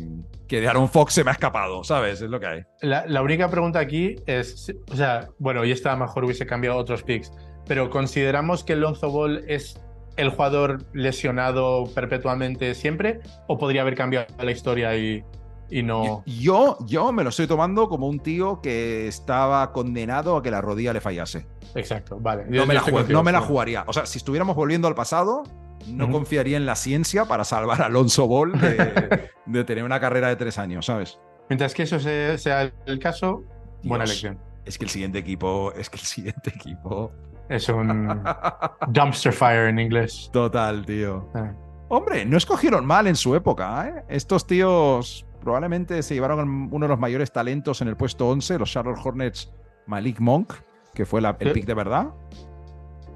que 0.46 0.61
de 0.61 0.68
Aaron 0.68 0.88
Fox 0.88 1.14
se 1.14 1.24
me 1.24 1.31
ha 1.31 1.33
escapado, 1.33 1.85
¿sabes? 1.85 2.20
Es 2.22 2.31
lo 2.31 2.40
que 2.40 2.46
hay. 2.46 2.62
La, 2.81 3.05
la 3.07 3.22
única 3.22 3.50
pregunta 3.50 3.79
aquí 3.79 4.16
es, 4.26 4.72
o 4.90 4.96
sea, 4.96 5.29
bueno, 5.38 5.64
y 5.64 5.72
esta 5.72 5.94
mejor 5.96 6.24
hubiese 6.24 6.46
cambiado 6.46 6.76
otros 6.76 7.03
picks, 7.03 7.33
pero 7.66 7.90
¿consideramos 7.90 8.64
que 8.64 8.76
Lonzo 8.76 9.11
Ball 9.11 9.44
es 9.46 9.79
el 10.16 10.31
jugador 10.31 10.85
lesionado 10.92 11.85
perpetuamente 11.94 12.74
siempre 12.74 13.20
o 13.46 13.59
podría 13.59 13.83
haber 13.83 13.94
cambiado 13.94 14.26
la 14.38 14.50
historia 14.50 14.96
y, 14.96 15.24
y 15.70 15.83
no... 15.83 16.22
Yo, 16.26 16.79
yo 16.87 17.12
me 17.12 17.22
lo 17.22 17.31
estoy 17.31 17.46
tomando 17.46 17.88
como 17.88 18.09
un 18.09 18.20
tío 18.20 18.61
que 18.61 19.09
estaba 19.09 19.72
condenado 19.72 20.37
a 20.37 20.42
que 20.42 20.50
la 20.50 20.61
rodilla 20.61 20.92
le 20.92 21.00
fallase. 21.00 21.46
Exacto, 21.74 22.18
vale. 22.20 22.44
no, 22.48 22.66
me, 22.66 22.74
la, 22.74 23.40
jugaría. 23.40 23.85
O 23.87 23.92
sea, 23.92 24.05
si 24.07 24.18
estuviéramos 24.18 24.57
volviendo 24.57 24.88
al 24.88 24.94
pasado, 24.94 25.44
no 25.87 26.11
confiaría 26.11 26.57
en 26.57 26.66
la 26.66 26.77
ciencia 26.77 27.25
para 27.25 27.45
salvar 27.45 27.83
a 27.83 27.87
Alonso 27.87 28.27
Ball 28.27 28.53
de, 29.47 29.64
tener 29.64 29.85
una 29.85 30.01
carrera 30.01 30.29
de 30.29 30.37
tres 30.37 30.59
años, 30.59 30.87
¿sabes? 30.87 31.19
Mientras 31.49 31.75
que 31.75 31.83
eso 31.83 31.99
sea, 31.99 32.73
el 32.87 32.99
caso, 32.99 33.45
buena 33.83 34.05
elección. 34.05 34.38
Es 34.64 34.79
que 34.79 34.85
el 34.85 34.90
siguiente 34.90 35.19
equipo, 35.19 35.73
es 35.73 35.90
que 35.90 35.97
el 35.97 36.03
siguiente 36.03 36.51
equipo 36.55 37.12
es 37.49 37.69
un 37.69 38.23
dumpster 38.88 39.33
fire 39.33 39.69
en 39.69 39.79
inglés. 39.79 40.31
Total, 40.33 40.85
tío. 40.87 41.29
Ah. 41.35 41.53
Hombre, 41.88 42.25
no 42.25 42.37
escogieron 42.37 42.87
mal 42.87 43.09
en 43.09 43.16
su 43.16 43.35
época, 43.35 43.88
¿eh? 43.88 44.05
Estos 44.09 44.47
tíos 44.47 45.27
probablemente 45.40 46.03
se 46.03 46.14
llevaron 46.14 46.69
uno 46.71 46.85
de 46.85 46.88
los 46.88 46.99
mayores 46.99 47.33
talentos 47.33 47.81
en 47.81 47.88
el 47.88 47.97
puesto 47.97 48.29
11, 48.29 48.59
los 48.59 48.71
Charlotte 48.71 48.99
Hornets 49.03 49.53
Malik 49.87 50.21
Monk, 50.21 50.53
que 50.95 51.05
fue 51.05 51.21
la, 51.21 51.37
el 51.40 51.53
pick 51.53 51.66
de 51.66 51.75
verdad. 51.75 52.11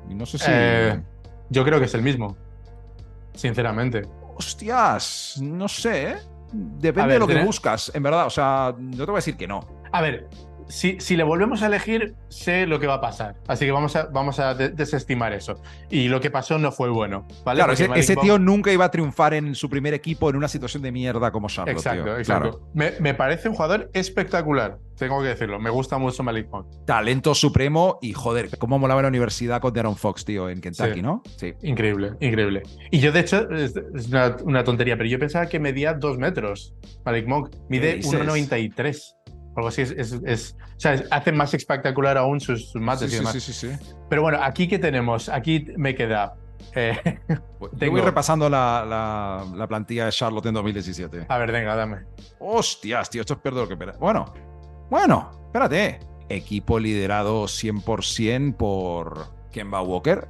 Y 0.08 0.14
no 0.14 0.26
sé 0.26 0.38
si. 0.38 0.46
Eh, 0.48 1.00
yo 1.50 1.64
creo 1.64 1.78
que 1.78 1.84
es 1.84 1.94
el 1.94 2.02
mismo. 2.02 2.36
Sinceramente. 3.34 4.02
Hostias, 4.36 5.38
no 5.40 5.68
sé, 5.68 6.10
¿eh? 6.10 6.16
Depende 6.52 7.14
de 7.14 7.18
lo 7.18 7.26
que 7.26 7.42
buscas, 7.42 7.90
en 7.94 8.02
verdad. 8.02 8.26
O 8.26 8.30
sea, 8.30 8.74
no 8.78 8.96
te 8.96 9.04
voy 9.04 9.14
a 9.14 9.16
decir 9.16 9.36
que 9.36 9.46
no. 9.46 9.66
A 9.92 10.00
ver, 10.00 10.28
si, 10.68 10.98
si, 11.00 11.16
le 11.16 11.22
volvemos 11.22 11.62
a 11.62 11.66
elegir, 11.66 12.14
sé 12.28 12.66
lo 12.66 12.80
que 12.80 12.86
va 12.86 12.94
a 12.94 13.00
pasar. 13.00 13.36
Así 13.46 13.64
que 13.64 13.72
vamos 13.72 13.96
a, 13.96 14.06
vamos 14.06 14.38
a 14.38 14.54
desestimar 14.54 15.32
eso. 15.32 15.60
Y 15.90 16.08
lo 16.08 16.20
que 16.20 16.30
pasó 16.30 16.58
no 16.58 16.72
fue 16.72 16.90
bueno. 16.90 17.26
Claro, 17.44 17.72
ese, 17.72 18.16
tío 18.16 18.38
nunca 18.38 18.72
iba 18.72 18.84
a 18.84 18.90
triunfar 18.90 19.34
en 19.34 19.54
su 19.54 19.68
primer 19.68 19.94
equipo 19.94 20.30
en 20.30 20.36
una 20.36 20.48
situación 20.48 20.82
de 20.82 20.92
mierda 20.92 21.30
como 21.30 21.48
Charlotte. 21.48 21.76
Exacto, 21.76 22.18
exacto. 22.18 22.68
Me, 22.72 23.14
parece 23.14 23.48
un 23.48 23.54
jugador 23.54 23.90
espectacular. 23.92 24.78
Tengo 24.96 25.20
que 25.20 25.28
decirlo. 25.28 25.58
Me 25.58 25.70
gusta 25.70 25.98
mucho 25.98 26.22
Malik 26.22 26.48
Monk. 26.50 26.66
Talento 26.86 27.34
supremo 27.34 27.98
y 28.00 28.12
joder, 28.12 28.56
cómo 28.58 28.78
molaba 28.78 29.02
la 29.02 29.08
universidad 29.08 29.60
con 29.60 29.72
Darren 29.72 29.96
Fox, 29.96 30.24
tío, 30.24 30.48
en 30.48 30.60
Kentucky, 30.60 31.02
¿no? 31.02 31.22
Sí. 31.36 31.52
Increíble, 31.62 32.12
increíble. 32.20 32.62
Y 32.90 33.00
yo, 33.00 33.10
de 33.10 33.20
hecho, 33.20 33.50
es 33.50 33.74
una, 34.44 34.62
tontería, 34.64 34.96
pero 34.96 35.08
yo 35.08 35.18
pensaba 35.18 35.46
que 35.46 35.58
medía 35.58 35.94
dos 35.94 36.16
metros. 36.16 36.74
Malik 37.04 37.26
Monk 37.26 37.54
mide 37.68 38.00
1,93 38.00 39.14
algo 39.56 39.68
así. 39.68 39.82
Es, 39.82 39.90
es, 39.90 40.56
o 40.76 40.80
sea, 40.80 41.02
hace 41.10 41.32
más 41.32 41.54
espectacular 41.54 42.18
aún 42.18 42.40
sus, 42.40 42.74
mates 42.74 43.12
y 43.12 43.16
demás. 43.16 43.32
Sí, 43.32 43.40
sí, 43.40 43.52
sí, 43.52 43.68
Pero 44.08 44.22
bueno, 44.22 44.38
aquí 44.42 44.68
que 44.68 44.78
tenemos, 44.78 45.28
aquí 45.28 45.66
me 45.76 45.94
queda. 45.94 46.34
Eh, 46.74 47.20
Yo 47.72 47.90
voy 47.90 48.00
repasando 48.00 48.48
la, 48.48 49.44
la, 49.54 49.66
plantilla 49.66 50.06
de 50.06 50.12
Charlotte 50.12 50.46
en 50.46 50.54
2017. 50.54 51.26
A 51.28 51.38
ver, 51.38 51.52
venga, 51.52 51.74
dame. 51.74 51.98
Hostias, 52.38 53.10
tío, 53.10 53.20
esto 53.20 53.34
es 53.34 53.40
peor 53.40 53.54
de 53.54 53.60
lo 53.62 53.68
que. 53.68 53.98
Bueno, 53.98 54.32
bueno, 54.90 55.30
espérate. 55.46 56.00
Equipo 56.28 56.78
liderado 56.78 57.44
100% 57.44 58.56
por 58.56 59.26
Kemba 59.52 59.82
Walker, 59.82 60.26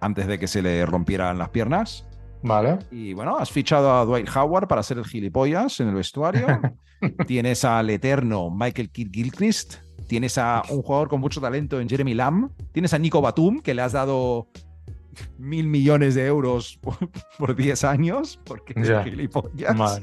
antes 0.00 0.26
de 0.26 0.38
que 0.38 0.48
se 0.48 0.62
le 0.62 0.86
rompieran 0.86 1.38
las 1.38 1.50
piernas. 1.50 2.05
Vale. 2.42 2.78
Y 2.90 3.12
bueno, 3.14 3.36
has 3.36 3.50
fichado 3.50 3.92
a 3.92 4.04
Dwight 4.04 4.28
Howard 4.34 4.68
para 4.68 4.82
ser 4.82 4.98
el 4.98 5.04
gilipollas 5.04 5.80
en 5.80 5.88
el 5.88 5.94
vestuario. 5.94 6.46
Tienes 7.26 7.64
al 7.64 7.90
eterno 7.90 8.50
Michael 8.50 8.90
Kidd 8.90 9.10
Gilchrist. 9.12 9.76
Tienes 10.06 10.38
a 10.38 10.62
un 10.70 10.82
jugador 10.82 11.08
con 11.08 11.20
mucho 11.20 11.40
talento 11.40 11.80
en 11.80 11.88
Jeremy 11.88 12.14
Lamb. 12.14 12.50
Tienes 12.72 12.94
a 12.94 12.98
Nico 12.98 13.20
Batum, 13.20 13.60
que 13.60 13.74
le 13.74 13.82
has 13.82 13.92
dado 13.92 14.48
mil 15.38 15.66
millones 15.66 16.14
de 16.14 16.26
euros 16.26 16.78
por 17.38 17.56
10 17.56 17.84
años, 17.84 18.38
porque 18.44 18.74
es 18.76 19.04
gilipollas. 19.04 20.02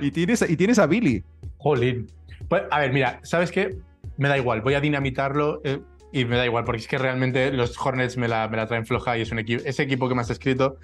Y 0.00 0.10
tienes, 0.10 0.48
y 0.48 0.56
tienes 0.56 0.78
a 0.78 0.86
Billy. 0.86 1.24
Jolín. 1.58 2.06
Pues, 2.48 2.62
a 2.70 2.80
ver, 2.80 2.92
mira, 2.92 3.20
¿sabes 3.22 3.50
qué? 3.50 3.76
Me 4.16 4.28
da 4.28 4.38
igual, 4.38 4.60
voy 4.60 4.74
a 4.74 4.80
dinamitarlo 4.80 5.60
eh, 5.64 5.80
y 6.12 6.24
me 6.24 6.36
da 6.36 6.44
igual, 6.44 6.64
porque 6.64 6.80
es 6.80 6.88
que 6.88 6.98
realmente 6.98 7.52
los 7.52 7.76
Hornets 7.78 8.16
me 8.16 8.28
la, 8.28 8.48
me 8.48 8.56
la 8.56 8.66
traen 8.66 8.86
floja 8.86 9.18
y 9.18 9.22
es 9.22 9.32
un 9.32 9.38
equipo, 9.38 9.62
ese 9.64 9.82
equipo 9.82 10.08
que 10.08 10.14
me 10.14 10.20
has 10.20 10.30
escrito, 10.30 10.76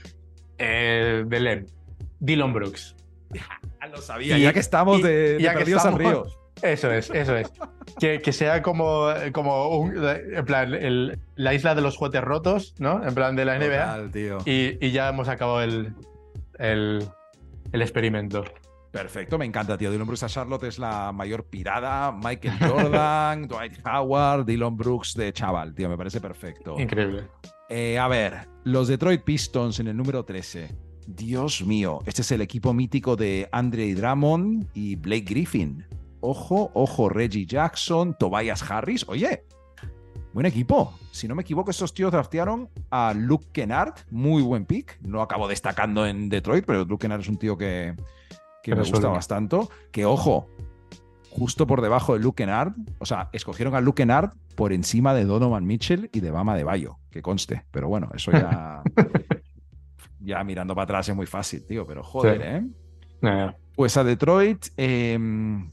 eh, 0.61 1.25
de 1.27 1.41
Lem, 1.41 1.67
Dylan 2.21 2.53
Brooks. 2.53 2.95
lo 3.91 4.01
sabía, 4.01 4.39
ya 4.39 4.53
que 4.53 4.61
estamos 4.61 5.03
de, 5.03 5.39
de 5.39 5.51
perdidos 5.51 5.85
al 5.85 5.99
río. 5.99 6.27
Eso 6.63 6.93
es, 6.93 7.11
eso 7.11 7.37
es. 7.37 7.51
Que, 7.99 8.21
que 8.21 8.33
sea 8.33 8.63
como, 8.63 9.09
como 9.33 9.79
un, 9.79 9.95
en 10.07 10.45
plan, 10.45 10.75
el, 10.75 11.19
la 11.37 11.55
isla 11.55 11.75
de 11.75 11.81
los 11.81 11.97
juguetes 11.97 12.23
rotos, 12.23 12.75
¿no? 12.79 13.07
En 13.07 13.15
plan 13.15 13.37
de 13.37 13.45
la 13.45 13.59
NBA. 13.59 14.11
tío. 14.13 14.39
Y, 14.45 14.77
y, 14.85 14.91
ya 14.91 15.09
hemos 15.09 15.29
acabado 15.29 15.63
el, 15.63 15.95
el, 16.59 17.05
el, 17.73 17.83
experimento. 17.83 18.45
Perfecto, 18.91 19.39
me 19.39 19.45
encanta, 19.45 19.79
tío. 19.79 19.91
Dylan 19.91 20.07
Brooks 20.07 20.25
a 20.25 20.29
Charlotte 20.29 20.65
es 20.65 20.79
la 20.79 21.13
mayor 21.13 21.45
pirada. 21.45 22.11
Michael 22.13 22.59
Jordan, 22.59 23.49
Dwight 23.49 23.87
Howard, 23.87 24.45
Dylan 24.45 24.77
Brooks 24.77 25.15
de 25.15 25.33
chaval, 25.33 25.75
tío. 25.75 25.89
Me 25.89 25.97
parece 25.97 26.21
perfecto. 26.21 26.79
Increíble. 26.79 27.29
Eh, 27.69 27.99
a 27.99 28.09
ver, 28.09 28.49
los 28.65 28.89
Detroit 28.89 29.23
Pistons 29.23 29.79
en 29.79 29.87
el 29.87 29.97
número 29.97 30.25
13. 30.25 30.75
Dios 31.07 31.65
mío, 31.65 32.01
este 32.05 32.23
es 32.23 32.33
el 32.33 32.41
equipo 32.41 32.73
mítico 32.73 33.17
de 33.17 33.49
Andre 33.53 33.95
Drummond 33.95 34.69
y 34.75 34.97
Blake 34.97 35.25
Griffin. 35.29 35.85
Ojo, 36.21 36.71
ojo, 36.75 37.09
Reggie 37.09 37.47
Jackson, 37.47 38.17
Tobias 38.19 38.69
Harris. 38.69 39.05
Oye, 39.09 39.45
buen 40.33 40.47
equipo. 40.47 40.99
Si 41.13 41.29
no 41.29 41.35
me 41.35 41.43
equivoco, 41.43 41.71
estos 41.71 41.95
tíos 41.95 42.11
draftearon 42.13 42.69
a 42.91 43.15
Luke 43.15 43.47
Kennard, 43.53 43.95
muy 44.11 44.43
buen 44.43 44.67
pick. 44.67 44.99
No 45.03 45.23
acabo 45.23 45.47
destacando 45.49 46.07
en 46.07 46.29
Detroit, 46.29 46.65
pero 46.67 46.85
Luke 46.85 47.03
Kennard 47.03 47.21
es 47.21 47.29
un 47.29 47.39
tío 47.39 47.57
que, 47.57 47.95
que 48.63 48.75
me 48.75 48.83
gusta 48.83 49.09
bastante. 49.09 49.59
Que 49.91 50.05
ojo, 50.05 50.49
justo 51.31 51.67
por 51.67 51.81
debajo 51.81 52.15
de 52.15 52.21
Luke 52.21 52.43
Kennard, 52.43 52.73
o 52.99 53.07
sea, 53.07 53.31
escogieron 53.33 53.75
a 53.75 53.81
Luke 53.81 54.03
Kennard 54.03 54.33
por 54.57 54.73
encima 54.73 55.15
de 55.15 55.25
Donovan 55.25 55.67
Mitchell 55.67 56.11
y 56.13 56.21
de 56.21 56.31
Bama 56.31 56.57
de 56.57 56.65
Bayo, 56.65 56.99
que 57.11 57.23
conste. 57.23 57.65
Pero 57.71 57.89
bueno, 57.89 58.11
eso 58.15 58.33
ya. 58.33 58.83
ya 60.21 60.45
mirando 60.45 60.75
para 60.75 60.85
atrás 60.85 61.09
es 61.09 61.17
muy 61.17 61.27
fácil, 61.27 61.65
tío, 61.65 61.87
pero 61.87 62.03
joder, 62.03 62.43
¿eh? 63.23 63.53
Pues 63.75 63.97
a 63.97 64.05
Detroit, 64.05 64.67
em, 64.77 65.71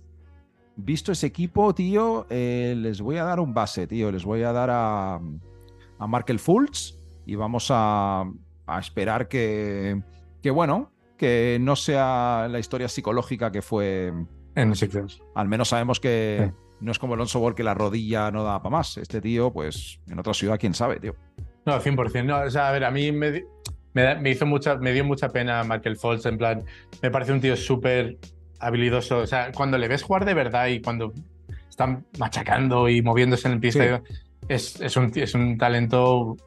visto 0.76 1.12
ese 1.12 1.28
equipo, 1.28 1.74
tío, 1.74 2.26
eh, 2.30 2.76
les 2.78 3.02
voy 3.02 3.18
a 3.18 3.24
dar 3.24 3.40
un 3.40 3.54
base, 3.54 3.88
tío. 3.88 4.12
Les 4.12 4.24
voy 4.24 4.44
a 4.44 4.54
dar 4.54 4.70
a, 4.70 5.16
a 5.16 6.08
Markel 6.08 6.40
Fultz 6.40 6.98
y 7.26 7.36
vamos 7.36 7.68
a, 7.70 8.26
a 8.66 8.80
esperar 8.80 9.28
que, 9.28 10.02
que, 10.42 10.52
bueno, 10.52 10.92
que 11.18 11.58
no 11.60 11.76
sea 11.76 12.48
la 12.50 12.60
historia 12.60 12.88
psicológica 12.88 13.52
que 13.52 13.62
fue 13.62 14.14
En 14.56 14.76
Sixers. 14.76 15.22
Al 15.36 15.48
menos 15.48 15.70
sabemos 15.70 16.00
que 16.00 16.52
no 16.80 16.92
es 16.92 17.00
como 17.00 17.16
Alonso 17.16 17.40
Ball 17.40 17.56
que 17.56 17.64
la 17.64 17.74
rodilla 17.74 18.32
no 18.32 18.44
da 18.44 18.62
para 18.62 18.78
más. 18.78 18.98
Este 18.98 19.22
tío, 19.22 19.52
pues 19.52 20.00
en 20.08 20.20
otra 20.20 20.34
ciudad, 20.34 20.58
quién 20.60 20.74
sabe, 20.74 21.00
tío. 21.00 21.16
No, 21.66 21.80
100%. 21.80 22.26
No, 22.26 22.42
o 22.42 22.50
sea, 22.50 22.70
a 22.70 22.72
ver, 22.72 22.86
a 22.86 22.92
mí 22.92 23.12
me, 23.12 23.44
me, 23.94 24.30
hizo 24.30 24.46
mucha, 24.46 24.78
me 24.78 24.94
dio 24.94 25.04
mucha 25.04 25.30
pena 25.30 25.64
Michael 25.64 25.98
Fultz, 25.98 26.26
en 26.26 26.38
plan, 26.38 26.64
me 27.02 27.12
parece 27.12 27.34
un 27.34 27.42
tío 27.42 27.58
súper 27.58 28.18
habilidoso. 28.60 29.20
O 29.20 29.28
sea, 29.28 29.52
cuando 29.52 29.78
le 29.78 29.88
ves 29.88 30.04
jugar 30.04 30.26
de 30.26 30.34
verdad 30.34 30.68
y 30.68 30.82
cuando 30.82 31.14
están 31.70 32.06
machacando 32.18 32.90
y 32.90 33.02
moviéndose 33.02 33.48
en 33.48 33.56
el 33.56 33.60
pista, 33.60 34.02
es, 34.48 34.80
es, 34.80 34.96
un, 34.98 35.12
es 35.16 35.34
un 35.34 35.58
talento 35.58 36.38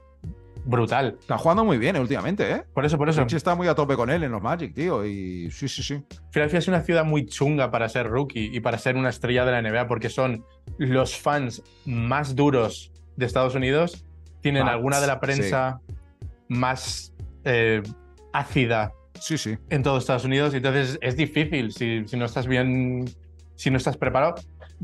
brutal. 0.64 1.16
Está 1.20 1.38
jugando 1.38 1.64
muy 1.64 1.78
bien 1.78 1.96
últimamente, 1.96 2.50
¿eh? 2.50 2.62
Por 2.74 2.84
eso, 2.84 2.98
por 2.98 3.08
eso. 3.08 3.22
está 3.22 3.54
muy 3.54 3.68
a 3.68 3.74
tope 3.74 3.96
con 3.96 4.10
él 4.10 4.22
en 4.22 4.32
los 4.32 4.42
Magic, 4.42 4.74
tío. 4.74 5.04
Y 5.04 5.50
sí, 5.50 5.68
sí, 5.68 5.82
sí. 5.82 6.02
Filadelfia 6.30 6.58
es 6.58 6.68
una 6.68 6.82
ciudad 6.82 7.04
muy 7.04 7.26
chunga 7.26 7.70
para 7.70 7.88
ser 7.88 8.08
rookie 8.08 8.50
y 8.52 8.60
para 8.60 8.78
ser 8.78 8.96
una 8.96 9.08
estrella 9.08 9.44
de 9.44 9.52
la 9.52 9.62
NBA 9.62 9.86
porque 9.86 10.08
son 10.08 10.44
los 10.78 11.16
fans 11.16 11.62
más 11.84 12.34
duros 12.34 12.92
de 13.16 13.26
Estados 13.26 13.54
Unidos. 13.54 14.04
Tienen 14.40 14.68
alguna 14.68 15.00
de 15.00 15.06
la 15.06 15.20
prensa 15.20 15.80
más 16.48 17.12
eh, 17.44 17.82
ácida 18.32 18.92
sí, 19.20 19.38
sí. 19.38 19.58
en 19.68 19.82
todos 19.82 20.02
Estados 20.02 20.24
Unidos. 20.24 20.54
Entonces 20.54 20.98
es 21.00 21.16
difícil 21.16 21.72
si, 21.72 22.06
si 22.06 22.16
no 22.16 22.24
estás 22.24 22.46
bien, 22.46 23.04
si 23.56 23.70
no 23.70 23.76
estás 23.76 23.96
preparado. 23.96 24.36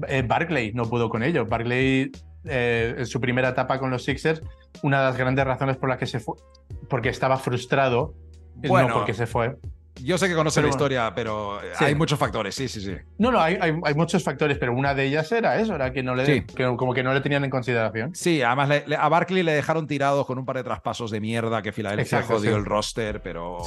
Eh, 0.09 0.23
Barclay 0.27 0.73
no 0.73 0.85
pudo 0.85 1.09
con 1.09 1.23
ello. 1.23 1.47
Barclay 1.47 2.11
eh, 2.47 2.95
en 2.99 3.07
su 3.07 3.21
primera 3.21 3.51
etapa 3.51 3.79
con 3.79 3.91
los 3.91 4.05
Sixers, 4.05 4.43
una 4.83 5.01
de 5.01 5.05
las 5.07 5.17
grandes 5.17 5.45
razones 5.45 5.77
por 5.77 5.89
las 5.89 5.99
que 5.99 6.07
se 6.07 6.21
fue, 6.21 6.37
porque 6.89 7.09
estaba 7.09 7.37
frustrado, 7.39 8.15
bueno, 8.55 8.89
no 8.89 8.95
porque 8.95 9.15
se 9.15 9.27
fue. 9.27 9.57
Yo 10.03 10.19
sé 10.19 10.29
que 10.29 10.35
conoce 10.35 10.63
la 10.63 10.69
historia, 10.69 11.13
pero 11.15 11.59
hay 11.79 11.95
muchos 11.95 12.19
factores, 12.19 12.55
sí, 12.55 12.69
sí, 12.69 12.81
sí. 12.81 12.95
No, 13.19 13.31
no, 13.31 13.41
hay, 13.41 13.59
hay, 13.61 13.95
muchos 13.95 14.23
factores, 14.23 14.59
pero 14.59 14.75
una 14.75 14.95
de 14.95 15.05
ellas 15.05 15.31
era 15.33 15.61
eso, 15.61 15.75
era 15.75 15.93
que 15.93 16.03
no 16.03 16.15
le, 16.15 16.47
como 16.77 16.93
que 16.93 17.03
no 17.03 17.15
le 17.15 17.21
tenían 17.21 17.45
en 17.45 17.51
consideración. 17.51 18.15
Sí, 18.15 18.43
además 18.43 18.83
a 18.99 19.09
Barkley 19.09 19.43
le 19.43 19.53
dejaron 19.53 19.87
tirado 19.87 20.27
con 20.27 20.39
un 20.39 20.45
par 20.45 20.57
de 20.57 20.65
traspasos 20.65 21.11
de 21.11 21.21
mierda 21.21 21.63
que 21.63 21.73
Filadelfia 21.73 22.23
jodió 22.23 22.57
el 22.57 22.65
roster, 22.65 23.23
pero, 23.23 23.59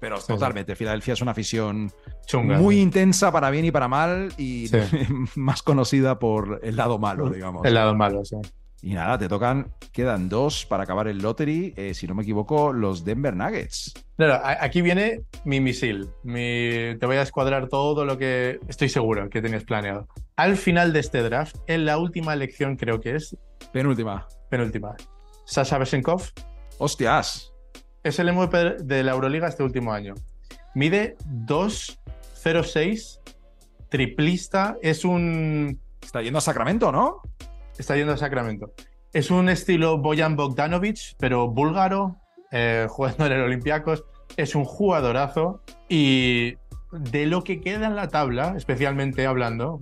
pero 0.00 0.18
totalmente, 0.20 0.74
Filadelfia 0.74 1.14
es 1.14 1.20
una 1.20 1.32
afición 1.32 1.92
muy 2.32 2.80
intensa 2.80 3.30
para 3.30 3.50
bien 3.50 3.64
y 3.64 3.70
para 3.70 3.88
mal 3.88 4.32
y 4.38 4.70
más 5.34 5.62
conocida 5.62 6.18
por 6.18 6.60
el 6.62 6.76
lado 6.76 6.98
malo, 6.98 7.30
digamos. 7.30 7.64
El 7.64 7.74
lado 7.74 7.94
malo, 7.94 8.24
sí. 8.24 8.36
Y 8.84 8.92
nada, 8.92 9.16
te 9.16 9.28
tocan, 9.28 9.72
quedan 9.92 10.28
dos 10.28 10.66
para 10.66 10.82
acabar 10.82 11.08
el 11.08 11.16
lottery, 11.16 11.72
eh, 11.74 11.94
si 11.94 12.06
no 12.06 12.14
me 12.14 12.22
equivoco, 12.22 12.70
los 12.70 13.02
Denver 13.02 13.34
Nuggets. 13.34 13.94
Claro, 14.18 14.42
aquí 14.44 14.82
viene 14.82 15.22
mi 15.46 15.58
misil. 15.58 16.10
Mi... 16.22 16.94
Te 16.98 17.06
voy 17.06 17.16
a 17.16 17.22
escuadrar 17.22 17.68
todo 17.68 18.04
lo 18.04 18.18
que 18.18 18.60
estoy 18.68 18.90
seguro 18.90 19.30
que 19.30 19.40
tenías 19.40 19.64
planeado. 19.64 20.06
Al 20.36 20.58
final 20.58 20.92
de 20.92 21.00
este 21.00 21.22
draft, 21.22 21.56
en 21.66 21.86
la 21.86 21.96
última 21.96 22.34
elección 22.34 22.76
creo 22.76 23.00
que 23.00 23.16
es... 23.16 23.34
Penúltima. 23.72 24.28
Penúltima. 24.50 24.94
Sasha 25.46 25.78
Besenkov. 25.78 26.20
Hostias. 26.76 27.54
Es 28.02 28.18
el 28.18 28.30
MVP 28.34 28.84
de 28.84 29.02
la 29.02 29.12
Euroliga 29.12 29.48
este 29.48 29.62
último 29.62 29.94
año. 29.94 30.12
Mide 30.74 31.16
2.06, 31.26 33.20
triplista, 33.88 34.76
es 34.82 35.06
un... 35.06 35.80
Está 36.02 36.20
yendo 36.20 36.36
a 36.36 36.42
Sacramento, 36.42 36.92
¿no? 36.92 37.22
Está 37.78 37.96
yendo 37.96 38.12
a 38.12 38.16
Sacramento. 38.16 38.72
Es 39.12 39.30
un 39.30 39.48
estilo 39.48 39.98
Boyan 39.98 40.36
Bogdanovic, 40.36 41.16
pero 41.18 41.48
búlgaro, 41.48 42.16
eh, 42.50 42.86
jugando 42.90 43.26
en 43.26 43.32
el 43.32 43.40
Olympiacos. 43.42 44.04
Es 44.36 44.54
un 44.54 44.64
jugadorazo 44.64 45.62
y 45.88 46.56
de 46.90 47.26
lo 47.26 47.42
que 47.44 47.60
queda 47.60 47.86
en 47.86 47.96
la 47.96 48.08
tabla, 48.08 48.54
especialmente 48.56 49.26
hablando, 49.26 49.78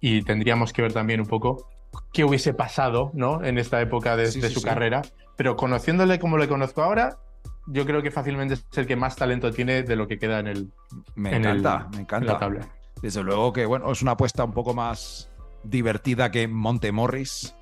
y, 0.00 0.22
tendríamos 0.22 0.72
que 0.72 0.82
ver 0.82 0.92
también 0.92 1.20
un 1.20 1.26
poco 1.26 1.68
qué 2.12 2.24
hubiese 2.24 2.54
pasado 2.54 3.10
¿no? 3.14 3.44
en 3.44 3.58
esta 3.58 3.80
época 3.80 4.16
de, 4.16 4.30
su 4.30 4.62
carrera, 4.62 5.02
pero 5.36 5.56
conociéndole 5.56 6.18
como 6.18 6.38
le 6.38 6.48
conozco 6.48 6.82
ahora, 6.82 7.18
yo 7.66 7.86
creo 7.86 8.02
que 8.02 8.10
fácilmente 8.10 8.54
es 8.54 8.78
el 8.78 8.86
que 8.86 8.96
más 8.96 9.16
talento 9.16 9.50
tiene 9.50 9.82
de 9.82 9.96
lo 9.96 10.06
que 10.06 10.18
queda 10.18 10.40
en 10.40 10.48
el 10.48 10.72
me 11.14 11.34
encanta 11.34 11.88
me 11.94 12.02
encanta 12.02 12.34
la 12.34 12.38
tabla 12.38 12.68
desde 13.00 13.22
luego 13.22 13.54
que 13.54 13.64
bueno 13.64 13.90
es 13.90 14.02
una 14.02 14.12
apuesta 14.12 14.44
un 14.44 14.52
poco 14.52 14.74
más 14.74 15.30
divertida 15.64 16.30
que 16.30 16.48
Monte 16.48 16.92
Morris 16.92 17.54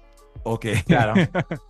o 0.42 0.58
que, 0.58 0.82
claro. 0.86 1.14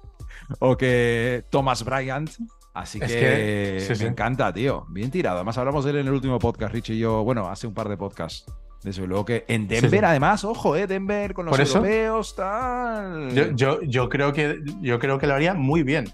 o 0.58 0.76
que 0.76 1.44
Thomas 1.50 1.84
Bryant. 1.84 2.30
Así 2.74 2.98
que, 2.98 3.86
me 4.00 4.06
encanta, 4.06 4.52
tío. 4.52 4.86
Bien 4.88 5.10
tirado. 5.10 5.36
Además, 5.36 5.58
hablamos 5.58 5.84
de 5.84 5.90
él 5.90 5.96
en 5.98 6.06
el 6.06 6.14
último 6.14 6.38
podcast, 6.38 6.72
Rich 6.72 6.90
y 6.90 6.98
yo, 6.98 7.22
bueno, 7.22 7.48
hace 7.48 7.66
un 7.66 7.74
par 7.74 7.88
de 7.88 7.98
podcasts. 7.98 8.46
Desde 8.82 9.06
luego 9.06 9.24
que 9.24 9.44
en 9.46 9.68
Denver, 9.68 10.04
además, 10.04 10.42
ojo, 10.44 10.74
eh, 10.74 10.88
Denver 10.88 11.34
con 11.34 11.46
los 11.46 11.56
europeos, 11.56 12.34
tal. 12.34 13.32
Yo, 13.32 13.52
yo, 13.52 13.82
yo, 13.82 14.08
creo 14.08 14.32
que, 14.32 14.58
yo 14.80 14.98
creo 14.98 15.18
que 15.18 15.26
lo 15.26 15.34
haría 15.34 15.54
muy 15.54 15.84
bien. 15.84 16.06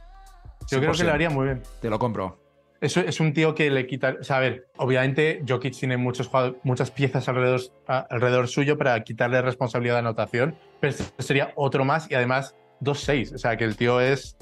Yo 0.71 0.81
creo 0.81 0.93
que 0.93 1.05
lo 1.05 1.13
haría 1.13 1.31
muy 1.31 1.47
bien. 1.47 1.63
Te 1.81 1.89
lo 1.89 1.99
compro. 1.99 2.48
Es, 2.81 2.97
es 2.97 3.19
un 3.21 3.33
tío 3.33 3.55
que 3.55 3.71
le 3.71 3.87
quita. 3.87 4.17
O 4.21 4.25
sea, 4.25 4.37
a 4.37 4.41
ver, 4.41 4.69
obviamente 4.77 5.43
Jokic 5.47 5.77
tiene 5.77 5.97
muchos, 5.97 6.31
muchas 6.63 6.91
piezas 6.91 7.29
alrededor, 7.29 7.61
alrededor 7.87 8.49
suyo 8.49 8.79
para 8.79 9.03
quitarle 9.03 9.43
responsabilidad 9.43 9.95
de 9.95 10.01
anotación, 10.01 10.57
pero 10.81 10.93
este 10.93 11.23
sería 11.23 11.53
otro 11.57 11.85
más 11.85 12.11
y 12.11 12.15
además 12.15 12.55
2-6. 12.81 13.35
O 13.35 13.39
sea, 13.39 13.57
que 13.57 13.65
el 13.65 13.77
tío 13.77 14.01
es 14.01 14.37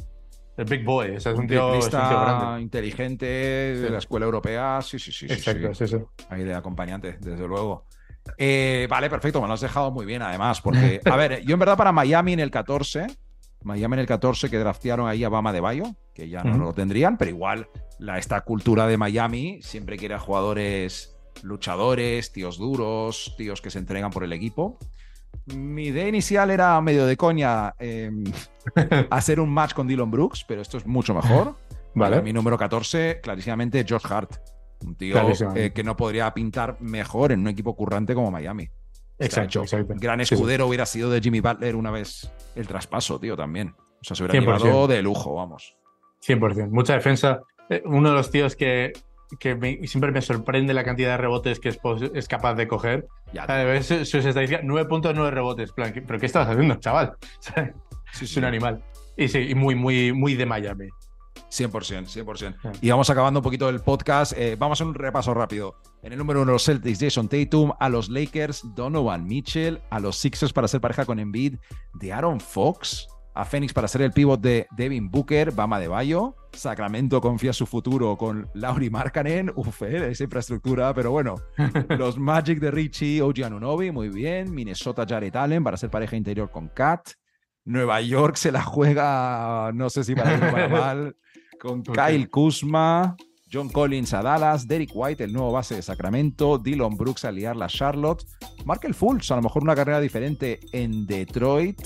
el 0.57 0.65
big 0.65 0.85
boy. 0.85 1.17
O 1.17 1.21
sea, 1.21 1.33
es 1.33 1.39
un, 1.39 1.47
tío, 1.47 1.79
grande. 1.91 2.63
inteligente, 2.63 3.27
de 3.27 3.91
la 3.91 3.99
escuela 3.99 4.27
europea. 4.27 4.81
Sí, 4.83 4.99
sí, 4.99 5.13
sí. 5.13 5.27
Exacto, 5.27 5.75
sí, 5.75 5.87
sí. 5.87 5.97
Ahí 6.29 6.45
de 6.45 6.55
acompañante, 6.55 7.17
desde 7.21 7.47
luego. 7.47 7.87
Eh, 8.39 8.87
vale, 8.91 9.09
perfecto, 9.09 9.41
me 9.41 9.47
lo 9.47 9.55
has 9.55 9.61
dejado 9.61 9.91
muy 9.93 10.05
bien 10.05 10.21
además, 10.21 10.61
porque, 10.61 11.01
a 11.05 11.17
ver, 11.17 11.43
yo 11.45 11.55
en 11.55 11.61
verdad 11.61 11.77
para 11.77 11.93
Miami 11.93 12.33
en 12.33 12.41
el 12.41 12.51
14, 12.51 13.07
Miami 13.67 13.95
en 13.95 14.01
el 14.01 14.07
14 14.07 14.49
que 14.49 14.59
draftearon 14.59 15.09
ahí 15.09 15.25
a 15.25 15.29
Bama 15.29 15.53
de 15.53 15.61
Bayo, 15.61 15.85
que 16.15 16.29
ya 16.29 16.45
no 16.45 16.57
lo 16.57 16.73
tendrían, 16.73 17.19
pero 17.19 17.31
igual 17.31 17.69
la, 17.99 18.17
esta 18.17 18.41
cultura 18.43 18.87
de 18.87 18.97
Miami 18.97 19.61
siempre 19.61 19.97
quiere 19.97 20.15
a 20.15 20.21
jugadores 20.21 21.19
luchadores, 21.43 22.33
tíos 22.33 22.59
duros, 22.59 23.35
tíos 23.37 23.61
que 23.61 23.71
se 23.71 23.81
entregan 23.81 24.11
por 24.11 24.23
el 24.23 24.33
equipo. 24.33 24.79
Mi 25.47 25.87
idea 25.87 26.09
inicial 26.09 26.51
era 26.51 26.81
medio 26.81 27.07
de 27.07 27.17
coña 27.17 27.75
em, 27.79 28.25
hacer 29.11 29.41
un 29.41 29.51
match 29.51 29.75
con 29.75 29.89
Dylan 29.89 30.11
Brooks, 30.11 30.45
pero 30.47 30.63
esto 30.63 30.79
es 30.79 30.87
mucho 30.87 31.13
mejor. 31.13 31.57
Vale. 31.95 32.23
Mi 32.23 32.33
número 32.33 32.57
14, 32.57 33.21
clarísimamente, 33.21 33.85
Josh 33.89 34.07
Hart. 34.09 34.37
Un 34.85 34.95
tío 34.95 35.17
eh, 35.55 35.73
que 35.73 35.83
no 35.83 35.97
podría 35.97 36.33
pintar 36.35 36.77
mejor 36.81 37.33
en 37.33 37.41
un 37.41 37.49
equipo 37.49 37.75
currante 37.75 38.15
como 38.15 38.31
Miami. 38.31 38.69
Exacto, 39.19 39.65
Gran 39.89 40.21
escudero 40.21 40.67
hubiera 40.67 40.87
sido 40.87 41.11
de 41.11 41.21
Jimmy 41.21 41.41
Butler 41.41 41.75
una 41.77 41.91
vez 41.91 42.31
el 42.55 42.67
traspaso, 42.67 43.19
tío, 43.19 43.37
también. 43.37 43.75
O 44.01 44.05
sea, 44.05 44.17
se 44.17 44.25
hubiera 44.25 44.59
llevado 44.59 44.87
de 44.87 45.03
lujo, 45.03 45.35
vamos. 45.35 45.77
100%. 46.27 46.71
Mucha 46.71 46.95
defensa. 46.95 47.41
Eh, 47.69 47.83
uno 47.87 48.11
de 48.11 48.15
los 48.15 48.31
tíos 48.31 48.57
que, 48.57 48.93
que 49.41 49.81
siempre 49.87 50.13
me 50.13 50.23
sorprende 50.23 50.75
la 50.75 50.85
cantidad 50.85 51.11
de 51.11 51.17
rebotes 51.17 51.61
que 51.61 51.71
es, 51.71 52.29
capaz 52.29 52.55
de 52.55 52.69
coger. 52.69 53.07
Ya, 53.33 53.47
sus 53.83 54.09
su 54.09 54.19
estadísticas, 54.19 54.65
9.9 54.65 55.31
rebotes. 55.31 55.73
Plan, 55.73 55.93
¿Pero 56.07 56.19
qué 56.19 56.27
estabas 56.27 56.49
haciendo, 56.49 56.77
chaval? 56.77 57.15
es 58.21 58.37
un 58.37 58.45
animal. 58.45 58.85
Y 59.17 59.29
sí, 59.29 59.55
muy, 59.55 59.75
muy, 59.75 60.13
muy 60.13 60.35
de 60.35 60.47
Miami. 60.47 60.89
100%, 61.51 62.07
100%. 62.07 62.79
Y 62.81 62.91
vamos 62.91 63.11
acabando 63.11 63.41
un 63.41 63.45
poquito 63.45 63.69
el 63.69 63.81
podcast. 63.81 64.33
Eh, 64.37 64.57
vamos 64.59 64.81
a 64.81 64.85
un 64.85 64.95
repaso 64.95 65.35
rápido. 65.35 65.77
En 66.03 66.13
el 66.13 66.19
número 66.19 66.43
uno, 66.43 66.53
los 66.53 66.65
Celtics, 66.65 67.01
Jason 67.01 67.29
Tatum. 67.29 67.73
A 67.81 67.89
los 67.89 68.09
Lakers, 68.09 68.63
Donovan 68.75 69.27
Mitchell. 69.27 69.81
A 69.91 70.01
los 70.01 70.17
Sixers 70.17 70.53
para 70.53 70.69
ser 70.69 70.81
pareja 70.81 71.05
con 71.05 71.19
Embiid, 71.19 71.57
de 71.95 72.13
Aaron 72.13 72.41
Fox 72.41 73.09
a 73.37 73.45
Phoenix 73.45 73.75
para 73.75 73.87
ser 73.87 74.01
el 74.01 74.13
pivot 74.13 74.41
de 74.41 74.67
Devin 74.71 75.11
Booker, 75.11 75.53
Bama 75.53 75.79
de 75.79 75.89
Bayo. 75.89 76.35
Sacramento 76.55 77.21
confía 77.21 77.53
su 77.53 77.67
futuro 77.67 78.17
con 78.17 78.49
Lauri 78.55 78.89
Markkanen. 78.89 79.53
Uf, 79.55 79.83
eh, 79.83 80.11
esa 80.11 80.25
infraestructura, 80.25 80.95
pero 80.95 81.11
bueno. 81.11 81.35
Los 81.99 82.17
Magic 82.17 82.59
de 82.61 82.71
Richie, 82.71 83.21
OG 83.21 83.45
Anunobi, 83.45 83.91
muy 83.91 84.09
bien. 84.09 84.55
Minnesota, 84.55 85.05
Jared 85.07 85.37
Allen 85.37 85.63
para 85.63 85.77
ser 85.77 85.91
pareja 85.91 86.17
interior 86.17 86.51
con 86.51 86.69
Kat. 86.69 87.11
Nueva 87.67 88.01
York 88.01 88.37
se 88.37 88.51
la 88.51 88.63
juega, 88.63 89.71
no 89.75 89.91
sé 89.91 90.03
si 90.03 90.15
para 90.15 90.31
bien 90.31 90.49
o 90.49 90.53
para 90.53 90.69
mal, 90.71 91.17
con 91.61 91.83
Kyle 91.83 92.29
Kuzma. 92.29 93.17
John 93.53 93.69
Collins 93.69 94.13
a 94.13 94.23
Dallas, 94.23 94.67
Derek 94.67 94.91
White, 94.93 95.23
el 95.23 95.33
nuevo 95.33 95.53
base 95.53 95.77
de 95.77 95.83
Sacramento, 95.83 96.59
Dylan 96.59 96.97
Brooks 96.97 97.25
a 97.25 97.31
liar 97.31 97.55
la 97.55 97.69
Charlotte, 97.69 98.27
Markel 98.65 98.93
Fultz, 98.93 99.31
a 99.31 99.37
lo 99.37 99.43
mejor 99.43 99.63
una 99.63 99.77
carrera 99.77 100.01
diferente 100.01 100.59
en 100.73 101.07
Detroit, 101.07 101.81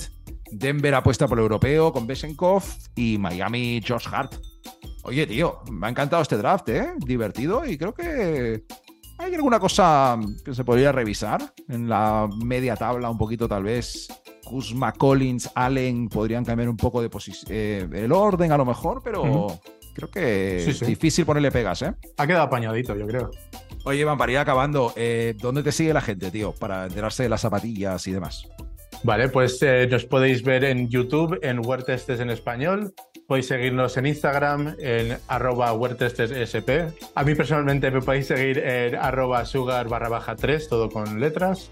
Denver 0.51 0.95
apuesta 0.95 1.27
por 1.27 1.37
el 1.37 1.43
europeo 1.43 1.93
con 1.93 2.07
Besenkov 2.07 2.63
y 2.95 3.17
Miami 3.17 3.81
Josh 3.87 4.07
Hart. 4.11 4.35
Oye, 5.03 5.25
tío, 5.25 5.59
me 5.71 5.87
ha 5.87 5.89
encantado 5.91 6.21
este 6.21 6.37
draft, 6.37 6.67
¿eh? 6.69 6.93
Divertido 6.97 7.65
y 7.65 7.77
creo 7.77 7.93
que 7.93 8.65
hay 9.21 9.35
alguna 9.35 9.59
cosa 9.59 10.19
que 10.43 10.53
se 10.53 10.63
podría 10.63 10.91
revisar 10.91 11.53
en 11.69 11.87
la 11.87 12.27
media 12.43 12.75
tabla, 12.75 13.09
un 13.09 13.17
poquito 13.17 13.47
tal 13.47 13.63
vez. 13.63 14.07
Kuzma, 14.43 14.91
Collins, 14.91 15.49
Allen 15.55 16.09
podrían 16.09 16.43
cambiar 16.43 16.67
un 16.69 16.77
poco 16.77 17.01
de 17.01 17.09
eh, 17.49 17.87
el 17.93 18.11
orden 18.11 18.51
a 18.51 18.57
lo 18.57 18.65
mejor, 18.65 19.01
pero 19.03 19.59
creo 19.93 20.09
que 20.09 20.69
es 20.69 20.79
difícil 20.81 21.25
ponerle 21.25 21.51
pegas, 21.51 21.81
¿eh? 21.83 21.93
Ha 22.17 22.27
quedado 22.27 22.43
apañadito, 22.43 22.95
yo 22.95 23.07
creo. 23.07 23.31
Oye, 23.85 24.01
Iván, 24.01 24.17
para 24.17 24.31
ir 24.31 24.37
acabando, 24.39 24.93
eh, 24.95 25.35
¿dónde 25.39 25.63
te 25.63 25.71
sigue 25.71 25.93
la 25.93 26.01
gente, 26.01 26.31
tío? 26.31 26.53
Para 26.53 26.85
enterarse 26.85 27.23
de 27.23 27.29
las 27.29 27.41
zapatillas 27.41 28.05
y 28.07 28.11
demás. 28.11 28.47
Vale, 29.03 29.29
pues 29.29 29.59
eh, 29.61 29.87
nos 29.89 30.05
podéis 30.05 30.43
ver 30.43 30.63
en 30.63 30.89
YouTube, 30.89 31.39
en 31.41 31.65
Huertestes 31.65 32.19
en 32.19 32.29
español. 32.29 32.93
Podéis 33.31 33.47
seguirnos 33.47 33.95
en 33.95 34.07
Instagram, 34.07 34.75
en 34.77 35.17
arroba 35.29 35.71
huertestessp. 35.71 36.69
A 37.15 37.23
mí 37.23 37.33
personalmente 37.33 37.89
me 37.89 38.01
podéis 38.01 38.27
seguir 38.27 38.57
en 38.57 38.95
arroba 38.95 39.45
sugar 39.45 39.87
barra 39.87 40.09
baja 40.09 40.35
3, 40.35 40.67
todo 40.67 40.89
con 40.89 41.21
letras. 41.21 41.71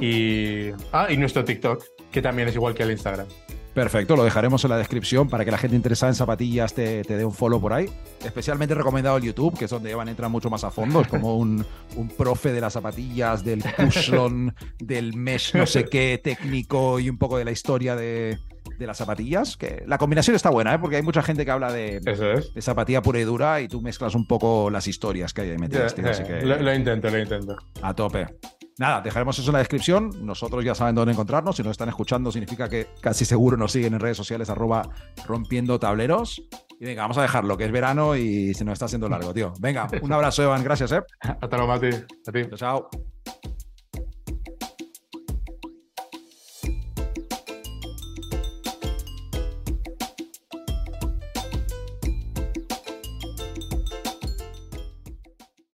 y, 0.00 0.70
ah, 0.92 1.08
y 1.10 1.16
nuestro 1.16 1.44
TikTok, 1.44 1.82
que 2.12 2.22
también 2.22 2.46
es 2.46 2.54
igual 2.54 2.74
que 2.74 2.84
el 2.84 2.92
Instagram. 2.92 3.26
Perfecto, 3.74 4.14
lo 4.14 4.22
dejaremos 4.22 4.62
en 4.62 4.70
la 4.70 4.76
descripción 4.76 5.28
para 5.28 5.44
que 5.44 5.50
la 5.50 5.58
gente 5.58 5.74
interesada 5.74 6.12
en 6.12 6.14
zapatillas 6.14 6.72
te, 6.72 7.02
dé 7.02 7.24
un 7.24 7.32
follow 7.32 7.60
por 7.60 7.72
ahí. 7.72 7.90
Especialmente 8.24 8.72
recomendado 8.76 9.16
el 9.16 9.24
YouTube, 9.24 9.58
que 9.58 9.64
es 9.64 9.70
donde 9.72 9.90
Evan 9.90 10.08
entra 10.08 10.28
mucho 10.28 10.50
más 10.50 10.62
a 10.62 10.70
fondo. 10.70 11.00
Es 11.00 11.08
como 11.08 11.36
un, 11.36 11.66
un 11.96 12.08
profe 12.10 12.52
de 12.52 12.60
las 12.60 12.74
zapatillas, 12.74 13.42
del 13.42 13.64
cushion, 13.64 14.54
del 14.78 15.16
mesh 15.16 15.56
no 15.56 15.66
sé 15.66 15.84
qué 15.86 16.20
técnico 16.22 17.00
y 17.00 17.10
un 17.10 17.18
poco 17.18 17.38
de 17.38 17.44
la 17.44 17.50
historia 17.50 17.96
de, 17.96 18.38
de 18.78 18.86
las 18.86 18.98
zapatillas. 18.98 19.56
Que 19.56 19.84
la 19.86 19.98
combinación 19.98 20.36
está 20.36 20.50
buena, 20.50 20.74
¿eh? 20.74 20.78
porque 20.78 20.96
hay 20.96 21.02
mucha 21.02 21.22
gente 21.22 21.44
que 21.44 21.50
habla 21.50 21.72
de, 21.72 22.00
de, 22.00 22.62
zapatilla 22.62 23.02
pura 23.02 23.20
y 23.20 23.24
dura 23.24 23.60
y 23.60 23.68
tú 23.68 23.80
mezclas 23.80 24.14
un 24.14 24.26
poco 24.26 24.70
las 24.70 24.86
historias 24.86 25.32
que 25.32 25.42
hay 25.42 25.50
ahí 25.50 25.58
metidas. 25.58 25.96
lo 25.98 26.74
intento, 26.74 27.10
lo 27.10 27.18
intento. 27.18 27.56
A 27.82 27.94
tope. 27.94 28.26
Nada, 28.78 29.00
dejaremos 29.00 29.38
eso 29.38 29.50
en 29.50 29.52
la 29.52 29.58
descripción. 29.58 30.10
Nosotros 30.24 30.64
ya 30.64 30.74
saben 30.74 30.94
dónde 30.94 31.12
encontrarnos. 31.12 31.56
Si 31.56 31.62
nos 31.62 31.72
están 31.72 31.88
escuchando, 31.88 32.32
significa 32.32 32.68
que 32.68 32.88
casi 33.00 33.24
seguro 33.24 33.56
nos 33.56 33.72
siguen 33.72 33.94
en 33.94 34.00
redes 34.00 34.16
sociales, 34.16 34.48
arroba 34.50 34.88
rompiendo 35.26 35.78
tableros. 35.78 36.42
Y 36.80 36.84
venga, 36.84 37.02
vamos 37.02 37.18
a 37.18 37.22
dejarlo, 37.22 37.56
que 37.56 37.64
es 37.64 37.70
verano 37.70 38.16
y 38.16 38.54
se 38.54 38.64
nos 38.64 38.72
está 38.72 38.86
haciendo 38.86 39.08
largo, 39.08 39.32
tío. 39.32 39.52
Venga, 39.60 39.88
un 40.00 40.12
abrazo, 40.12 40.42
Evan. 40.42 40.64
Gracias, 40.64 40.90
¿eh? 40.92 41.00
Hasta 41.20 41.56
luego, 41.56 41.72
Mati. 41.72 41.90
A 42.26 42.32
ti. 42.32 42.56
chao. 42.56 42.88